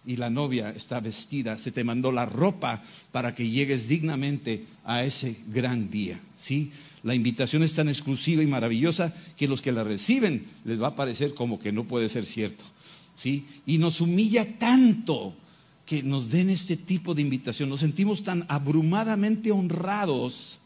y 0.05 0.17
la 0.17 0.29
novia 0.29 0.71
está 0.71 1.01
vestida, 1.01 1.57
se 1.57 1.73
te 1.73 1.85
mandó 1.85 2.13
la 2.13 2.27
ropa 2.27 2.83
para 3.13 3.35
que 3.35 3.49
llegues 3.49 3.89
dignamente 3.89 4.67
a 4.85 5.05
ese 5.05 5.37
gran 5.47 5.91
día. 5.91 6.21
¿sí? 6.37 6.71
La 7.03 7.15
invitación 7.15 7.63
es 7.63 7.75
tan 7.75 7.89
exclusiva 7.89 8.43
y 8.43 8.47
maravillosa 8.47 9.13
que 9.37 9.49
los 9.49 9.61
que 9.61 9.73
la 9.73 9.83
reciben 9.83 10.47
les 10.65 10.81
va 10.81 10.89
a 10.89 10.97
parecer 10.97 11.35
como 11.35 11.59
que 11.59 11.73
no 11.73 11.85
puede 11.85 12.09
ser 12.09 12.27
cierto. 12.27 12.65
¿sí? 13.15 13.47
Y 13.67 13.79
nos 13.79 14.01
humilla 14.01 14.59
tanto 14.59 15.35
que 15.85 16.03
nos 16.03 16.31
den 16.31 16.49
este 16.49 16.77
tipo 16.77 17.15
de 17.15 17.23
invitación. 17.23 17.69
Nos 17.69 17.81
sentimos 17.81 18.23
tan 18.23 18.47
abrumadamente 18.49 19.51
honrados 19.51 20.59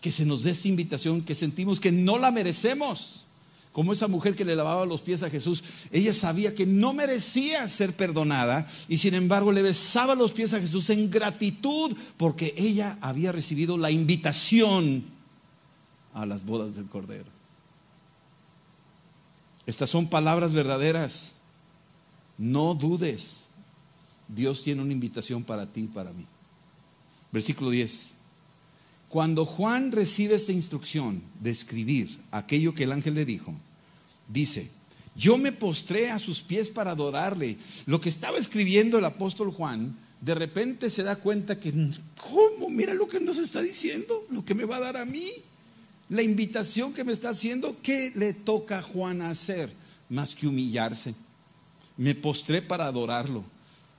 que 0.00 0.12
se 0.12 0.24
nos 0.24 0.44
dé 0.44 0.52
esta 0.52 0.68
invitación 0.68 1.22
que 1.22 1.34
sentimos 1.34 1.80
que 1.80 1.90
no 1.90 2.18
la 2.18 2.30
merecemos. 2.30 3.24
Como 3.72 3.92
esa 3.92 4.08
mujer 4.08 4.34
que 4.34 4.44
le 4.44 4.56
lavaba 4.56 4.86
los 4.86 5.02
pies 5.02 5.22
a 5.22 5.28
Jesús, 5.28 5.62
ella 5.90 6.14
sabía 6.14 6.54
que 6.54 6.64
no 6.64 6.94
merecía 6.94 7.68
ser 7.68 7.92
perdonada 7.92 8.66
y 8.88 8.96
sin 8.98 9.12
embargo 9.12 9.52
le 9.52 9.60
besaba 9.60 10.14
los 10.14 10.32
pies 10.32 10.54
a 10.54 10.60
Jesús 10.60 10.88
en 10.88 11.10
gratitud 11.10 11.94
porque 12.16 12.54
ella 12.56 12.96
había 13.02 13.32
recibido 13.32 13.76
la 13.76 13.90
invitación 13.90 15.15
a 16.16 16.24
las 16.24 16.44
bodas 16.44 16.74
del 16.74 16.86
Cordero. 16.86 17.30
Estas 19.66 19.90
son 19.90 20.08
palabras 20.08 20.52
verdaderas. 20.52 21.32
No 22.38 22.74
dudes. 22.74 23.44
Dios 24.26 24.62
tiene 24.62 24.82
una 24.82 24.92
invitación 24.92 25.44
para 25.44 25.66
ti 25.66 25.82
y 25.82 25.88
para 25.88 26.12
mí. 26.12 26.24
Versículo 27.30 27.70
10. 27.70 28.06
Cuando 29.10 29.44
Juan 29.44 29.92
recibe 29.92 30.34
esta 30.34 30.52
instrucción 30.52 31.22
de 31.40 31.50
escribir 31.50 32.18
aquello 32.30 32.74
que 32.74 32.84
el 32.84 32.92
ángel 32.92 33.14
le 33.14 33.24
dijo, 33.24 33.54
dice, 34.26 34.70
yo 35.14 35.36
me 35.36 35.52
postré 35.52 36.10
a 36.10 36.18
sus 36.18 36.40
pies 36.40 36.70
para 36.70 36.92
adorarle. 36.92 37.58
Lo 37.84 38.00
que 38.00 38.08
estaba 38.08 38.38
escribiendo 38.38 38.98
el 38.98 39.04
apóstol 39.04 39.52
Juan, 39.52 39.96
de 40.20 40.34
repente 40.34 40.88
se 40.88 41.02
da 41.02 41.16
cuenta 41.16 41.60
que, 41.60 41.72
¿cómo? 42.30 42.70
Mira 42.70 42.94
lo 42.94 43.06
que 43.06 43.20
nos 43.20 43.38
está 43.38 43.60
diciendo, 43.60 44.26
lo 44.30 44.44
que 44.44 44.54
me 44.54 44.64
va 44.64 44.76
a 44.76 44.80
dar 44.80 44.96
a 44.96 45.04
mí. 45.04 45.30
La 46.08 46.22
invitación 46.22 46.92
que 46.92 47.04
me 47.04 47.12
está 47.12 47.30
haciendo, 47.30 47.76
¿qué 47.82 48.12
le 48.14 48.32
toca 48.32 48.78
a 48.78 48.82
Juan 48.82 49.22
hacer? 49.22 49.72
Más 50.08 50.34
que 50.34 50.46
humillarse. 50.46 51.14
Me 51.96 52.14
postré 52.14 52.62
para 52.62 52.86
adorarlo. 52.86 53.44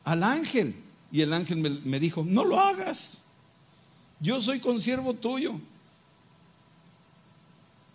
al 0.03 0.24
ángel. 0.24 0.76
Y 1.12 1.22
el 1.22 1.34
ángel 1.34 1.58
me, 1.58 1.99
dijo, 1.99 2.24
no 2.24 2.43
lo 2.43 2.60
hagas. 2.60 3.20
Yo 4.20 4.41
soy 4.41 4.60
consiervo 4.60 5.14
tuyo. 5.14 5.60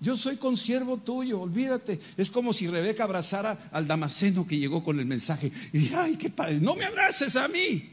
Yo 0.00 0.16
soy 0.16 0.36
consiervo 0.36 0.96
tuyo, 0.96 1.40
olvídate. 1.40 2.00
Es 2.16 2.30
como 2.30 2.52
si 2.52 2.66
Rebeca 2.66 3.04
abrazara 3.04 3.68
al 3.70 3.86
Damaseno 3.86 4.46
que 4.46 4.58
llegó 4.58 4.82
con 4.82 4.98
el 4.98 5.06
mensaje 5.06 5.52
y 5.72 5.78
dije, 5.78 5.94
ay, 5.94 6.16
qué 6.16 6.28
padre, 6.28 6.58
no 6.58 6.74
me 6.74 6.84
abraces 6.84 7.36
a 7.36 7.46
mí. 7.48 7.90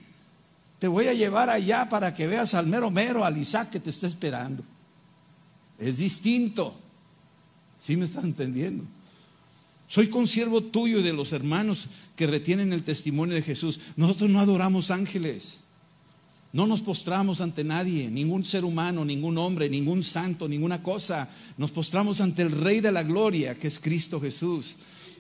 Te 0.80 0.88
voy 0.88 1.08
a 1.08 1.14
llevar 1.14 1.50
allá 1.50 1.88
para 1.88 2.14
que 2.14 2.26
veas 2.26 2.54
al 2.54 2.66
mero 2.66 2.90
mero, 2.90 3.26
al 3.26 3.38
Isaac 3.38 3.70
que 3.70 3.80
te 3.80 3.90
está 3.90 4.08
esperando. 4.08 4.64
Es 5.80 5.98
distinto. 5.98 6.76
¿Sí 7.80 7.96
me 7.96 8.06
estás 8.06 8.24
entendiendo? 8.24 8.84
Soy 9.88 10.08
consiervo 10.08 10.62
tuyo 10.62 11.00
y 11.00 11.04
de 11.04 11.14
los 11.14 11.34
hermanos 11.34 11.88
que 12.16 12.28
retienen 12.28 12.74
el 12.74 12.84
testimonio 12.84 13.36
de 13.36 13.42
Jesús. 13.42 13.80
Nosotros 13.96 14.30
no 14.30 14.40
adoramos 14.40 14.92
ángeles. 14.92 15.56
No 16.52 16.68
nos 16.68 16.82
postramos 16.82 17.42
ante 17.42 17.64
nadie, 17.64 18.10
ningún 18.10 18.44
ser 18.44 18.66
humano, 18.66 19.06
ningún 19.06 19.38
hombre, 19.38 19.70
ningún 19.70 20.04
santo, 20.04 20.48
ninguna 20.48 20.82
cosa. 20.84 21.30
Nos 21.58 21.72
postramos 21.72 22.22
ante 22.22 22.42
el 22.42 22.52
Rey 22.52 22.82
de 22.82 22.92
la 22.92 23.04
Gloria, 23.04 23.56
que 23.56 23.68
es 23.68 23.80
Cristo 23.80 24.20
Jesús. 24.20 24.76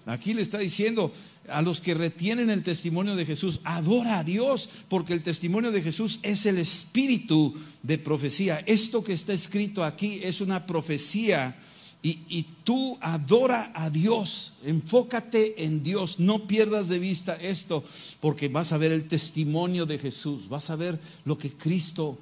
Aquí 0.10 0.34
le 0.34 0.41
está 0.41 0.57
diciendo 0.57 1.14
a 1.49 1.62
los 1.62 1.82
que 1.82 1.93
retienen 1.93 2.49
el 2.49 2.64
testimonio 2.64 3.16
de 3.16 3.28
Jesús, 3.28 3.60
adora 3.64 4.18
a 4.18 4.24
Dios, 4.24 4.68
porque 4.88 5.14
el 5.14 5.22
testimonio 5.22 5.72
de 5.72 5.84
Jesús 5.84 6.20
es 6.24 6.47
el 6.47 6.57
espíritu 6.57 7.55
de 7.84 7.99
profecía. 7.99 8.60
Esto 8.66 9.03
que 9.03 9.14
está 9.14 9.34
escrito 9.34 9.84
aquí 9.84 10.20
es 10.24 10.41
una 10.41 10.66
profecía 10.66 11.55
y, 12.01 12.45
tú 12.64 12.97
adora 13.01 13.72
a 13.76 13.89
Dios, 13.89 14.53
enfócate 14.64 15.66
en 15.66 15.84
Dios, 15.84 16.18
no 16.18 16.47
pierdas 16.47 16.88
de 16.88 16.97
vista 16.97 17.36
esto, 17.36 17.84
porque 18.20 18.47
vas 18.47 18.72
a 18.72 18.78
ver 18.78 18.91
el 18.91 19.07
testimonio 19.07 19.86
de 19.86 19.99
Jesús, 19.99 20.49
vas 20.49 20.72
a 20.72 20.76
ver 20.76 20.99
lo 21.26 21.38
que 21.38 21.51
Cristo, 21.51 22.18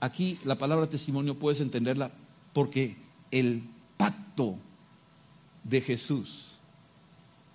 aquí 0.00 0.38
la 0.44 0.56
palabra 0.56 0.88
testimonio 0.88 1.38
puedes 1.38 1.60
entenderla, 1.60 2.10
porque 2.52 2.96
el 3.30 3.62
pacto 3.96 4.56
de 5.62 5.82
Jesús 5.82 6.47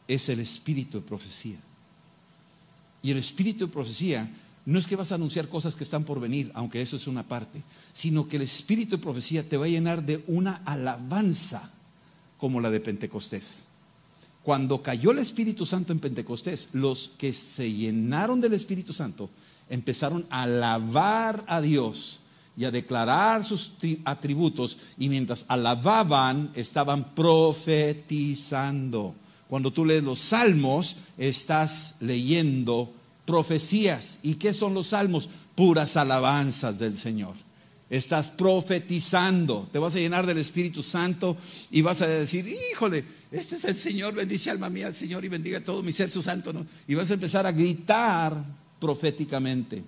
es 0.08 0.30
el 0.30 0.40
espíritu 0.40 1.00
de 1.00 1.08
profecía. 1.08 1.58
Y 3.02 3.12
el 3.12 3.18
espíritu 3.18 3.68
de 3.68 3.74
profecía 3.74 4.30
no 4.66 4.80
es 4.80 4.88
que 4.88 4.96
vas 4.96 5.12
a 5.12 5.16
anunciar 5.16 5.50
cosas 5.50 5.76
que 5.76 5.84
están 5.84 6.06
por 6.06 6.20
venir, 6.20 6.52
aunque 6.54 6.82
eso 6.82 6.96
es 6.96 7.08
una 7.08 7.24
parte, 7.24 7.62
sino 7.94 8.28
que 8.28 8.38
el 8.38 8.44
espíritu 8.44 8.98
de 8.98 9.04
profecía 9.04 9.48
te 9.48 9.58
va 9.58 9.66
a 9.66 9.70
llenar 9.70 10.04
de 10.04 10.24
una 10.28 10.62
alabanza 10.66 11.72
como 12.38 12.62
la 12.62 12.70
de 12.70 12.80
Pentecostés. 12.80 13.64
Cuando 14.44 14.82
cayó 14.82 15.12
el 15.12 15.20
Espíritu 15.20 15.66
Santo 15.66 15.94
en 15.94 16.00
Pentecostés, 16.00 16.68
los 16.74 17.12
que 17.18 17.32
se 17.32 17.72
llenaron 17.72 18.42
del 18.42 18.52
Espíritu 18.54 18.92
Santo 18.92 19.30
empezaron 19.70 20.26
a 20.30 20.44
alabar 20.44 21.46
a 21.48 21.62
Dios 21.62 22.20
y 22.58 22.66
a 22.66 22.72
declarar 22.72 23.46
sus 23.46 23.72
atributos 24.04 24.78
y 24.98 25.08
mientras 25.10 25.46
alababan 25.48 26.52
estaban 26.56 27.16
profetizando. 27.16 29.16
Cuando 29.54 29.72
tú 29.72 29.86
lees 29.86 30.04
los 30.04 30.18
salmos, 30.18 30.96
estás 31.16 31.94
leyendo 32.00 32.92
profecías. 33.24 34.18
¿Y 34.24 34.34
qué 34.34 34.52
son 34.52 34.74
los 34.74 34.88
salmos? 34.88 35.30
Puras 35.54 35.96
alabanzas 35.96 36.80
del 36.80 36.98
Señor. 36.98 37.36
Estás 37.88 38.32
profetizando, 38.32 39.70
te 39.72 39.78
vas 39.78 39.94
a 39.94 40.00
llenar 40.00 40.26
del 40.26 40.40
Espíritu 40.40 40.82
Santo 40.82 41.38
y 41.70 41.84
vas 41.84 42.02
a 42.02 42.08
decir, 42.08 42.48
híjole, 42.72 43.06
este 43.30 43.58
es 43.58 43.66
el 43.66 43.76
Señor, 43.76 44.16
bendice 44.16 44.50
alma 44.50 44.72
mía 44.72 44.88
al 44.88 44.96
Señor 44.96 45.24
y 45.24 45.30
bendiga 45.30 45.64
todo 45.64 45.84
mi 45.84 45.92
ser 45.92 46.10
su 46.10 46.24
santo. 46.24 46.52
Y 46.88 46.96
vas 46.96 47.12
a 47.12 47.14
empezar 47.14 47.46
a 47.46 47.52
gritar 47.52 48.44
proféticamente, 48.80 49.84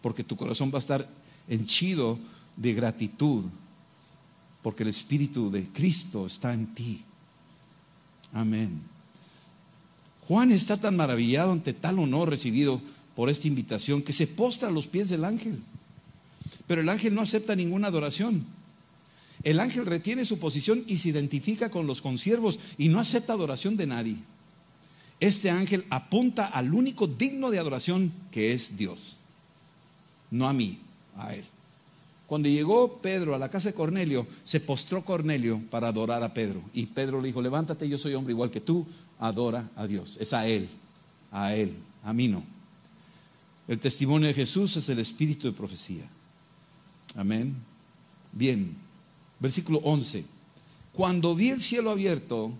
porque 0.00 0.24
tu 0.24 0.38
corazón 0.38 0.70
va 0.72 0.78
a 0.78 0.78
estar 0.78 1.06
henchido 1.46 2.18
de 2.56 2.72
gratitud, 2.72 3.44
porque 4.62 4.84
el 4.84 4.88
Espíritu 4.88 5.50
de 5.50 5.64
Cristo 5.64 6.24
está 6.24 6.54
en 6.54 6.74
ti. 6.74 7.04
Amén. 8.32 8.80
Juan 10.26 10.50
está 10.50 10.76
tan 10.78 10.96
maravillado 10.96 11.52
ante 11.52 11.72
tal 11.72 11.98
honor 11.98 12.30
recibido 12.30 12.80
por 13.14 13.28
esta 13.28 13.48
invitación 13.48 14.02
que 14.02 14.12
se 14.12 14.26
postra 14.26 14.68
a 14.68 14.72
los 14.72 14.86
pies 14.86 15.08
del 15.08 15.24
ángel. 15.24 15.60
Pero 16.66 16.80
el 16.80 16.88
ángel 16.88 17.14
no 17.14 17.22
acepta 17.22 17.54
ninguna 17.54 17.88
adoración. 17.88 18.46
El 19.42 19.60
ángel 19.60 19.86
retiene 19.86 20.24
su 20.24 20.38
posición 20.38 20.84
y 20.86 20.98
se 20.98 21.08
identifica 21.08 21.70
con 21.70 21.86
los 21.86 22.00
consiervos 22.00 22.58
y 22.78 22.88
no 22.88 23.00
acepta 23.00 23.32
adoración 23.32 23.76
de 23.76 23.86
nadie. 23.86 24.16
Este 25.20 25.50
ángel 25.50 25.84
apunta 25.90 26.46
al 26.46 26.72
único 26.72 27.06
digno 27.06 27.50
de 27.50 27.58
adoración 27.58 28.12
que 28.30 28.52
es 28.52 28.76
Dios. 28.76 29.16
No 30.30 30.48
a 30.48 30.52
mí, 30.52 30.78
a 31.16 31.34
él. 31.34 31.44
Cuando 32.32 32.48
llegó 32.48 32.96
Pedro 33.02 33.34
a 33.34 33.38
la 33.38 33.50
casa 33.50 33.68
de 33.68 33.74
Cornelio, 33.74 34.26
se 34.42 34.58
postró 34.58 35.04
Cornelio 35.04 35.60
para 35.68 35.88
adorar 35.88 36.22
a 36.22 36.32
Pedro. 36.32 36.62
Y 36.72 36.86
Pedro 36.86 37.20
le 37.20 37.26
dijo, 37.26 37.42
levántate, 37.42 37.86
yo 37.86 37.98
soy 37.98 38.14
hombre 38.14 38.32
igual 38.32 38.50
que 38.50 38.62
tú, 38.62 38.86
adora 39.18 39.68
a 39.76 39.86
Dios. 39.86 40.16
Es 40.18 40.32
a 40.32 40.48
Él, 40.48 40.66
a 41.30 41.54
Él, 41.54 41.76
a 42.02 42.14
mí 42.14 42.28
no. 42.28 42.42
El 43.68 43.78
testimonio 43.78 44.28
de 44.28 44.32
Jesús 44.32 44.74
es 44.78 44.88
el 44.88 45.00
espíritu 45.00 45.46
de 45.46 45.52
profecía. 45.52 46.04
Amén. 47.14 47.54
Bien, 48.32 48.76
versículo 49.38 49.80
11. 49.80 50.24
Cuando 50.94 51.34
vi 51.34 51.50
el 51.50 51.60
cielo 51.60 51.90
abierto, 51.90 52.54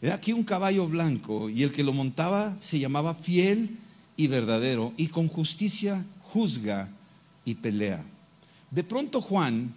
era 0.00 0.14
aquí 0.14 0.32
un 0.32 0.44
caballo 0.44 0.86
blanco 0.86 1.50
y 1.50 1.64
el 1.64 1.72
que 1.72 1.82
lo 1.82 1.92
montaba 1.92 2.56
se 2.60 2.78
llamaba 2.78 3.16
fiel 3.16 3.76
y 4.16 4.28
verdadero 4.28 4.92
y 4.96 5.08
con 5.08 5.26
justicia 5.26 6.06
juzga 6.22 6.90
y 7.44 7.56
pelea. 7.56 8.04
De 8.76 8.84
pronto 8.84 9.22
Juan 9.22 9.72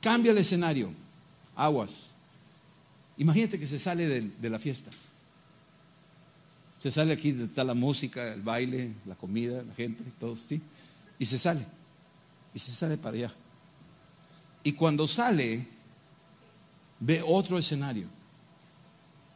cambia 0.00 0.32
el 0.32 0.38
escenario. 0.38 0.90
Aguas. 1.54 2.08
Imagínate 3.16 3.60
que 3.60 3.66
se 3.68 3.78
sale 3.78 4.08
de, 4.08 4.50
la 4.50 4.58
fiesta. 4.58 4.90
Se 6.80 6.90
sale 6.90 7.12
aquí, 7.12 7.28
está 7.28 7.62
la 7.62 7.74
música, 7.74 8.34
el 8.34 8.42
baile, 8.42 8.90
la 9.06 9.14
comida, 9.14 9.62
la 9.62 9.72
gente, 9.72 10.02
todo, 10.18 10.34
¿sí? 10.34 10.60
Y 11.16 11.26
se 11.26 11.38
sale. 11.38 11.64
Y 12.52 12.58
se 12.58 12.72
sale 12.72 12.98
para 12.98 13.18
allá. 13.18 13.32
Y 14.64 14.72
cuando 14.72 15.06
sale, 15.06 15.64
ve 16.98 17.22
otro 17.24 17.56
escenario, 17.56 18.08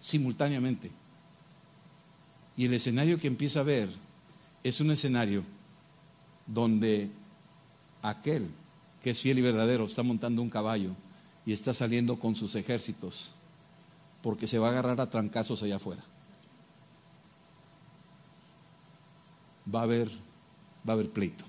simultáneamente. 0.01 0.90
Y 2.57 2.64
el 2.64 2.74
escenario 2.74 3.16
que 3.16 3.28
empieza 3.28 3.61
a 3.61 3.62
ver 3.62 3.90
es 4.64 4.80
un 4.80 4.90
escenario 4.90 5.44
donde 6.48 7.11
aquel 8.03 8.48
que 9.03 9.11
es 9.11 9.20
fiel 9.20 9.38
y 9.38 9.42
verdadero 9.42 9.84
está 9.84 10.03
montando 10.03 10.42
un 10.42 10.51
caballo 10.51 10.90
y 11.46 11.53
está 11.53 11.72
saliendo 11.72 12.18
con 12.18 12.36
sus 12.36 12.55
ejércitos 12.55 13.32
porque 14.22 14.46
se 14.46 14.59
va 14.59 14.68
a 14.68 14.70
agarrar 14.70 15.01
a 15.01 15.09
trancazos 15.09 15.62
allá 15.62 15.76
afuera. 15.76 16.03
Va 19.72 19.80
a 19.80 19.84
haber, 19.84 20.09
va 20.86 20.92
a 20.92 20.92
haber 20.92 21.11
pleito. 21.11 21.44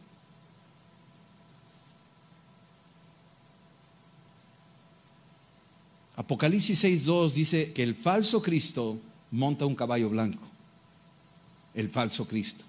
Apocalipsis 6.15 6.83
6.2 6.83 7.31
dice 7.31 7.73
que 7.73 7.83
el 7.83 7.95
falso 7.95 8.41
Cristo 8.41 8.99
monta 9.31 9.65
un 9.65 9.75
caballo 9.75 10.09
blanco. 10.09 10.43
El 11.73 11.89
falso 11.89 12.27
Cristo. 12.27 12.63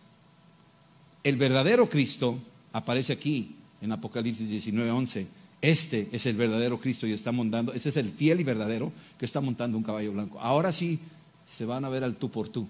El 1.22 1.36
verdadero 1.36 1.88
Cristo 1.88 2.38
aparece 2.72 3.12
aquí 3.12 3.56
en 3.82 3.92
Apocalipsis 3.92 4.48
19:11. 4.48 5.26
Este 5.60 6.08
es 6.12 6.26
el 6.26 6.36
verdadero 6.36 6.80
Cristo 6.80 7.06
y 7.06 7.12
está 7.12 7.30
montando, 7.30 7.72
ese 7.72 7.90
es 7.90 7.96
el 7.96 8.10
fiel 8.10 8.40
y 8.40 8.44
verdadero 8.44 8.92
que 9.18 9.26
está 9.26 9.40
montando 9.40 9.76
un 9.76 9.84
caballo 9.84 10.12
blanco. 10.12 10.40
Ahora 10.40 10.72
sí 10.72 10.98
se 11.46 11.64
van 11.64 11.84
a 11.84 11.88
ver 11.88 12.02
al 12.02 12.16
tú 12.16 12.30
por 12.30 12.48
tú, 12.48 12.66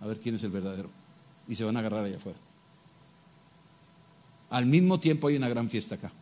a 0.00 0.06
ver 0.06 0.18
quién 0.18 0.34
es 0.34 0.42
el 0.42 0.50
verdadero. 0.50 0.90
Y 1.48 1.54
se 1.54 1.64
van 1.64 1.76
a 1.76 1.80
agarrar 1.80 2.04
allá 2.04 2.16
afuera. 2.16 2.38
Al 4.50 4.66
mismo 4.66 5.00
tiempo 5.00 5.28
hay 5.28 5.36
una 5.36 5.48
gran 5.48 5.70
fiesta 5.70 5.94
acá. 5.94 6.12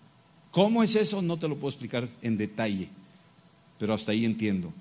¿Cómo 0.50 0.82
es 0.82 0.94
eso? 0.96 1.22
No 1.22 1.36
te 1.36 1.48
lo 1.48 1.56
puedo 1.56 1.70
explicar 1.70 2.08
en 2.22 2.36
detalle, 2.36 2.88
pero 3.78 3.94
hasta 3.94 4.12
ahí 4.12 4.24
entiendo. 4.24 4.72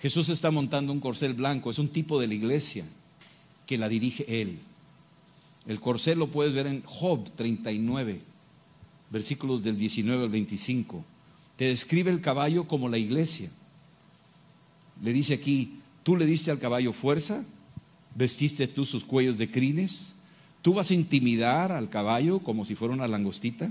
Jesús 0.00 0.28
está 0.30 0.50
montando 0.50 0.92
un 0.92 1.00
corcel 1.00 1.34
blanco, 1.34 1.70
es 1.70 1.78
un 1.78 1.88
tipo 1.88 2.18
de 2.20 2.26
la 2.26 2.34
iglesia 2.34 2.84
que 3.66 3.78
la 3.78 3.88
dirige 3.88 4.42
Él. 4.42 4.58
El 5.66 5.80
corcel 5.80 6.18
lo 6.18 6.26
puedes 6.28 6.52
ver 6.52 6.66
en 6.66 6.82
Job 6.82 7.30
39, 7.36 8.20
versículos 9.12 9.62
del 9.62 9.76
19 9.76 10.24
al 10.24 10.30
25. 10.30 11.04
Te 11.56 11.66
describe 11.66 12.10
el 12.10 12.20
caballo 12.20 12.66
como 12.66 12.88
la 12.88 12.98
iglesia. 12.98 13.50
Le 15.02 15.12
dice 15.12 15.34
aquí, 15.34 15.80
tú 16.02 16.16
le 16.16 16.26
diste 16.26 16.50
al 16.50 16.58
caballo 16.58 16.92
fuerza, 16.92 17.44
vestiste 18.14 18.66
tú 18.66 18.86
sus 18.86 19.04
cuellos 19.04 19.38
de 19.38 19.50
crines, 19.50 20.12
tú 20.62 20.74
vas 20.74 20.90
a 20.90 20.94
intimidar 20.94 21.70
al 21.72 21.90
caballo 21.90 22.38
como 22.40 22.64
si 22.64 22.74
fuera 22.74 22.94
una 22.94 23.08
langostita. 23.08 23.70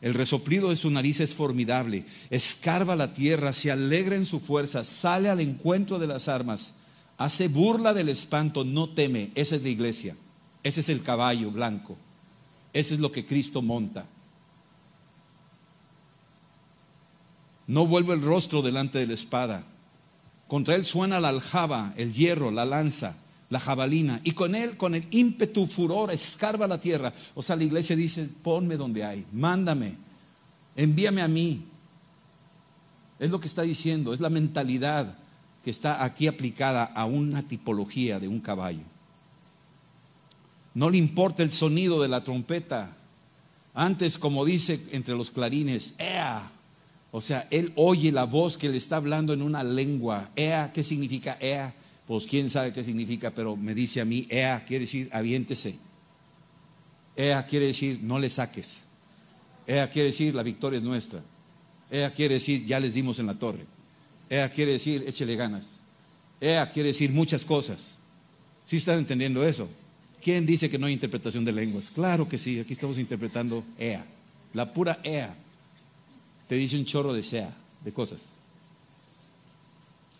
El 0.00 0.14
resoplido 0.14 0.70
de 0.70 0.76
su 0.76 0.90
nariz 0.90 1.20
es 1.20 1.34
formidable, 1.34 2.04
escarba 2.30 2.96
la 2.96 3.12
tierra, 3.12 3.52
se 3.52 3.70
alegra 3.70 4.16
en 4.16 4.26
su 4.26 4.40
fuerza, 4.40 4.84
sale 4.84 5.28
al 5.28 5.40
encuentro 5.40 5.98
de 5.98 6.06
las 6.06 6.28
armas 6.28 6.74
Hace 7.22 7.46
burla 7.46 7.94
del 7.94 8.08
espanto, 8.08 8.64
no 8.64 8.88
teme. 8.88 9.30
Esa 9.36 9.54
es 9.54 9.62
la 9.62 9.68
iglesia. 9.68 10.16
Ese 10.64 10.80
es 10.80 10.88
el 10.88 11.04
caballo 11.04 11.52
blanco. 11.52 11.96
Ese 12.72 12.94
es 12.94 13.00
lo 13.00 13.12
que 13.12 13.24
Cristo 13.24 13.62
monta. 13.62 14.06
No 17.72 17.86
vuelve 17.86 18.12
el 18.12 18.20
rostro 18.20 18.60
delante 18.60 18.98
de 18.98 19.06
la 19.06 19.14
espada. 19.14 19.64
Contra 20.46 20.74
él 20.74 20.84
suena 20.84 21.20
la 21.20 21.30
aljaba, 21.30 21.94
el 21.96 22.12
hierro, 22.12 22.50
la 22.50 22.66
lanza, 22.66 23.16
la 23.48 23.60
jabalina. 23.60 24.20
Y 24.24 24.32
con 24.32 24.54
él, 24.54 24.76
con 24.76 24.94
el 24.94 25.06
ímpetu, 25.10 25.66
furor, 25.66 26.12
escarba 26.12 26.66
la 26.66 26.78
tierra. 26.78 27.14
O 27.34 27.40
sea, 27.40 27.56
la 27.56 27.64
iglesia 27.64 27.96
dice, 27.96 28.28
ponme 28.42 28.76
donde 28.76 29.02
hay, 29.04 29.24
mándame, 29.32 29.94
envíame 30.76 31.22
a 31.22 31.28
mí. 31.28 31.64
Es 33.18 33.30
lo 33.30 33.40
que 33.40 33.48
está 33.48 33.62
diciendo, 33.62 34.12
es 34.12 34.20
la 34.20 34.28
mentalidad 34.28 35.16
que 35.64 35.70
está 35.70 36.04
aquí 36.04 36.26
aplicada 36.26 36.84
a 36.84 37.06
una 37.06 37.42
tipología 37.42 38.20
de 38.20 38.28
un 38.28 38.40
caballo. 38.40 38.84
No 40.74 40.90
le 40.90 40.98
importa 40.98 41.42
el 41.42 41.52
sonido 41.52 42.02
de 42.02 42.08
la 42.08 42.22
trompeta. 42.22 42.94
Antes, 43.72 44.18
como 44.18 44.44
dice 44.44 44.78
entre 44.92 45.14
los 45.14 45.30
clarines, 45.30 45.94
¡ea! 45.96 46.50
O 47.14 47.20
sea, 47.20 47.46
él 47.50 47.72
oye 47.76 48.10
la 48.10 48.24
voz 48.24 48.56
que 48.56 48.70
le 48.70 48.78
está 48.78 48.96
hablando 48.96 49.34
en 49.34 49.42
una 49.42 49.62
lengua. 49.62 50.30
Ea, 50.34 50.72
¿qué 50.72 50.82
significa 50.82 51.36
ea? 51.40 51.74
Pues 52.06 52.24
quién 52.24 52.48
sabe 52.48 52.72
qué 52.72 52.82
significa, 52.82 53.30
pero 53.30 53.54
me 53.54 53.74
dice 53.74 54.00
a 54.00 54.06
mí, 54.06 54.26
ea 54.30 54.64
quiere 54.64 54.86
decir 54.86 55.10
aviéntese. 55.12 55.76
Ea 57.14 57.46
quiere 57.46 57.66
decir 57.66 58.00
no 58.02 58.18
le 58.18 58.30
saques. 58.30 58.78
Ea 59.66 59.90
quiere 59.90 60.08
decir 60.08 60.34
la 60.34 60.42
victoria 60.42 60.78
es 60.78 60.82
nuestra. 60.82 61.20
Ea 61.90 62.10
quiere 62.10 62.34
decir 62.34 62.64
ya 62.64 62.80
les 62.80 62.94
dimos 62.94 63.18
en 63.18 63.26
la 63.26 63.34
torre. 63.34 63.66
Ea 64.30 64.48
quiere 64.48 64.72
decir 64.72 65.04
échele 65.06 65.36
ganas. 65.36 65.66
Ea 66.40 66.70
quiere 66.70 66.88
decir 66.88 67.12
muchas 67.12 67.44
cosas. 67.44 67.92
¿Sí 68.64 68.78
están 68.78 68.98
entendiendo 68.98 69.46
eso? 69.46 69.68
¿Quién 70.22 70.46
dice 70.46 70.70
que 70.70 70.78
no 70.78 70.86
hay 70.86 70.94
interpretación 70.94 71.44
de 71.44 71.52
lenguas? 71.52 71.90
Claro 71.90 72.26
que 72.26 72.38
sí, 72.38 72.58
aquí 72.58 72.72
estamos 72.72 72.96
interpretando 72.96 73.64
ea. 73.78 74.06
La 74.54 74.72
pura 74.72 74.98
ea 75.04 75.36
te 76.52 76.58
dice 76.58 76.76
un 76.76 76.84
chorro 76.84 77.14
de 77.14 77.22
sea, 77.22 77.50
de 77.82 77.94
cosas. 77.94 78.20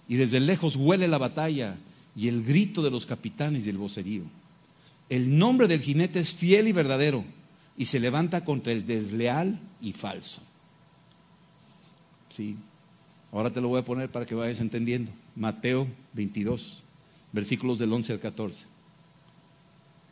Y 0.08 0.16
desde 0.16 0.40
lejos 0.40 0.76
huele 0.76 1.06
la 1.06 1.18
batalla 1.18 1.76
y 2.16 2.28
el 2.28 2.42
grito 2.42 2.80
de 2.80 2.90
los 2.90 3.04
capitanes 3.04 3.66
y 3.66 3.68
el 3.68 3.76
vocerío. 3.76 4.22
El 5.10 5.36
nombre 5.36 5.68
del 5.68 5.82
jinete 5.82 6.20
es 6.20 6.32
fiel 6.32 6.68
y 6.68 6.72
verdadero 6.72 7.22
y 7.76 7.84
se 7.84 8.00
levanta 8.00 8.46
contra 8.46 8.72
el 8.72 8.86
desleal 8.86 9.60
y 9.82 9.92
falso. 9.92 10.40
Sí. 12.30 12.56
Ahora 13.30 13.50
te 13.50 13.60
lo 13.60 13.68
voy 13.68 13.80
a 13.80 13.84
poner 13.84 14.08
para 14.08 14.24
que 14.24 14.34
vayas 14.34 14.60
entendiendo. 14.60 15.12
Mateo 15.36 15.86
22, 16.14 16.82
versículos 17.30 17.78
del 17.78 17.92
11 17.92 18.10
al 18.10 18.20
14. 18.20 18.64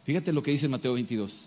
Fíjate 0.05 0.35
lo 0.35 0.43
que 0.43 0.51
dice 0.51 0.69
Mateo 0.69 0.93
22. 0.93 1.47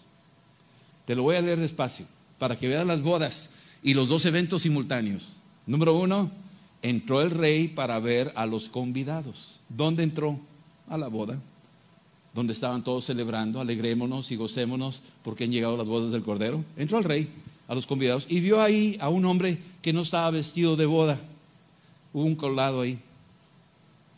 Te 1.06 1.14
lo 1.14 1.22
voy 1.22 1.36
a 1.36 1.42
leer 1.42 1.60
despacio 1.60 2.08
para 2.40 2.58
que 2.58 2.68
veas 2.68 2.88
las 2.88 3.04
bodas 3.04 3.50
y 3.84 3.94
los 3.94 4.08
dos 4.08 4.26
eventos 4.26 4.62
simultáneos. 4.62 5.36
Número 5.68 5.98
uno, 5.98 6.32
entró 6.82 7.22
el 7.22 7.32
rey 7.32 7.68
para 7.68 8.00
ver 8.00 8.32
a 8.36 8.46
los 8.46 8.70
convidados. 8.70 9.60
¿Dónde 9.70 10.04
entró? 10.04 10.40
A 10.90 10.98
la 10.98 11.08
boda, 11.08 11.40
donde 12.34 12.54
estaban 12.54 12.84
todos 12.84 13.06
celebrando, 13.06 13.62
alegrémonos 13.62 14.32
y 14.32 14.36
gocémonos 14.36 15.02
porque 15.24 15.46
han 15.46 15.52
llegado 15.52 15.78
las 15.78 15.88
bodas 15.88 16.12
del 16.12 16.24
Cordero. 16.24 16.64
Entró 16.76 16.98
el 16.98 17.04
rey 17.06 17.30
a 17.68 17.76
los 17.76 17.86
convidados 17.86 18.26
y 18.30 18.40
vio 18.42 18.62
ahí 18.62 18.98
a 19.00 19.10
un 19.10 19.26
hombre 19.26 19.58
que 19.82 19.94
no 19.94 20.02
estaba 20.02 20.30
vestido 20.32 20.76
de 20.76 20.86
boda. 20.86 21.20
Hubo 22.12 22.26
un 22.26 22.36
colado 22.36 22.82
ahí. 22.82 23.00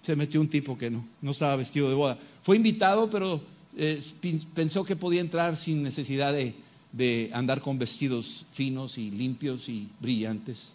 Se 0.01 0.15
metió 0.15 0.41
un 0.41 0.49
tipo 0.49 0.77
que 0.77 0.89
no, 0.89 1.05
no 1.21 1.31
estaba 1.31 1.55
vestido 1.55 1.87
de 1.87 1.95
boda. 1.95 2.17
Fue 2.41 2.55
invitado, 2.55 3.09
pero 3.09 3.41
eh, 3.77 4.01
pensó 4.53 4.83
que 4.83 4.95
podía 4.95 5.21
entrar 5.21 5.55
sin 5.55 5.83
necesidad 5.83 6.33
de, 6.33 6.55
de 6.95 7.29
andar 7.33 7.61
con 7.61 7.77
vestidos 7.77 8.45
finos 8.51 8.97
y 8.97 9.11
limpios 9.11 9.67
y 9.67 9.89
brillantes. 9.99 10.69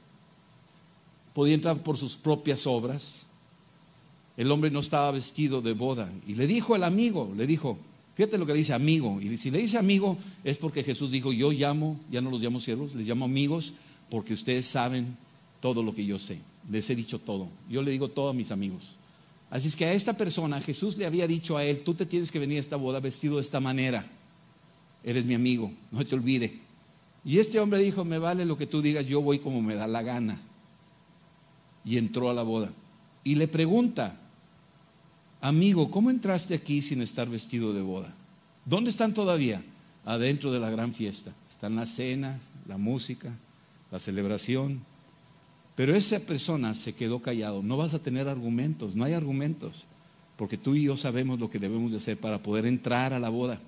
Podía 1.33 1.55
entrar 1.55 1.79
por 1.83 1.97
sus 1.97 2.17
propias 2.17 2.67
obras. 2.67 3.23
El 4.37 4.51
hombre 4.51 4.71
no 4.71 4.81
estaba 4.81 5.11
vestido 5.13 5.63
de 5.63 5.73
boda. 5.73 6.13
Y 6.27 6.35
le 6.35 6.47
dijo 6.47 6.77
el 6.77 6.85
amigo, 6.85 7.33
le 7.37 7.47
dijo, 7.47 7.79
fíjate 8.17 8.37
lo 8.37 8.45
que 8.45 8.53
dice 8.53 8.75
amigo. 8.75 9.19
Y 9.21 9.35
si 9.39 9.51
le 9.51 9.59
dice 9.59 9.79
amigo 9.79 10.19
es 10.45 10.59
porque 10.59 10.85
Jesús 10.85 11.11
dijo, 11.11 11.33
yo 11.33 11.53
llamo, 11.53 11.99
ya 12.11 12.21
no 12.21 12.31
los 12.31 12.43
llamo 12.43 12.61
siervos, 12.61 12.95
les 12.95 13.07
llamo 13.07 13.25
amigos 13.25 13.73
porque 14.11 14.35
ustedes 14.35 14.67
saben 14.67 15.17
todo 15.61 15.83
lo 15.83 15.95
que 15.95 16.05
yo 16.05 16.19
sé. 16.19 16.39
Les 16.71 16.91
he 16.91 16.97
dicho 16.97 17.19
todo. 17.19 17.49
Yo 17.71 17.81
le 17.81 17.93
digo 17.93 18.09
todo 18.09 18.29
a 18.29 18.35
mis 18.35 18.51
amigos. 18.51 18.91
Así 19.49 19.69
es 19.69 19.75
que 19.75 19.87
a 19.87 19.95
esta 19.95 20.13
persona 20.13 20.61
Jesús 20.61 20.99
le 20.99 21.07
había 21.07 21.27
dicho 21.27 21.57
a 21.57 21.65
él, 21.65 21.81
tú 21.83 21.95
te 21.95 22.05
tienes 22.05 22.31
que 22.31 22.39
venir 22.39 22.59
a 22.59 22.61
esta 22.61 22.77
boda 22.77 23.01
vestido 23.01 23.37
de 23.37 23.43
esta 23.43 23.59
manera 23.59 24.07
eres 25.05 25.25
mi 25.25 25.35
amigo, 25.35 25.73
no 25.91 26.05
te 26.05 26.15
olvide. 26.15 26.59
Y 27.25 27.39
este 27.39 27.61
hombre 27.61 27.81
dijo, 27.81 28.05
me 28.05 28.19
vale 28.19 28.45
lo 28.45 28.57
que 28.57 28.67
tú 28.67 28.81
digas, 28.81 29.07
yo 29.07 29.21
voy 29.21 29.39
como 29.39 29.61
me 29.61 29.75
da 29.75 29.87
la 29.87 30.03
gana. 30.03 30.41
Y 31.85 31.99
entró 31.99 32.31
a 32.31 32.35
la 32.35 32.43
boda. 32.43 32.71
Y 33.25 33.35
le 33.35 33.49
pregunta, 33.49 34.17
amigo, 35.41 35.91
¿cómo 35.91 36.11
entraste 36.11 36.55
aquí 36.55 36.83
sin 36.83 37.03
estar 37.03 37.29
vestido 37.29 37.73
de 37.73 37.83
boda? 37.83 38.15
¿Dónde 38.65 38.91
están 38.91 39.15
todavía? 39.15 39.63
Adentro 40.05 40.53
de 40.53 40.61
la 40.61 40.71
gran 40.71 40.95
fiesta. 40.95 41.33
Están 41.51 41.77
las 41.77 41.91
cenas, 41.91 42.41
la 42.67 42.79
música, 42.79 43.33
la 43.91 43.99
celebración. 43.99 44.81
Pero 45.77 45.95
esa 45.95 46.21
persona 46.21 46.75
se 46.75 46.95
quedó 46.95 47.21
callado. 47.21 47.63
No 47.63 47.77
vas 47.77 47.95
a 47.95 47.99
tener 47.99 48.29
argumentos, 48.29 48.95
no 48.95 49.05
hay 49.05 49.13
argumentos. 49.13 49.85
Porque 50.37 50.57
tú 50.57 50.75
y 50.75 50.85
yo 50.85 50.97
sabemos 50.97 51.39
lo 51.39 51.51
que 51.51 51.59
debemos 51.59 51.91
de 51.91 51.99
hacer 51.99 52.17
para 52.17 52.43
poder 52.43 52.65
entrar 52.65 53.13
a 53.13 53.19
la 53.19 53.29
boda. 53.29 53.61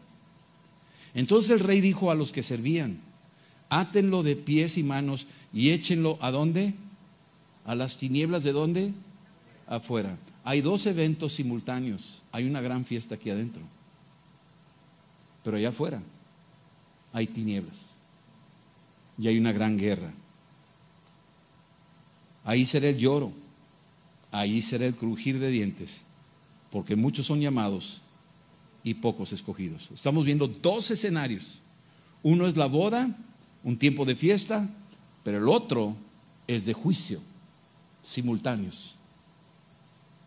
Entonces 1.15 1.51
el 1.51 1.61
rey 1.61 1.81
dijo 1.81 2.11
a 2.11 2.15
los 2.15 2.33
que 2.33 2.43
servían, 2.43 2.99
átenlo 3.69 4.23
de 4.23 4.37
pies 4.37 4.79
y 4.79 4.83
manos 4.83 5.27
y 5.53 5.71
échenlo 5.71 6.19
a 6.21 6.31
dónde? 6.31 6.75
A 7.65 7.75
las 7.75 7.99
tinieblas 7.99 8.43
de 8.43 8.53
dónde? 8.53 8.93
Afuera. 9.67 10.17
Hay 10.45 10.61
dos 10.61 10.87
eventos 10.87 11.35
simultáneos. 11.35 12.23
Hay 12.33 12.47
una 12.47 12.61
gran 12.61 12.85
fiesta 12.85 13.15
aquí 13.15 13.31
adentro. 13.31 13.63
Pero 15.45 15.57
allá 15.57 15.69
afuera 15.69 16.03
hay 17.13 17.27
tinieblas. 17.27 17.93
Y 19.19 19.29
hay 19.29 19.39
una 19.39 19.53
gran 19.53 19.77
guerra. 19.77 20.13
Ahí 22.45 22.67
será 22.67 22.89
el 22.89 22.99
lloro. 22.99 23.33
Ahí 24.31 24.63
será 24.63 24.87
el 24.87 24.95
crujir 24.95 25.39
de 25.39 25.51
dientes. 25.51 26.01
Porque 26.71 26.97
muchos 26.97 27.27
son 27.27 27.41
llamados 27.41 28.01
y 28.85 28.95
pocos 28.95 29.33
escogidos. 29.33 29.89
Estamos 29.93 30.25
viendo 30.25 30.49
dos 30.49 30.91
escenarios. 30.91 31.61
Uno 32.23 32.47
es 32.47 32.57
la 32.57 32.67
boda, 32.67 33.17
un 33.65 33.79
tiempo 33.79 34.05
de 34.05 34.17
fiesta, 34.17 34.69
pero 35.25 35.39
el 35.39 35.49
otro 35.49 35.97
es 36.47 36.65
de 36.65 36.73
juicio, 36.73 37.21
simultáneos. 38.03 38.97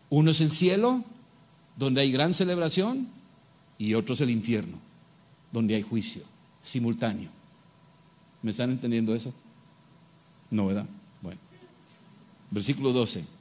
Uno 0.08 0.30
es 0.30 0.40
el 0.40 0.50
cielo, 0.50 1.04
donde 1.76 2.00
hay 2.00 2.12
gran 2.12 2.32
celebración, 2.32 3.08
y 3.78 3.94
otro 3.94 4.14
es 4.14 4.20
el 4.20 4.30
infierno, 4.30 4.78
donde 5.52 5.74
hay 5.74 5.82
juicio, 5.82 6.22
simultáneo. 6.62 7.30
¿Me 8.42 8.52
están 8.52 8.70
entendiendo 8.70 9.14
eso? 9.14 9.34
No, 10.50 10.66
¿verdad? 10.66 10.86
Bueno. 11.20 11.40
Versículo 12.50 12.92
12. 12.92 13.35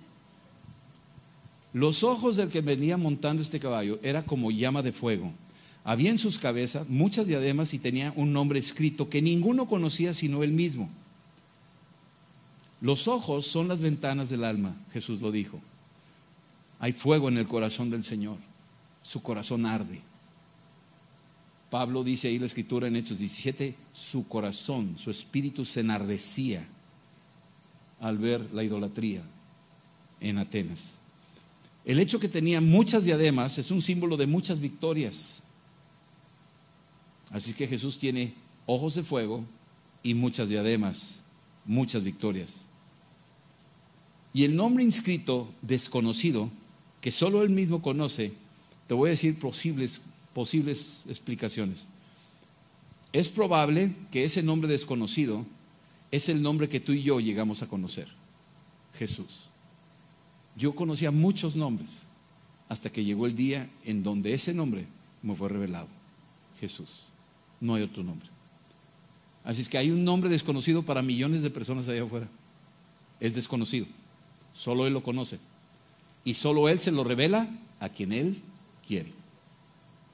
Los 1.76 2.04
ojos 2.04 2.38
del 2.38 2.48
que 2.48 2.62
venía 2.62 2.96
montando 2.96 3.42
este 3.42 3.60
caballo 3.60 4.00
era 4.02 4.24
como 4.24 4.50
llama 4.50 4.82
de 4.82 4.94
fuego. 4.94 5.34
Había 5.84 6.10
en 6.10 6.18
sus 6.18 6.40
cabezas 6.40 6.88
muchas 6.88 7.28
diademas 7.28 7.74
y 7.74 7.80
tenía 7.80 8.14
un 8.16 8.32
nombre 8.32 8.58
escrito 8.60 9.10
que 9.10 9.22
ninguno 9.22 9.68
conocía 9.68 10.14
sino 10.14 10.42
él 10.42 10.54
mismo. 10.54 10.90
Los 12.80 13.10
ojos 13.10 13.48
son 13.48 13.68
las 13.68 13.82
ventanas 13.82 14.30
del 14.30 14.46
alma, 14.46 14.78
Jesús 14.94 15.20
lo 15.20 15.34
dijo. 15.34 15.60
Hay 16.80 16.94
fuego 16.94 17.28
en 17.28 17.38
el 17.38 17.46
corazón 17.46 17.90
del 17.90 18.06
Señor. 18.06 18.38
Su 19.02 19.22
corazón 19.22 19.66
arde. 19.66 20.00
Pablo 21.70 22.06
dice 22.06 22.30
ahí 22.30 22.40
la 22.40 22.46
escritura 22.46 22.88
en 22.88 22.96
Hechos 22.96 23.20
17, 23.20 23.76
su 23.92 24.30
corazón, 24.30 24.96
su 24.98 25.12
espíritu 25.12 25.66
se 25.66 25.82
enardecía 25.82 26.66
al 28.00 28.18
ver 28.18 28.54
la 28.54 28.64
idolatría 28.64 29.24
en 30.22 30.38
Atenas. 30.38 30.94
El 31.86 32.00
hecho 32.00 32.20
que 32.20 32.28
tenía 32.28 32.62
muchas 32.62 33.04
diademas 33.06 33.60
es 33.60 33.70
un 33.70 33.82
símbolo 33.82 34.18
de 34.18 34.26
muchas 34.26 34.60
victorias. 34.60 35.44
Así 37.30 37.54
que 37.54 37.68
Jesús 37.68 38.00
tiene 38.00 38.34
ojos 38.66 38.96
de 38.96 39.04
fuego 39.04 39.46
y 40.02 40.16
muchas 40.16 40.50
diademas, 40.50 41.20
muchas 41.64 42.04
victorias. 42.04 42.66
Y 44.34 44.44
el 44.44 44.56
nombre 44.56 44.84
inscrito 44.84 45.48
desconocido, 45.62 46.50
que 47.02 47.12
solo 47.12 47.44
él 47.44 47.52
mismo 47.52 47.82
conoce, 47.82 48.34
te 48.88 48.94
voy 48.94 49.10
a 49.10 49.12
decir 49.12 49.40
posibles, 49.40 50.02
posibles 50.34 51.04
explicaciones. 51.08 51.86
Es 53.14 53.30
probable 53.30 53.92
que 54.12 54.24
ese 54.24 54.44
nombre 54.44 54.68
desconocido 54.68 55.46
es 56.12 56.30
el 56.30 56.42
nombre 56.42 56.68
que 56.68 56.80
tú 56.80 56.92
y 56.92 57.04
yo 57.04 57.20
llegamos 57.20 57.62
a 57.62 57.68
conocer, 57.68 58.08
Jesús. 58.98 59.50
Yo 60.56 60.74
conocía 60.74 61.12
muchos 61.12 61.56
nombres, 61.56 61.90
hasta 62.70 62.90
que 62.90 63.04
llegó 63.04 63.26
el 63.26 63.36
día 63.36 63.70
en 63.84 64.04
donde 64.04 64.34
ese 64.34 64.54
nombre 64.54 64.86
me 65.22 65.36
fue 65.36 65.50
revelado, 65.50 65.88
Jesús. 66.60 66.90
No 67.60 67.76
hay 67.76 67.84
otro 67.84 68.04
nombre. 68.04 68.28
Así 69.44 69.62
es 69.62 69.70
que 69.70 69.78
hay 69.78 69.92
un 69.92 70.04
nombre 70.04 70.30
desconocido 70.30 70.84
para 70.84 71.02
millones 71.02 71.42
de 71.42 71.50
personas 71.50 71.88
allá 71.88 72.04
afuera. 72.04 72.28
Es 73.20 73.36
desconocido. 73.36 73.86
Solo 74.54 74.88
Él 74.88 74.94
lo 74.94 75.04
conoce. 75.04 75.40
Y 76.24 76.34
solo 76.34 76.68
Él 76.68 76.80
se 76.80 76.92
lo 76.92 77.04
revela 77.04 77.48
a 77.80 77.90
quien 77.90 78.12
Él 78.12 78.42
quiere. 78.88 79.14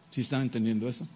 ¿Sí 0.09 0.21
están 0.21 0.41
entendiendo 0.41 0.89
eso? 0.89 1.07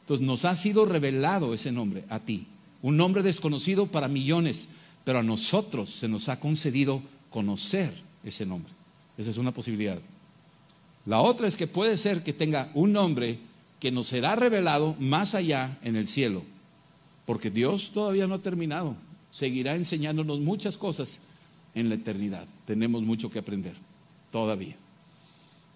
Entonces 0.00 0.24
nos 0.24 0.44
ha 0.44 0.54
sido 0.54 0.86
revelado 0.86 1.54
ese 1.54 1.72
nombre 1.72 2.04
a 2.08 2.20
ti. 2.20 2.46
Un 2.80 2.96
nombre 2.96 3.22
desconocido 3.22 3.86
para 3.86 4.08
millones, 4.08 4.68
pero 5.04 5.18
a 5.18 5.22
nosotros 5.22 5.90
se 5.90 6.08
nos 6.08 6.28
ha 6.28 6.38
concedido 6.38 7.02
conocer 7.30 7.92
ese 8.24 8.46
nombre. 8.46 8.72
Esa 9.16 9.30
es 9.30 9.36
una 9.36 9.52
posibilidad. 9.52 9.98
La 11.06 11.20
otra 11.20 11.48
es 11.48 11.56
que 11.56 11.66
puede 11.66 11.96
ser 11.96 12.22
que 12.22 12.32
tenga 12.32 12.70
un 12.74 12.92
nombre 12.92 13.38
que 13.80 13.90
nos 13.90 14.08
será 14.08 14.36
revelado 14.36 14.94
más 15.00 15.34
allá 15.34 15.78
en 15.82 15.96
el 15.96 16.06
cielo, 16.06 16.42
porque 17.26 17.50
Dios 17.50 17.90
todavía 17.92 18.26
no 18.26 18.34
ha 18.34 18.42
terminado. 18.42 18.94
Seguirá 19.32 19.74
enseñándonos 19.74 20.40
muchas 20.40 20.76
cosas 20.76 21.18
en 21.74 21.88
la 21.88 21.96
eternidad. 21.96 22.46
Tenemos 22.66 23.02
mucho 23.02 23.30
que 23.30 23.38
aprender 23.40 23.74
todavía. 24.30 24.76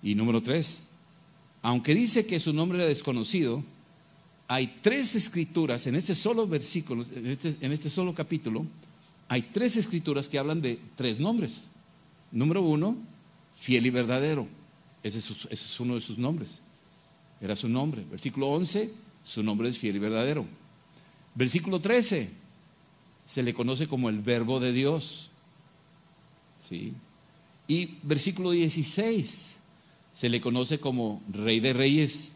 Y 0.03 0.15
número 0.15 0.43
tres, 0.43 0.81
aunque 1.63 1.95
dice 1.95 2.27
que 2.27 2.39
su 2.39 2.53
nombre 2.53 2.79
era 2.79 2.87
desconocido, 2.87 3.65
hay 4.47 4.79
tres 4.81 5.17
escrituras 5.17 5.87
en 5.89 5.97
este 5.97 6.15
solo 6.15 6.47
versículo, 6.47 7.05
en 7.15 7.27
este, 7.27 7.57
en 7.61 7.73
este 7.73 7.91
solo 7.91 8.15
capítulo, 8.15 8.65
hay 9.29 9.43
tres 9.43 9.77
escrituras 9.77 10.29
que 10.29 10.39
hablan 10.39 10.61
de 10.61 10.79
tres 10.95 11.19
nombres. 11.19 11.65
Número 12.37 12.61
uno, 12.61 12.99
fiel 13.55 13.87
y 13.87 13.91
verdadero. 13.91 14.47
Ese 15.03 15.19
es, 15.19 15.81
uno 15.81 15.95
de 15.95 16.03
sus 16.03 16.19
nombres. 16.19 16.61
Era 17.41 17.57
su 17.57 17.67
nombre. 17.67 18.05
Versículo 18.11 18.49
11, 18.49 18.91
su 19.25 19.43
nombre 19.43 19.71
es 19.71 19.79
fiel 19.79 19.97
y 19.97 20.01
verdadero. 20.01 20.45
Versículo 21.35 21.81
13, 21.81 22.29
se 23.25 23.43
le 23.43 23.55
conoce 23.55 23.87
como 23.87 24.11
el 24.11 24.21
verbo 24.21 24.61
de 24.61 24.75
Dios. 24.75 25.31
¿Sí? 26.59 26.93
Y 27.69 27.95
versículo 28.03 28.51
16, 28.51 29.55
se 30.13 30.29
le 30.29 30.39
conoce 30.39 30.79
como 30.79 31.23
rey 31.33 31.59
de 31.59 31.73
reyes 31.73 32.33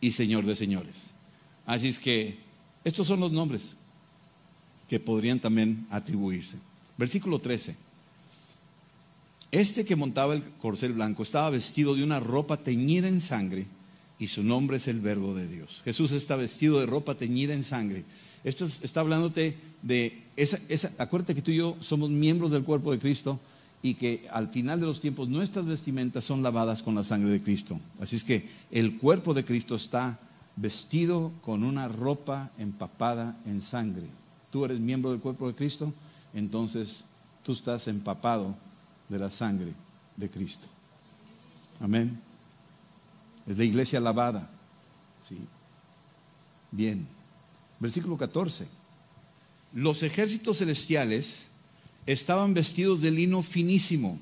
y 0.00 0.12
señor 0.12 0.46
de 0.46 0.56
señores. 0.56 1.08
Así 1.66 1.88
es 1.88 1.98
que 1.98 2.38
estos 2.84 3.06
son 3.06 3.20
los 3.20 3.32
nombres 3.32 3.76
que 4.88 4.98
podrían 4.98 5.40
también 5.40 5.86
atribuirse. 5.90 6.56
Versículo 6.96 7.38
13. 7.38 7.91
Este 9.52 9.84
que 9.84 9.96
montaba 9.96 10.32
el 10.32 10.42
corcel 10.62 10.94
blanco 10.94 11.22
estaba 11.22 11.50
vestido 11.50 11.94
de 11.94 12.02
una 12.02 12.20
ropa 12.20 12.56
teñida 12.56 13.06
en 13.06 13.20
sangre 13.20 13.66
y 14.18 14.28
su 14.28 14.42
nombre 14.42 14.78
es 14.78 14.88
el 14.88 15.00
verbo 15.00 15.34
de 15.34 15.46
Dios. 15.46 15.82
Jesús 15.84 16.10
está 16.12 16.36
vestido 16.36 16.80
de 16.80 16.86
ropa 16.86 17.16
teñida 17.16 17.52
en 17.52 17.62
sangre. 17.62 18.04
Esto 18.44 18.64
está 18.64 19.00
hablándote 19.00 19.58
de 19.82 20.22
esa, 20.36 20.58
acuérdate 20.96 21.34
que 21.34 21.42
tú 21.42 21.50
y 21.50 21.56
yo 21.56 21.76
somos 21.80 22.08
miembros 22.08 22.50
del 22.50 22.64
cuerpo 22.64 22.92
de 22.92 22.98
Cristo 22.98 23.38
y 23.82 23.92
que 23.94 24.26
al 24.32 24.48
final 24.48 24.80
de 24.80 24.86
los 24.86 25.00
tiempos 25.00 25.28
nuestras 25.28 25.66
vestimentas 25.66 26.24
son 26.24 26.42
lavadas 26.42 26.82
con 26.82 26.94
la 26.94 27.04
sangre 27.04 27.32
de 27.32 27.42
Cristo. 27.42 27.78
Así 28.00 28.16
es 28.16 28.24
que 28.24 28.48
el 28.70 28.96
cuerpo 28.96 29.34
de 29.34 29.44
Cristo 29.44 29.74
está 29.74 30.18
vestido 30.56 31.30
con 31.42 31.62
una 31.62 31.88
ropa 31.88 32.52
empapada 32.56 33.36
en 33.44 33.60
sangre. 33.60 34.06
Tú 34.50 34.64
eres 34.64 34.80
miembro 34.80 35.10
del 35.10 35.20
cuerpo 35.20 35.46
de 35.46 35.54
Cristo, 35.54 35.92
entonces 36.32 37.04
tú 37.42 37.52
estás 37.52 37.86
empapado 37.86 38.56
de 39.12 39.18
la 39.18 39.30
sangre 39.30 39.72
de 40.16 40.30
Cristo. 40.30 40.66
Amén. 41.80 42.18
Es 43.46 43.58
la 43.58 43.64
iglesia 43.64 44.00
lavada. 44.00 44.50
¿sí? 45.28 45.36
Bien. 46.70 47.06
Versículo 47.78 48.16
14. 48.16 48.66
Los 49.74 50.02
ejércitos 50.02 50.58
celestiales 50.58 51.42
estaban 52.06 52.54
vestidos 52.54 53.00
de 53.00 53.10
lino 53.10 53.42
finísimo, 53.42 54.18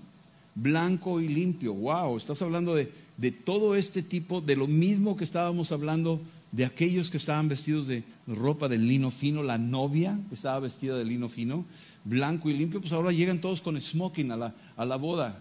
blanco 0.54 1.20
y 1.20 1.28
limpio. 1.28 1.72
Wow, 1.72 2.16
estás 2.16 2.42
hablando 2.42 2.74
de, 2.74 2.92
de 3.16 3.30
todo 3.30 3.76
este 3.76 4.02
tipo, 4.02 4.40
de 4.40 4.56
lo 4.56 4.66
mismo 4.66 5.16
que 5.16 5.24
estábamos 5.24 5.70
hablando 5.70 6.20
de 6.50 6.64
aquellos 6.64 7.10
que 7.10 7.18
estaban 7.18 7.48
vestidos 7.48 7.86
de 7.86 8.02
ropa 8.26 8.66
de 8.66 8.78
lino 8.78 9.12
fino, 9.12 9.42
la 9.42 9.58
novia 9.58 10.18
que 10.28 10.34
estaba 10.34 10.58
vestida 10.58 10.96
de 10.96 11.04
lino 11.04 11.28
fino, 11.28 11.64
blanco 12.04 12.50
y 12.50 12.54
limpio, 12.54 12.80
pues 12.80 12.92
ahora 12.92 13.12
llegan 13.12 13.40
todos 13.40 13.60
con 13.60 13.80
smoking 13.80 14.30
a 14.32 14.36
la, 14.36 14.54
a 14.76 14.84
la 14.84 14.96
boda. 14.96 15.40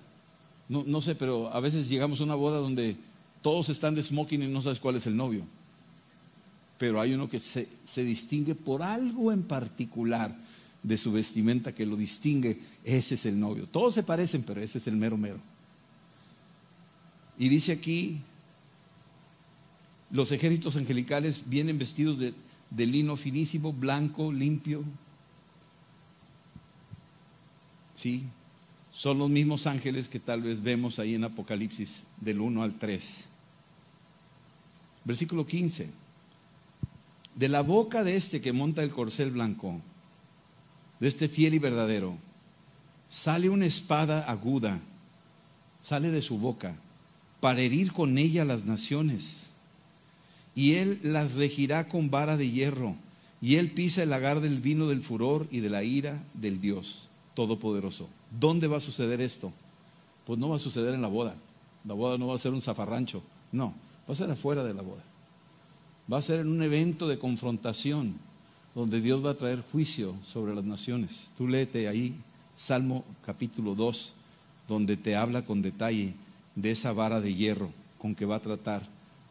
No, 0.68 0.84
no, 0.86 1.02
sé, 1.02 1.16
pero 1.16 1.54
a 1.54 1.60
veces 1.60 1.90
llegamos 1.90 2.22
a 2.22 2.24
una 2.24 2.36
boda 2.36 2.60
donde 2.60 2.96
todos 3.42 3.70
están 3.70 3.96
de 3.96 4.04
smoking 4.04 4.44
y 4.44 4.48
no 4.48 4.62
sabes 4.62 4.80
cuál 4.80 4.96
es 4.96 5.08
el 5.08 5.16
novio. 5.16 5.44
Pero 6.78 7.02
hay 7.02 7.14
uno 7.14 7.30
que 7.30 7.40
se, 7.40 7.68
se 7.86 8.04
distingue 8.04 8.56
por 8.56 8.82
algo 8.82 9.32
en 9.32 9.44
particular 9.44 10.36
de 10.84 10.98
su 10.98 11.12
vestimenta 11.12 11.74
que 11.74 11.86
lo 11.86 11.96
distingue. 11.96 12.60
Ese 12.84 13.16
es 13.16 13.26
el 13.26 13.40
novio. 13.40 13.68
Todos 13.68 13.96
se 13.96 14.04
parecen, 14.04 14.44
pero 14.44 14.62
ese 14.62 14.78
es 14.78 14.88
el 14.88 14.96
mero 14.96 15.18
mero. 15.18 15.40
Y 17.38 17.50
dice 17.50 17.72
aquí, 17.72 18.20
los 20.12 20.32
ejércitos 20.32 20.76
angelicales 20.76 21.44
vienen 21.46 21.78
vestidos 21.78 22.18
de, 22.18 22.34
de 22.70 22.86
lino 22.86 23.16
finísimo, 23.16 23.74
blanco, 23.74 24.32
limpio. 24.32 24.84
Sí, 28.00 28.24
son 28.94 29.20
los 29.20 29.30
mismos 29.30 29.68
ángeles 29.68 30.08
que 30.08 30.22
tal 30.22 30.42
vez 30.42 30.64
vemos 30.64 31.00
ahí 31.00 31.16
en 31.16 31.26
Apocalipsis 31.26 32.08
del 32.22 32.40
1 32.40 32.64
al 32.64 32.76
3. 32.76 33.26
Versículo 35.04 35.46
15. 35.46 35.90
De 37.36 37.50
la 37.50 37.60
boca 37.60 38.06
de 38.06 38.16
este 38.16 38.40
que 38.40 38.54
monta 38.54 38.84
el 38.84 38.92
corcel 38.92 39.32
blanco, 39.32 39.82
de 41.02 41.10
este 41.10 41.28
fiel 41.28 41.56
y 41.56 41.60
verdadero, 41.60 42.16
sale 43.10 43.50
una 43.50 43.66
espada 43.66 44.24
aguda, 44.32 44.80
sale 45.82 46.10
de 46.10 46.22
su 46.22 46.38
boca, 46.38 46.78
para 47.42 47.60
herir 47.60 47.92
con 47.92 48.18
ella 48.18 48.46
las 48.46 48.64
naciones 48.64 49.52
y 50.56 50.76
él 50.76 51.02
las 51.04 51.34
regirá 51.34 51.90
con 51.90 52.10
vara 52.10 52.38
de 52.38 52.50
hierro, 52.50 52.96
y 53.42 53.56
él 53.56 53.72
pisa 53.72 54.04
el 54.04 54.12
lagar 54.12 54.40
del 54.40 54.62
vino 54.62 54.88
del 54.88 55.04
furor 55.04 55.48
y 55.52 55.60
de 55.60 55.70
la 55.70 55.84
ira 55.84 56.24
del 56.34 56.62
Dios 56.62 57.09
Todopoderoso. 57.40 58.10
¿Dónde 58.38 58.68
va 58.68 58.76
a 58.76 58.82
suceder 58.82 59.22
esto? 59.22 59.54
Pues 60.28 60.38
no 60.38 60.50
va 60.50 60.58
a 60.58 60.60
suceder 60.60 60.94
en 60.94 61.02
la 61.02 61.08
boda. 61.08 61.36
La 61.86 61.94
boda 61.94 62.18
no 62.18 62.28
va 62.28 62.36
a 62.36 62.38
ser 62.38 62.52
un 62.52 62.60
zafarrancho, 62.62 63.24
no, 63.54 63.74
va 64.06 64.12
a 64.12 64.18
ser 64.18 64.30
afuera 64.30 64.62
de 64.62 64.74
la 64.74 64.82
boda. 64.82 65.02
Va 66.12 66.18
a 66.18 66.22
ser 66.22 66.42
en 66.42 66.50
un 66.50 66.62
evento 66.62 67.08
de 67.08 67.18
confrontación 67.18 68.16
donde 68.76 69.00
Dios 69.00 69.26
va 69.26 69.30
a 69.30 69.38
traer 69.38 69.64
juicio 69.72 70.16
sobre 70.22 70.54
las 70.54 70.66
naciones. 70.66 71.30
Tú 71.38 71.48
léete 71.48 71.88
ahí 71.88 72.14
Salmo 72.58 73.06
capítulo 73.26 73.74
2, 73.74 74.12
donde 74.68 74.98
te 74.98 75.16
habla 75.16 75.46
con 75.46 75.62
detalle 75.62 76.16
de 76.56 76.72
esa 76.72 76.92
vara 76.92 77.22
de 77.22 77.36
hierro 77.36 77.72
con 78.00 78.16
que 78.16 78.26
va 78.26 78.36
a 78.36 78.42
tratar 78.42 78.82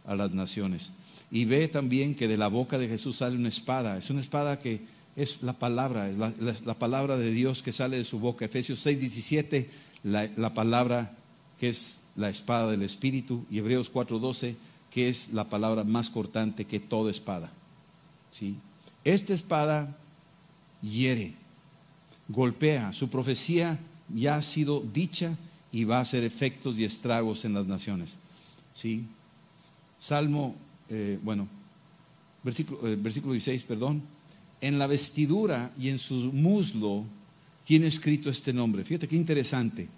a 0.07 0.17
las 0.17 0.31
naciones. 0.31 0.93
Y 1.31 1.45
ve 1.45 1.69
también 1.69 2.15
que 2.15 2.27
de 2.27 2.39
la 2.39 2.49
boca 2.49 2.79
de 2.79 2.89
Jesús 2.89 3.17
sale 3.17 3.37
una 3.37 3.51
espada. 3.51 3.99
Es 3.99 4.09
una 4.09 4.23
espada 4.23 4.59
que 4.59 4.81
es 5.19 5.43
la 5.43 5.53
palabra, 5.53 6.09
es 6.09 6.16
la, 6.16 6.75
palabra 6.75 7.16
de 7.16 7.31
Dios 7.31 7.62
que 7.62 7.73
sale 7.73 7.99
de 7.99 8.05
su 8.05 8.19
boca. 8.19 8.45
Efesios 8.45 8.79
6, 8.81 9.01
17, 9.01 9.71
la, 10.05 10.31
la 10.37 10.55
palabra 10.55 11.14
que 11.59 11.69
es 11.69 12.01
la 12.16 12.31
espada 12.31 12.71
del 12.71 12.83
Espíritu. 12.83 13.45
Y 13.51 13.59
Hebreos 13.59 13.91
4, 13.91 14.19
12, 14.19 14.57
que 14.91 15.09
es 15.09 15.33
la 15.33 15.45
palabra 15.45 15.85
más 15.85 16.09
cortante 16.09 16.64
que 16.64 16.81
toda 16.81 17.11
espada. 17.11 17.51
¿Sí? 18.31 18.57
Esta 19.05 19.35
espada 19.35 19.97
hiere, 20.83 21.35
golpea. 22.29 22.93
Su 22.93 23.11
profecía 23.11 23.79
ya 24.14 24.37
ha 24.37 24.43
sido 24.43 24.81
dicha 24.81 25.37
y 25.73 25.85
va 25.85 25.99
a 25.99 26.03
hacer 26.03 26.25
efectos 26.25 26.79
y 26.79 26.85
estragos 26.85 27.45
en 27.45 27.55
las 27.55 27.66
naciones. 27.66 28.16
¿Sí? 28.73 29.05
Salmo 29.99 30.55
eh, 30.91 31.19
bueno, 31.23 31.47
versículo, 32.43 32.89
eh, 32.89 32.97
versículo 32.97 33.33
16, 33.33 33.64
perdón, 33.64 34.03
en 34.61 34.79
la 34.79 34.87
vestidura 34.87 35.73
y 35.79 35.89
en 35.89 35.99
su 35.99 36.15
muslo 36.33 37.05
tiene 37.65 37.87
escrito 37.87 38.31
este 38.31 38.53
nombre. 38.53 38.85
Fíjate 38.85 39.09
qué 39.09 39.17
interesante. 39.17 39.89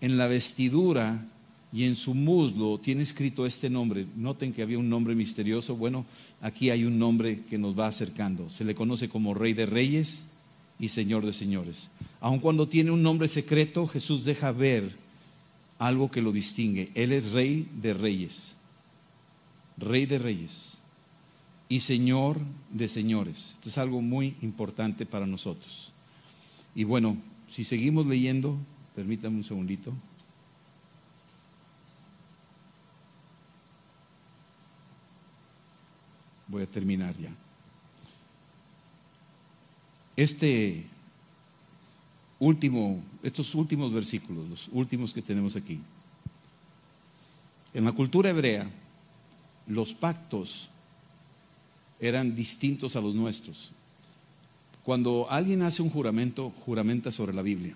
En 0.00 0.16
la 0.16 0.26
vestidura 0.26 1.26
y 1.72 1.84
en 1.84 1.94
su 1.94 2.14
muslo 2.14 2.78
tiene 2.78 3.02
escrito 3.02 3.46
este 3.46 3.70
nombre. 3.70 4.06
Noten 4.16 4.52
que 4.52 4.62
había 4.62 4.78
un 4.78 4.88
nombre 4.88 5.14
misterioso. 5.14 5.76
Bueno, 5.76 6.04
aquí 6.40 6.70
hay 6.70 6.84
un 6.84 6.98
nombre 6.98 7.42
que 7.48 7.58
nos 7.58 7.78
va 7.78 7.86
acercando. 7.86 8.50
Se 8.50 8.64
le 8.64 8.74
conoce 8.74 9.08
como 9.08 9.34
Rey 9.34 9.52
de 9.52 9.66
Reyes 9.66 10.22
y 10.78 10.88
Señor 10.88 11.24
de 11.24 11.32
Señores. 11.32 11.90
Aun 12.20 12.40
cuando 12.40 12.68
tiene 12.68 12.90
un 12.90 13.02
nombre 13.02 13.28
secreto, 13.28 13.86
Jesús 13.86 14.24
deja 14.24 14.52
ver 14.52 14.90
algo 15.78 16.10
que 16.10 16.22
lo 16.22 16.32
distingue. 16.32 16.90
Él 16.94 17.12
es 17.12 17.32
Rey 17.32 17.68
de 17.80 17.94
Reyes. 17.94 18.54
Rey 19.78 20.04
de 20.04 20.18
Reyes 20.18 20.69
y 21.70 21.78
Señor 21.78 22.36
de 22.68 22.88
señores. 22.88 23.52
Esto 23.54 23.68
es 23.68 23.78
algo 23.78 24.02
muy 24.02 24.36
importante 24.42 25.06
para 25.06 25.24
nosotros. 25.24 25.92
Y 26.74 26.82
bueno, 26.82 27.16
si 27.48 27.62
seguimos 27.62 28.06
leyendo, 28.06 28.58
permítame 28.96 29.36
un 29.36 29.44
segundito. 29.44 29.94
Voy 36.48 36.64
a 36.64 36.66
terminar 36.66 37.16
ya. 37.16 37.30
Este 40.16 40.86
último, 42.40 43.00
estos 43.22 43.54
últimos 43.54 43.92
versículos, 43.92 44.48
los 44.48 44.68
últimos 44.72 45.14
que 45.14 45.22
tenemos 45.22 45.54
aquí. 45.54 45.78
En 47.72 47.84
la 47.84 47.92
cultura 47.92 48.30
hebrea, 48.30 48.68
los 49.68 49.94
pactos 49.94 50.68
eran 52.00 52.34
distintos 52.34 52.96
a 52.96 53.00
los 53.00 53.14
nuestros. 53.14 53.70
Cuando 54.84 55.30
alguien 55.30 55.62
hace 55.62 55.82
un 55.82 55.90
juramento, 55.90 56.52
juramenta 56.64 57.10
sobre 57.10 57.34
la 57.34 57.42
Biblia, 57.42 57.74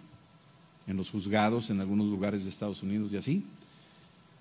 en 0.86 0.96
los 0.96 1.10
juzgados, 1.10 1.70
en 1.70 1.80
algunos 1.80 2.06
lugares 2.06 2.44
de 2.44 2.50
Estados 2.50 2.82
Unidos 2.82 3.12
y 3.12 3.16
así. 3.16 3.44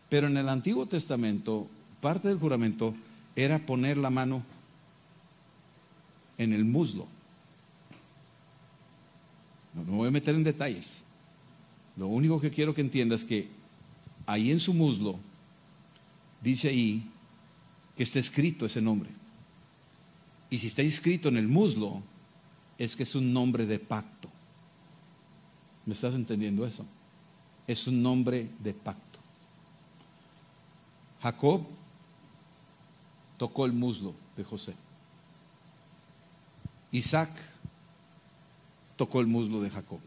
Pero 0.09 0.27
en 0.27 0.37
el 0.37 0.47
Antiguo 0.49 0.85
Testamento, 0.85 1.67
parte 2.01 2.29
del 2.29 2.39
juramento 2.39 2.93
era 3.35 3.59
poner 3.59 3.97
la 3.97 4.09
mano 4.09 4.43
en 6.37 6.53
el 6.53 6.65
muslo. 6.65 7.07
No, 9.73 9.83
me 9.83 9.91
voy 9.91 10.07
a 10.07 10.11
meter 10.11 10.35
en 10.35 10.43
detalles. 10.43 10.93
Lo 11.97 12.07
único 12.07 12.39
que 12.39 12.51
quiero 12.51 12.73
que 12.73 12.81
entiendas 12.81 13.21
es 13.21 13.27
que 13.27 13.47
ahí 14.25 14.51
en 14.51 14.59
su 14.59 14.73
muslo 14.73 15.19
dice 16.41 16.69
ahí 16.69 17.09
que 17.95 18.03
está 18.03 18.19
escrito 18.19 18.65
ese 18.65 18.81
nombre. 18.81 19.09
Y 20.53 20.59
si 20.59 20.67
está 20.67 20.83
escrito 20.83 21.29
en 21.29 21.37
el 21.37 21.47
muslo, 21.47 22.03
es 22.77 22.95
que 22.95 23.01
es 23.01 23.15
un 23.15 23.33
nombre 23.33 23.65
de 23.65 23.79
pacto. 23.79 24.29
¿Me 25.83 25.95
estás 25.95 26.13
entendiendo 26.13 26.63
eso? 26.63 26.85
Es 27.65 27.87
un 27.87 28.03
nombre 28.03 28.51
de 28.59 28.71
pacto. 28.71 29.17
Jacob 31.23 31.65
tocó 33.39 33.65
el 33.65 33.73
muslo 33.73 34.13
de 34.37 34.43
José. 34.43 34.75
Isaac 36.91 37.31
tocó 38.95 39.21
el 39.21 39.25
muslo 39.25 39.59
de 39.59 39.71
Jacob. 39.71 40.01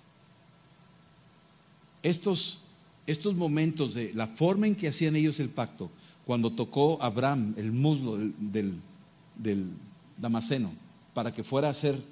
Estos, 2.05 2.61
estos 3.09 3.34
momentos 3.34 3.94
de 3.94 4.14
la 4.14 4.28
forma 4.28 4.68
en 4.68 4.76
que 4.76 4.86
hacían 4.86 5.16
ellos 5.16 5.40
el 5.40 5.49
pacto, 5.49 5.90
cuando 6.24 6.53
tocó 6.53 7.03
Abraham 7.03 7.53
el 7.57 7.72
muslo 7.72 8.16
del, 8.16 8.80
del 9.34 9.72
Damaseno 10.16 10.72
para 11.14 11.32
que 11.32 11.44
fuera 11.44 11.68
a 11.68 11.72
hacer 11.72 12.02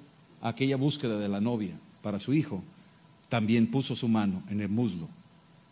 aquella 0.41 0.77
búsqueda 0.77 1.17
de 1.17 1.29
la 1.29 1.41
novia 1.41 1.77
para 2.01 2.19
su 2.19 2.33
hijo, 2.33 2.63
también 3.29 3.67
puso 3.67 3.95
su 3.95 4.07
mano 4.07 4.43
en 4.49 4.61
el 4.61 4.69
muslo 4.69 5.07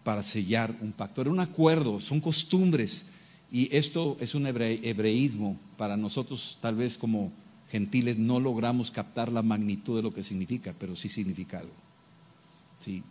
para 0.04 0.24
sellar 0.24 0.76
un 0.82 0.92
pacto. 0.92 1.22
Era 1.22 1.32
un 1.32 1.40
acuerdo, 1.40 2.00
son 2.00 2.20
costumbres. 2.20 3.06
Y 3.52 3.76
esto 3.76 4.18
es 4.20 4.36
un 4.36 4.48
hebreísmo 4.48 5.58
para 5.78 5.96
nosotros, 5.96 6.58
tal 6.60 6.76
vez 6.76 6.98
como 6.98 7.32
gentiles, 7.70 8.18
no 8.18 8.40
logramos 8.40 8.92
captar 8.92 9.32
la 9.32 9.42
magnitud 9.42 9.96
de 9.96 10.04
lo 10.04 10.14
que 10.14 10.24
significa, 10.24 10.74
pero 10.78 10.96
sí 10.96 11.10
significa 11.10 11.60
algo. 11.60 11.74
¿Sí? 12.80 13.04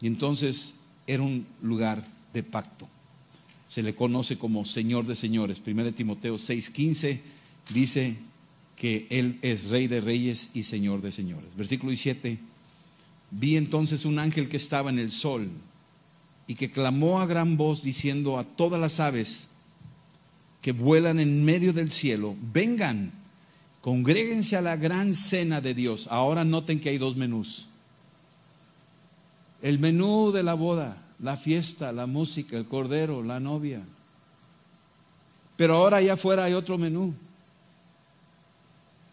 Y 0.00 0.06
entonces 0.06 0.74
era 1.06 1.22
un 1.22 1.46
lugar 1.62 2.04
de 2.32 2.42
pacto. 2.42 2.88
Se 3.68 3.82
le 3.82 3.94
conoce 3.94 4.38
como 4.38 4.64
Señor 4.64 5.06
de 5.06 5.16
Señores. 5.16 5.60
1 5.64 5.92
Timoteo 5.92 6.36
6:15 6.36 7.20
dice 7.72 8.16
que 8.80 9.06
Él 9.10 9.38
es 9.42 9.68
Rey 9.68 9.88
de 9.88 10.00
Reyes 10.00 10.48
y 10.54 10.62
Señor 10.62 11.02
de 11.02 11.12
Señores. 11.12 11.54
Versículo 11.54 11.90
17. 11.90 12.38
Vi 13.30 13.56
entonces 13.58 14.06
un 14.06 14.18
ángel 14.18 14.48
que 14.48 14.56
estaba 14.56 14.88
en 14.88 14.98
el 14.98 15.12
sol 15.12 15.50
y 16.46 16.54
que 16.54 16.70
clamó 16.70 17.20
a 17.20 17.26
gran 17.26 17.58
voz 17.58 17.82
diciendo 17.82 18.38
a 18.38 18.44
todas 18.44 18.80
las 18.80 18.98
aves 18.98 19.48
que 20.62 20.72
vuelan 20.72 21.20
en 21.20 21.44
medio 21.44 21.74
del 21.74 21.90
cielo, 21.90 22.34
vengan, 22.54 23.12
congréguense 23.82 24.56
a 24.56 24.62
la 24.62 24.76
gran 24.76 25.14
cena 25.14 25.60
de 25.60 25.74
Dios. 25.74 26.06
Ahora 26.10 26.46
noten 26.46 26.80
que 26.80 26.88
hay 26.88 26.96
dos 26.96 27.16
menús. 27.16 27.66
El 29.60 29.78
menú 29.78 30.32
de 30.32 30.42
la 30.42 30.54
boda, 30.54 30.96
la 31.18 31.36
fiesta, 31.36 31.92
la 31.92 32.06
música, 32.06 32.56
el 32.56 32.64
cordero, 32.64 33.22
la 33.22 33.40
novia. 33.40 33.82
Pero 35.58 35.76
ahora 35.76 35.98
allá 35.98 36.14
afuera 36.14 36.44
hay 36.44 36.54
otro 36.54 36.78
menú. 36.78 37.14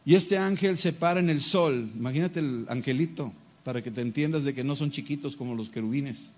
Y 0.08 0.16
este 0.16 0.38
ángel 0.38 0.78
se 0.78 0.93
para 0.93 1.20
en 1.20 1.30
el 1.30 1.41
sol. 1.41 1.91
Imagínate 1.93 2.39
el 2.39 2.66
angelito, 2.70 3.34
para 3.66 3.82
que 3.82 3.91
te 3.91 3.99
entiendas 3.99 4.45
de 4.45 4.53
que 4.53 4.64
no 4.64 4.74
son 4.74 4.89
chiquitos 4.89 5.36
como 5.36 5.53
los 5.53 5.70
querubines, 5.70 6.30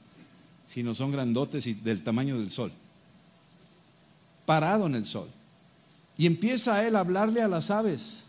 sino 0.66 0.96
son 0.96 1.12
grandotes 1.12 1.68
y 1.68 1.76
del 1.76 2.02
tamaño 2.02 2.40
del 2.40 2.50
sol. 2.50 2.72
Parado 4.48 4.88
en 4.88 4.96
el 4.96 5.06
sol. 5.06 5.30
Y 6.18 6.26
empieza 6.26 6.84
él 6.84 6.96
a 6.96 7.02
hablarle 7.02 7.44
a 7.44 7.48
las 7.48 7.70
aves. 7.70 8.24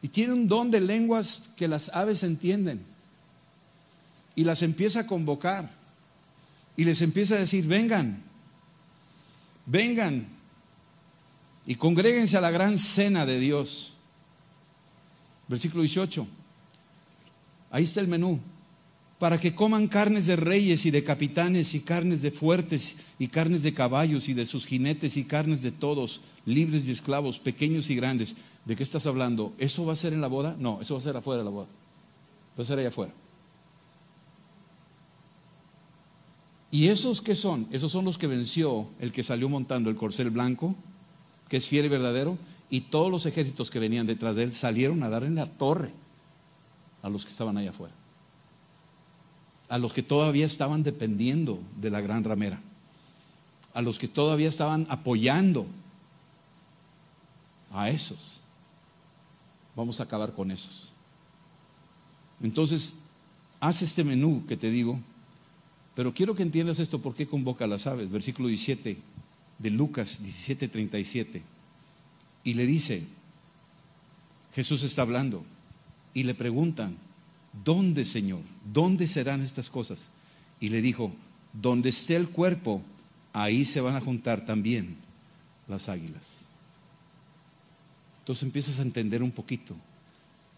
Y 0.00 0.08
tiene 0.08 0.32
un 0.32 0.48
don 0.48 0.70
de 0.70 0.80
lenguas 0.80 1.42
que 1.54 1.68
las 1.68 1.90
aves 1.90 2.22
entienden. 2.22 2.82
Y 4.34 4.44
las 4.44 4.62
empieza 4.62 5.00
a 5.00 5.06
convocar. 5.06 5.70
Y 6.78 6.86
les 6.86 7.02
empieza 7.02 7.34
a 7.34 7.40
decir, 7.40 7.66
vengan, 7.66 8.22
vengan, 9.66 10.28
y 11.66 11.76
congréguense 11.76 12.36
a 12.36 12.40
la 12.40 12.50
gran 12.50 12.78
cena 12.78 13.24
de 13.24 13.38
Dios. 13.38 13.92
Versículo 15.48 15.82
18. 15.82 16.26
Ahí 17.70 17.84
está 17.84 18.00
el 18.00 18.08
menú. 18.08 18.40
Para 19.18 19.38
que 19.38 19.54
coman 19.54 19.86
carnes 19.86 20.26
de 20.26 20.34
reyes 20.34 20.84
y 20.84 20.90
de 20.90 21.04
capitanes 21.04 21.74
y 21.74 21.80
carnes 21.80 22.22
de 22.22 22.32
fuertes 22.32 22.96
y 23.20 23.28
carnes 23.28 23.62
de 23.62 23.72
caballos 23.72 24.28
y 24.28 24.34
de 24.34 24.46
sus 24.46 24.66
jinetes 24.66 25.16
y 25.16 25.24
carnes 25.24 25.62
de 25.62 25.70
todos, 25.70 26.20
libres 26.44 26.88
y 26.88 26.90
esclavos, 26.90 27.38
pequeños 27.38 27.88
y 27.90 27.94
grandes. 27.94 28.34
¿De 28.64 28.74
qué 28.74 28.82
estás 28.82 29.06
hablando? 29.06 29.52
¿Eso 29.58 29.86
va 29.86 29.92
a 29.92 29.96
ser 29.96 30.12
en 30.12 30.20
la 30.20 30.26
boda? 30.26 30.56
No, 30.58 30.80
eso 30.80 30.94
va 30.94 31.00
a 31.00 31.04
ser 31.04 31.16
afuera 31.16 31.38
de 31.38 31.44
la 31.44 31.50
boda. 31.50 31.68
Va 32.58 32.64
a 32.64 32.66
ser 32.66 32.80
allá 32.80 32.88
afuera. 32.88 33.12
¿Y 36.72 36.88
esos 36.88 37.20
qué 37.20 37.36
son? 37.36 37.68
Esos 37.70 37.92
son 37.92 38.04
los 38.04 38.18
que 38.18 38.26
venció 38.26 38.88
el 38.98 39.12
que 39.12 39.22
salió 39.22 39.48
montando 39.48 39.90
el 39.90 39.96
corcel 39.96 40.30
blanco 40.30 40.74
que 41.52 41.58
es 41.58 41.68
fiel 41.68 41.84
y 41.84 41.88
verdadero, 41.88 42.38
y 42.70 42.80
todos 42.80 43.10
los 43.10 43.26
ejércitos 43.26 43.70
que 43.70 43.78
venían 43.78 44.06
detrás 44.06 44.36
de 44.36 44.44
él 44.44 44.54
salieron 44.54 45.02
a 45.02 45.10
dar 45.10 45.22
en 45.22 45.34
la 45.34 45.44
torre 45.44 45.92
a 47.02 47.10
los 47.10 47.26
que 47.26 47.30
estaban 47.30 47.58
allá 47.58 47.68
afuera, 47.68 47.92
a 49.68 49.76
los 49.76 49.92
que 49.92 50.02
todavía 50.02 50.46
estaban 50.46 50.82
dependiendo 50.82 51.60
de 51.78 51.90
la 51.90 52.00
gran 52.00 52.24
ramera, 52.24 52.58
a 53.74 53.82
los 53.82 53.98
que 53.98 54.08
todavía 54.08 54.48
estaban 54.48 54.86
apoyando 54.88 55.66
a 57.70 57.90
esos. 57.90 58.40
Vamos 59.76 60.00
a 60.00 60.04
acabar 60.04 60.32
con 60.32 60.50
esos. 60.50 60.90
Entonces, 62.42 62.94
haz 63.60 63.82
este 63.82 64.04
menú 64.04 64.46
que 64.48 64.56
te 64.56 64.70
digo, 64.70 64.98
pero 65.94 66.14
quiero 66.14 66.34
que 66.34 66.44
entiendas 66.44 66.78
esto, 66.78 67.02
¿por 67.02 67.14
qué 67.14 67.26
convoca 67.26 67.66
a 67.66 67.68
las 67.68 67.86
aves? 67.86 68.10
Versículo 68.10 68.48
17 68.48 69.12
de 69.62 69.70
Lucas 69.70 70.20
17:37. 70.22 71.42
Y 72.44 72.54
le 72.54 72.66
dice, 72.66 73.04
Jesús 74.54 74.82
está 74.82 75.02
hablando, 75.02 75.44
y 76.14 76.24
le 76.24 76.34
preguntan, 76.34 76.96
¿dónde, 77.64 78.04
Señor? 78.04 78.40
¿Dónde 78.72 79.06
serán 79.06 79.40
estas 79.40 79.70
cosas? 79.70 80.08
Y 80.60 80.68
le 80.68 80.82
dijo, 80.82 81.12
donde 81.52 81.90
esté 81.90 82.16
el 82.16 82.28
cuerpo, 82.28 82.82
ahí 83.32 83.64
se 83.64 83.80
van 83.80 83.96
a 83.96 84.00
juntar 84.00 84.44
también 84.44 84.96
las 85.68 85.88
águilas. 85.88 86.42
Entonces 88.20 88.42
empiezas 88.42 88.78
a 88.78 88.82
entender 88.82 89.22
un 89.22 89.30
poquito 89.30 89.76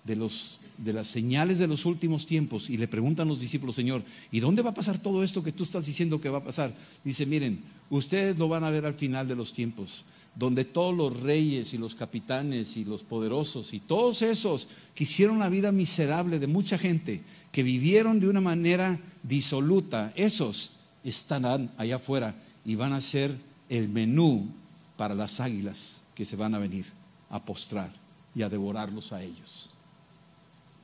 de, 0.05 0.17
los, 0.17 0.59
de 0.79 0.93
las 0.93 1.09
señales 1.09 1.59
de 1.59 1.67
los 1.67 1.87
últimos 1.87 2.27
tiempos 2.27 2.71
y 2.71 2.77
le 2.77 2.89
preguntan 2.89 3.29
los 3.29 3.41
discípulos, 3.41 3.77
Señor, 3.77 4.03
¿y 4.31 4.41
dónde 4.41 4.63
va 4.63 4.71
a 4.71 4.75
pasar 4.75 4.99
todo 4.99 5.25
esto 5.25 5.43
que 5.43 5.53
tú 5.53 5.65
estás 5.65 5.87
diciendo 5.87 6.21
que 6.21 6.29
va 6.29 6.39
a 6.39 6.45
pasar? 6.45 6.75
Dice, 7.03 7.27
miren, 7.27 7.61
ustedes 7.91 8.39
lo 8.39 8.49
van 8.49 8.65
a 8.65 8.71
ver 8.71 8.87
al 8.87 8.95
final 8.95 9.27
de 9.27 9.35
los 9.35 9.53
tiempos, 9.53 10.05
donde 10.35 10.65
todos 10.65 10.95
los 10.95 11.21
reyes 11.21 11.73
y 11.73 11.79
los 11.79 11.95
capitanes 11.95 12.77
y 12.77 12.85
los 12.85 13.03
poderosos 13.03 13.73
y 13.73 13.81
todos 13.81 14.23
esos 14.23 14.69
que 14.95 15.05
hicieron 15.05 15.39
la 15.39 15.49
vida 15.49 15.73
miserable 15.73 16.39
de 16.39 16.47
mucha 16.47 16.77
gente, 16.77 17.23
que 17.51 17.63
vivieron 17.63 18.21
de 18.21 18.29
una 18.29 18.41
manera 18.41 19.01
disoluta, 19.23 20.13
esos 20.17 20.71
estarán 21.03 21.71
allá 21.79 21.97
afuera 21.97 22.35
y 22.65 22.75
van 22.75 22.93
a 22.93 23.01
ser 23.01 23.37
el 23.69 23.89
menú 23.89 24.49
para 24.97 25.15
las 25.15 25.41
águilas 25.41 26.03
que 26.15 26.25
se 26.25 26.37
van 26.37 26.55
a 26.55 26.59
venir 26.59 26.87
a 27.31 27.43
postrar 27.43 27.93
y 28.35 28.43
a 28.43 28.49
devorarlos 28.49 29.13
a 29.13 29.23
ellos 29.23 29.74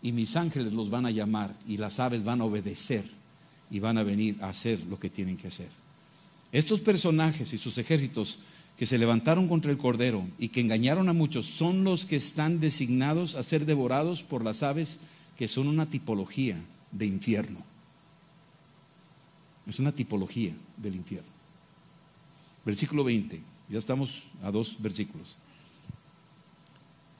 y 0.03 0.13
mis 0.13 0.37
ángeles 0.37 0.73
los 0.73 0.91
van 0.91 1.07
a 1.07 1.11
llamar 1.11 1.55
y 1.67 1.77
las 1.77 2.01
aves 2.01 2.25
van 2.25 2.41
a 2.41 2.45
obedecer 2.45 3.05
y 3.71 3.79
van 3.79 3.99
a 3.99 4.03
venir 4.03 4.37
a 4.41 4.49
hacer 4.49 4.81
lo 4.87 4.99
que 4.99 5.11
tienen 5.11 5.37
que 5.37 5.49
hacer. 5.49 5.69
Estos 6.53 6.81
personajes 6.81 7.53
y 7.53 7.59
sus 7.59 7.79
ejércitos 7.79 8.39
que 8.77 8.87
se 8.87 8.99
levantaron 8.99 9.47
contra 9.47 9.71
el 9.71 9.79
Cordero 9.79 10.27
y 10.39 10.49
que 10.49 10.61
engañaron 10.61 11.09
a 11.09 11.13
muchos 11.13 11.47
son 11.47 11.85
los 11.85 12.07
que 12.07 12.17
están 12.17 12.61
designados 12.61 13.35
a 13.35 13.43
ser 13.43 13.67
devorados 13.67 14.23
por 14.23 14.43
las 14.43 14.63
aves 14.63 14.99
que 15.37 15.49
son 15.49 15.69
una 15.69 15.87
tipología 15.87 16.57
de 16.91 17.07
infierno. 17.07 17.63
Es 19.67 19.79
una 19.79 19.93
tipología 19.93 20.55
del 20.77 20.95
infierno. 20.95 21.29
Versículo 22.65 23.05
20 23.05 23.41
Ya 23.69 23.79
estamos 23.79 24.25
a 24.43 24.51
dos 24.51 24.77
versículos. 24.81 25.37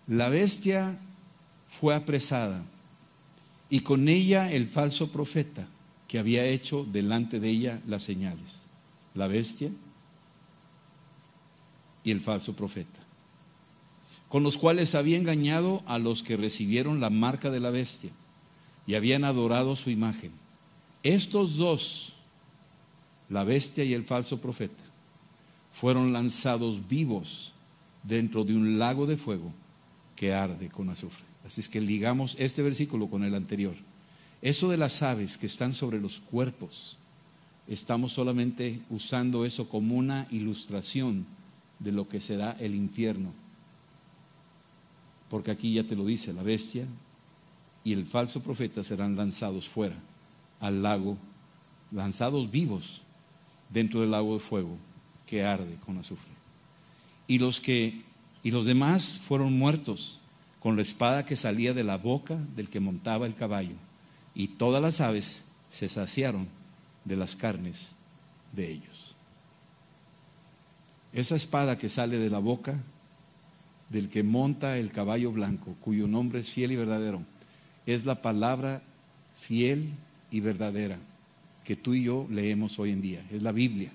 La 0.07 0.29
bestia 0.29 0.99
fue 1.71 1.95
apresada 1.95 2.63
y 3.71 3.81
con 3.81 4.09
ella 4.09 4.51
el 4.53 4.67
falso 4.69 5.13
profeta 5.13 5.69
que 6.09 6.19
había 6.19 6.45
hecho 6.45 6.85
delante 6.91 7.39
de 7.39 7.49
ella 7.49 7.81
las 7.87 8.03
señales. 8.03 8.59
La 9.15 9.29
bestia 9.29 9.71
y 12.03 12.11
el 12.11 12.21
falso 12.21 12.55
profeta, 12.55 12.99
con 14.29 14.43
los 14.43 14.57
cuales 14.57 14.95
había 14.95 15.17
engañado 15.17 15.83
a 15.87 15.99
los 15.99 16.23
que 16.23 16.37
recibieron 16.37 17.01
la 17.01 17.11
marca 17.11 17.51
de 17.51 17.61
la 17.61 17.71
bestia 17.71 18.11
y 18.87 18.95
habían 18.95 19.25
adorado 19.25 19.77
su 19.77 19.91
imagen. 19.91 20.33
Estos 21.03 21.57
dos, 21.57 22.15
la 23.29 23.45
bestia 23.45 23.85
y 23.85 23.95
el 23.95 24.05
falso 24.05 24.41
profeta, 24.41 24.83
fueron 25.71 26.13
lanzados 26.13 26.89
vivos 26.89 27.53
dentro 28.03 28.45
de 28.45 28.55
un 28.55 28.79
lago 28.79 29.07
de 29.07 29.17
fuego 29.17 29.53
que 30.17 30.33
arde 30.33 30.69
con 30.69 30.89
azufre. 30.89 31.30
Así 31.47 31.61
es 31.61 31.69
que 31.69 31.81
ligamos 31.81 32.37
este 32.39 32.63
versículo 32.63 33.09
con 33.09 33.25
el 33.25 33.35
anterior. 33.35 33.75
Eso 34.43 34.69
de 34.71 34.77
las 34.77 35.03
aves 35.03 35.37
que 35.37 35.47
están 35.47 35.75
sobre 35.75 36.01
los 36.01 36.21
cuerpos, 36.21 36.97
estamos 37.67 38.13
solamente 38.13 38.81
usando 38.91 39.45
eso 39.45 39.69
como 39.69 39.97
una 39.97 40.27
ilustración 40.31 41.27
de 41.79 41.93
lo 41.93 42.09
que 42.09 42.21
será 42.21 42.57
el 42.59 42.75
infierno. 42.75 43.33
Porque 45.29 45.51
aquí 45.51 45.75
ya 45.75 45.85
te 45.85 45.97
lo 45.97 46.05
dice, 46.05 46.33
la 46.33 46.43
bestia 46.43 46.87
y 47.85 47.93
el 47.93 48.07
falso 48.07 48.43
profeta 48.43 48.83
serán 48.83 49.17
lanzados 49.17 49.69
fuera, 49.69 49.97
al 50.59 50.83
lago, 50.83 51.17
lanzados 51.93 52.51
vivos 52.51 53.03
dentro 53.71 54.01
del 54.01 54.11
lago 54.11 54.35
de 54.35 54.41
fuego 54.41 54.77
que 55.27 55.45
arde 55.45 55.77
con 55.87 55.99
azufre. 55.99 56.33
Y 57.27 57.39
los 57.39 57.61
que 57.61 58.03
y 58.43 58.51
los 58.51 58.67
demás 58.67 59.21
fueron 59.23 59.53
muertos 59.57 60.20
con 60.61 60.77
la 60.77 60.83
espada 60.83 61.25
que 61.25 61.37
salía 61.37 61.75
de 61.75 61.85
la 61.85 61.97
boca 61.97 62.37
del 62.55 62.69
que 62.69 62.81
montaba 62.81 63.27
el 63.27 63.35
caballo, 63.35 63.75
y 64.35 64.49
todas 64.49 64.81
las 64.81 65.01
aves 65.01 65.43
se 65.71 65.89
saciaron 65.89 66.49
de 67.05 67.17
las 67.17 67.35
carnes 67.35 67.89
de 68.53 68.71
ellos. 68.71 69.17
Esa 71.13 71.35
espada 71.35 71.77
que 71.77 71.89
sale 71.89 72.19
de 72.19 72.31
la 72.31 72.39
boca 72.39 72.79
del 73.89 74.09
que 74.09 74.23
monta 74.23 74.79
el 74.79 74.93
caballo 74.93 75.33
blanco, 75.33 75.75
cuyo 75.81 76.07
nombre 76.07 76.41
es 76.41 76.51
fiel 76.51 76.73
y 76.73 76.77
verdadero, 76.77 77.23
es 77.87 78.05
la 78.05 78.23
palabra 78.23 78.83
fiel 79.41 79.91
y 80.31 80.41
verdadera 80.41 80.99
que 81.65 81.75
tú 81.75 81.95
y 81.95 82.05
yo 82.05 82.27
leemos 82.31 82.79
hoy 82.79 82.91
en 82.91 83.03
día. 83.03 83.25
Es 83.31 83.43
la 83.43 83.53
Biblia, 83.53 83.91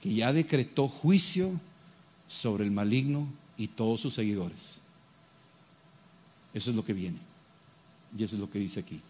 que 0.00 0.12
ya 0.12 0.32
decretó 0.32 0.88
juicio 0.88 1.52
sobre 2.26 2.64
el 2.64 2.70
maligno 2.70 3.28
y 3.56 3.68
todos 3.68 4.00
sus 4.00 4.14
seguidores. 4.14 4.79
Eso 6.52 6.70
es 6.70 6.76
lo 6.76 6.84
que 6.84 6.92
viene. 6.92 7.18
Y 8.16 8.24
eso 8.24 8.34
es 8.36 8.40
lo 8.40 8.50
que 8.50 8.58
dice 8.58 8.80
aquí. 8.80 9.00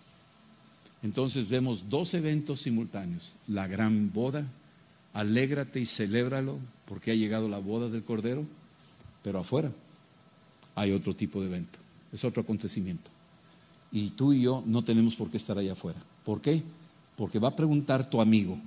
Entonces 1.02 1.48
vemos 1.48 1.88
dos 1.88 2.12
eventos 2.14 2.60
simultáneos. 2.60 3.34
La 3.48 3.66
gran 3.66 4.12
boda, 4.12 4.46
alégrate 5.14 5.80
y 5.80 5.86
celébralo 5.86 6.58
porque 6.86 7.10
ha 7.10 7.14
llegado 7.14 7.48
la 7.48 7.58
boda 7.58 7.88
del 7.88 8.04
Cordero, 8.04 8.44
pero 9.22 9.40
afuera 9.40 9.70
hay 10.74 10.92
otro 10.92 11.14
tipo 11.14 11.40
de 11.40 11.46
evento, 11.46 11.78
es 12.12 12.24
otro 12.24 12.42
acontecimiento. 12.42 13.10
Y 13.92 14.10
tú 14.10 14.32
y 14.32 14.42
yo 14.42 14.62
no 14.66 14.84
tenemos 14.84 15.14
por 15.14 15.30
qué 15.30 15.36
estar 15.36 15.58
allá 15.58 15.72
afuera. 15.72 15.98
¿Por 16.24 16.40
qué? 16.40 16.62
Porque 17.16 17.38
va 17.38 17.48
a 17.48 17.56
preguntar 17.56 18.08
tu 18.08 18.20
amigo, 18.20 18.58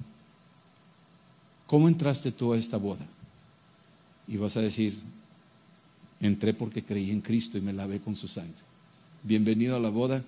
¿cómo 1.66 1.88
entraste 1.88 2.32
tú 2.32 2.54
a 2.54 2.58
esta 2.58 2.78
boda? 2.78 3.06
Y 4.28 4.38
vas 4.38 4.58
a 4.58 4.62
decir, 4.62 4.98
entré 6.20 6.54
porque 6.54 6.84
creí 6.84 7.12
en 7.12 7.22
Cristo 7.22 7.58
y 7.58 7.62
me 7.62 7.74
lavé 7.74 8.00
con 8.00 8.16
su 8.16 8.28
sangre. 8.28 8.63
Bienvenido 9.24 9.78
a 9.78 9.80
la 9.80 9.90
boda, 9.90 10.22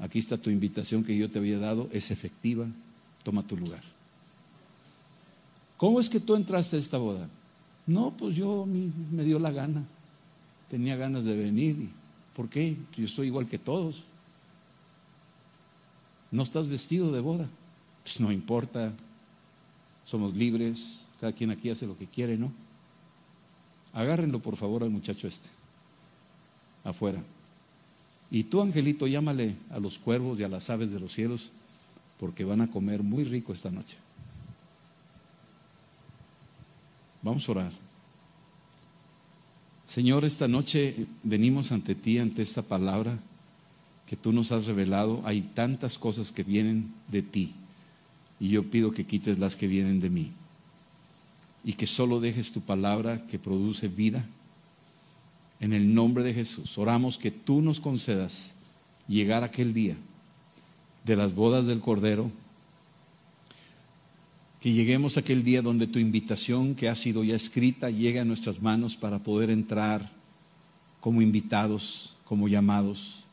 aquí 0.00 0.18
está 0.18 0.36
tu 0.36 0.50
invitación 0.50 1.04
que 1.04 1.16
yo 1.16 1.30
te 1.30 1.38
había 1.38 1.58
dado, 1.58 1.88
es 1.92 2.10
efectiva, 2.10 2.66
toma 3.22 3.46
tu 3.46 3.56
lugar. 3.56 3.82
¿Cómo 5.76 6.00
es 6.00 6.08
que 6.08 6.18
tú 6.18 6.34
entraste 6.34 6.76
a 6.76 6.80
esta 6.80 6.98
boda? 6.98 7.28
No, 7.86 8.10
pues 8.10 8.34
yo 8.34 8.66
me 8.66 9.22
dio 9.22 9.38
la 9.38 9.52
gana, 9.52 9.84
tenía 10.68 10.96
ganas 10.96 11.24
de 11.24 11.36
venir. 11.36 11.88
¿Por 12.34 12.48
qué? 12.48 12.76
Yo 12.96 13.06
soy 13.06 13.28
igual 13.28 13.46
que 13.46 13.58
todos. 13.58 14.02
No 16.32 16.42
estás 16.42 16.68
vestido 16.68 17.12
de 17.12 17.20
boda. 17.20 17.48
Pues 18.02 18.18
no 18.18 18.32
importa, 18.32 18.92
somos 20.04 20.34
libres, 20.34 21.00
cada 21.20 21.32
quien 21.32 21.50
aquí 21.50 21.70
hace 21.70 21.86
lo 21.86 21.96
que 21.96 22.06
quiere, 22.06 22.36
¿no? 22.36 22.52
Agárrenlo 23.92 24.40
por 24.40 24.56
favor 24.56 24.82
al 24.82 24.90
muchacho 24.90 25.28
este, 25.28 25.48
afuera. 26.82 27.22
Y 28.30 28.44
tú, 28.44 28.60
Angelito, 28.60 29.06
llámale 29.06 29.56
a 29.70 29.78
los 29.78 29.98
cuervos 29.98 30.38
y 30.38 30.44
a 30.44 30.48
las 30.48 30.70
aves 30.70 30.92
de 30.92 31.00
los 31.00 31.12
cielos, 31.12 31.50
porque 32.18 32.44
van 32.44 32.60
a 32.60 32.70
comer 32.70 33.02
muy 33.02 33.24
rico 33.24 33.52
esta 33.52 33.70
noche. 33.70 33.96
Vamos 37.22 37.48
a 37.48 37.52
orar. 37.52 37.72
Señor, 39.86 40.24
esta 40.24 40.46
noche 40.46 41.06
venimos 41.24 41.72
ante 41.72 41.94
ti, 41.94 42.18
ante 42.18 42.42
esta 42.42 42.62
palabra 42.62 43.18
que 44.06 44.16
tú 44.16 44.32
nos 44.32 44.52
has 44.52 44.66
revelado. 44.66 45.20
Hay 45.24 45.42
tantas 45.42 45.98
cosas 45.98 46.30
que 46.30 46.44
vienen 46.44 46.92
de 47.08 47.22
ti 47.22 47.54
y 48.38 48.48
yo 48.48 48.70
pido 48.70 48.92
que 48.92 49.04
quites 49.04 49.38
las 49.38 49.56
que 49.56 49.66
vienen 49.66 50.00
de 50.00 50.10
mí 50.10 50.32
y 51.64 51.74
que 51.74 51.86
solo 51.86 52.20
dejes 52.20 52.52
tu 52.52 52.60
palabra 52.60 53.26
que 53.26 53.38
produce 53.38 53.88
vida. 53.88 54.24
En 55.60 55.74
el 55.74 55.94
nombre 55.94 56.24
de 56.24 56.32
Jesús, 56.32 56.78
oramos 56.78 57.18
que 57.18 57.30
tú 57.30 57.60
nos 57.60 57.80
concedas 57.80 58.50
llegar 59.06 59.44
aquel 59.44 59.74
día 59.74 59.96
de 61.04 61.16
las 61.16 61.34
bodas 61.34 61.66
del 61.66 61.80
Cordero, 61.80 62.30
que 64.60 64.72
lleguemos 64.72 65.16
aquel 65.16 65.44
día 65.44 65.62
donde 65.62 65.86
tu 65.86 65.98
invitación 65.98 66.74
que 66.74 66.88
ha 66.88 66.96
sido 66.96 67.24
ya 67.24 67.36
escrita 67.36 67.90
llegue 67.90 68.20
a 68.20 68.24
nuestras 68.24 68.62
manos 68.62 68.96
para 68.96 69.18
poder 69.18 69.50
entrar 69.50 70.10
como 71.00 71.22
invitados, 71.22 72.14
como 72.24 72.48
llamados 72.48 73.24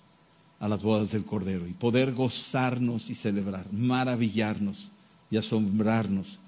a 0.60 0.68
las 0.68 0.82
bodas 0.82 1.12
del 1.12 1.24
Cordero 1.24 1.68
y 1.68 1.74
poder 1.74 2.14
gozarnos 2.14 3.10
y 3.10 3.16
celebrar, 3.16 3.72
maravillarnos 3.72 4.90
y 5.30 5.38
asombrarnos 5.38 6.40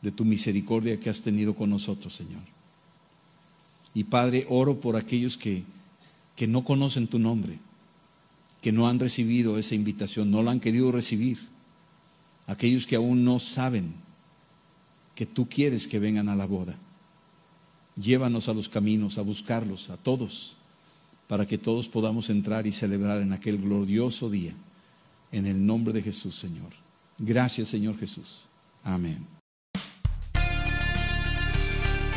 de 0.00 0.12
tu 0.12 0.24
misericordia 0.24 1.00
que 1.00 1.10
has 1.10 1.20
tenido 1.20 1.54
con 1.54 1.70
nosotros, 1.70 2.14
Señor. 2.14 2.57
Y 3.94 4.04
Padre, 4.04 4.46
oro 4.48 4.80
por 4.80 4.96
aquellos 4.96 5.36
que, 5.36 5.64
que 6.36 6.46
no 6.46 6.64
conocen 6.64 7.08
tu 7.08 7.18
nombre, 7.18 7.58
que 8.60 8.72
no 8.72 8.88
han 8.88 8.98
recibido 8.98 9.58
esa 9.58 9.74
invitación, 9.74 10.30
no 10.30 10.42
la 10.42 10.50
han 10.50 10.60
querido 10.60 10.92
recibir. 10.92 11.38
Aquellos 12.46 12.86
que 12.86 12.96
aún 12.96 13.24
no 13.24 13.38
saben 13.40 13.92
que 15.14 15.26
tú 15.26 15.48
quieres 15.48 15.88
que 15.88 15.98
vengan 15.98 16.28
a 16.28 16.36
la 16.36 16.46
boda. 16.46 16.76
Llévanos 17.96 18.48
a 18.48 18.54
los 18.54 18.68
caminos, 18.68 19.18
a 19.18 19.22
buscarlos, 19.22 19.90
a 19.90 19.96
todos, 19.96 20.56
para 21.26 21.44
que 21.44 21.58
todos 21.58 21.88
podamos 21.88 22.30
entrar 22.30 22.66
y 22.66 22.72
celebrar 22.72 23.20
en 23.20 23.32
aquel 23.32 23.58
glorioso 23.58 24.30
día. 24.30 24.54
En 25.32 25.46
el 25.46 25.66
nombre 25.66 25.92
de 25.92 26.02
Jesús, 26.02 26.36
Señor. 26.36 26.70
Gracias, 27.18 27.68
Señor 27.68 27.98
Jesús. 27.98 28.44
Amén. 28.84 29.37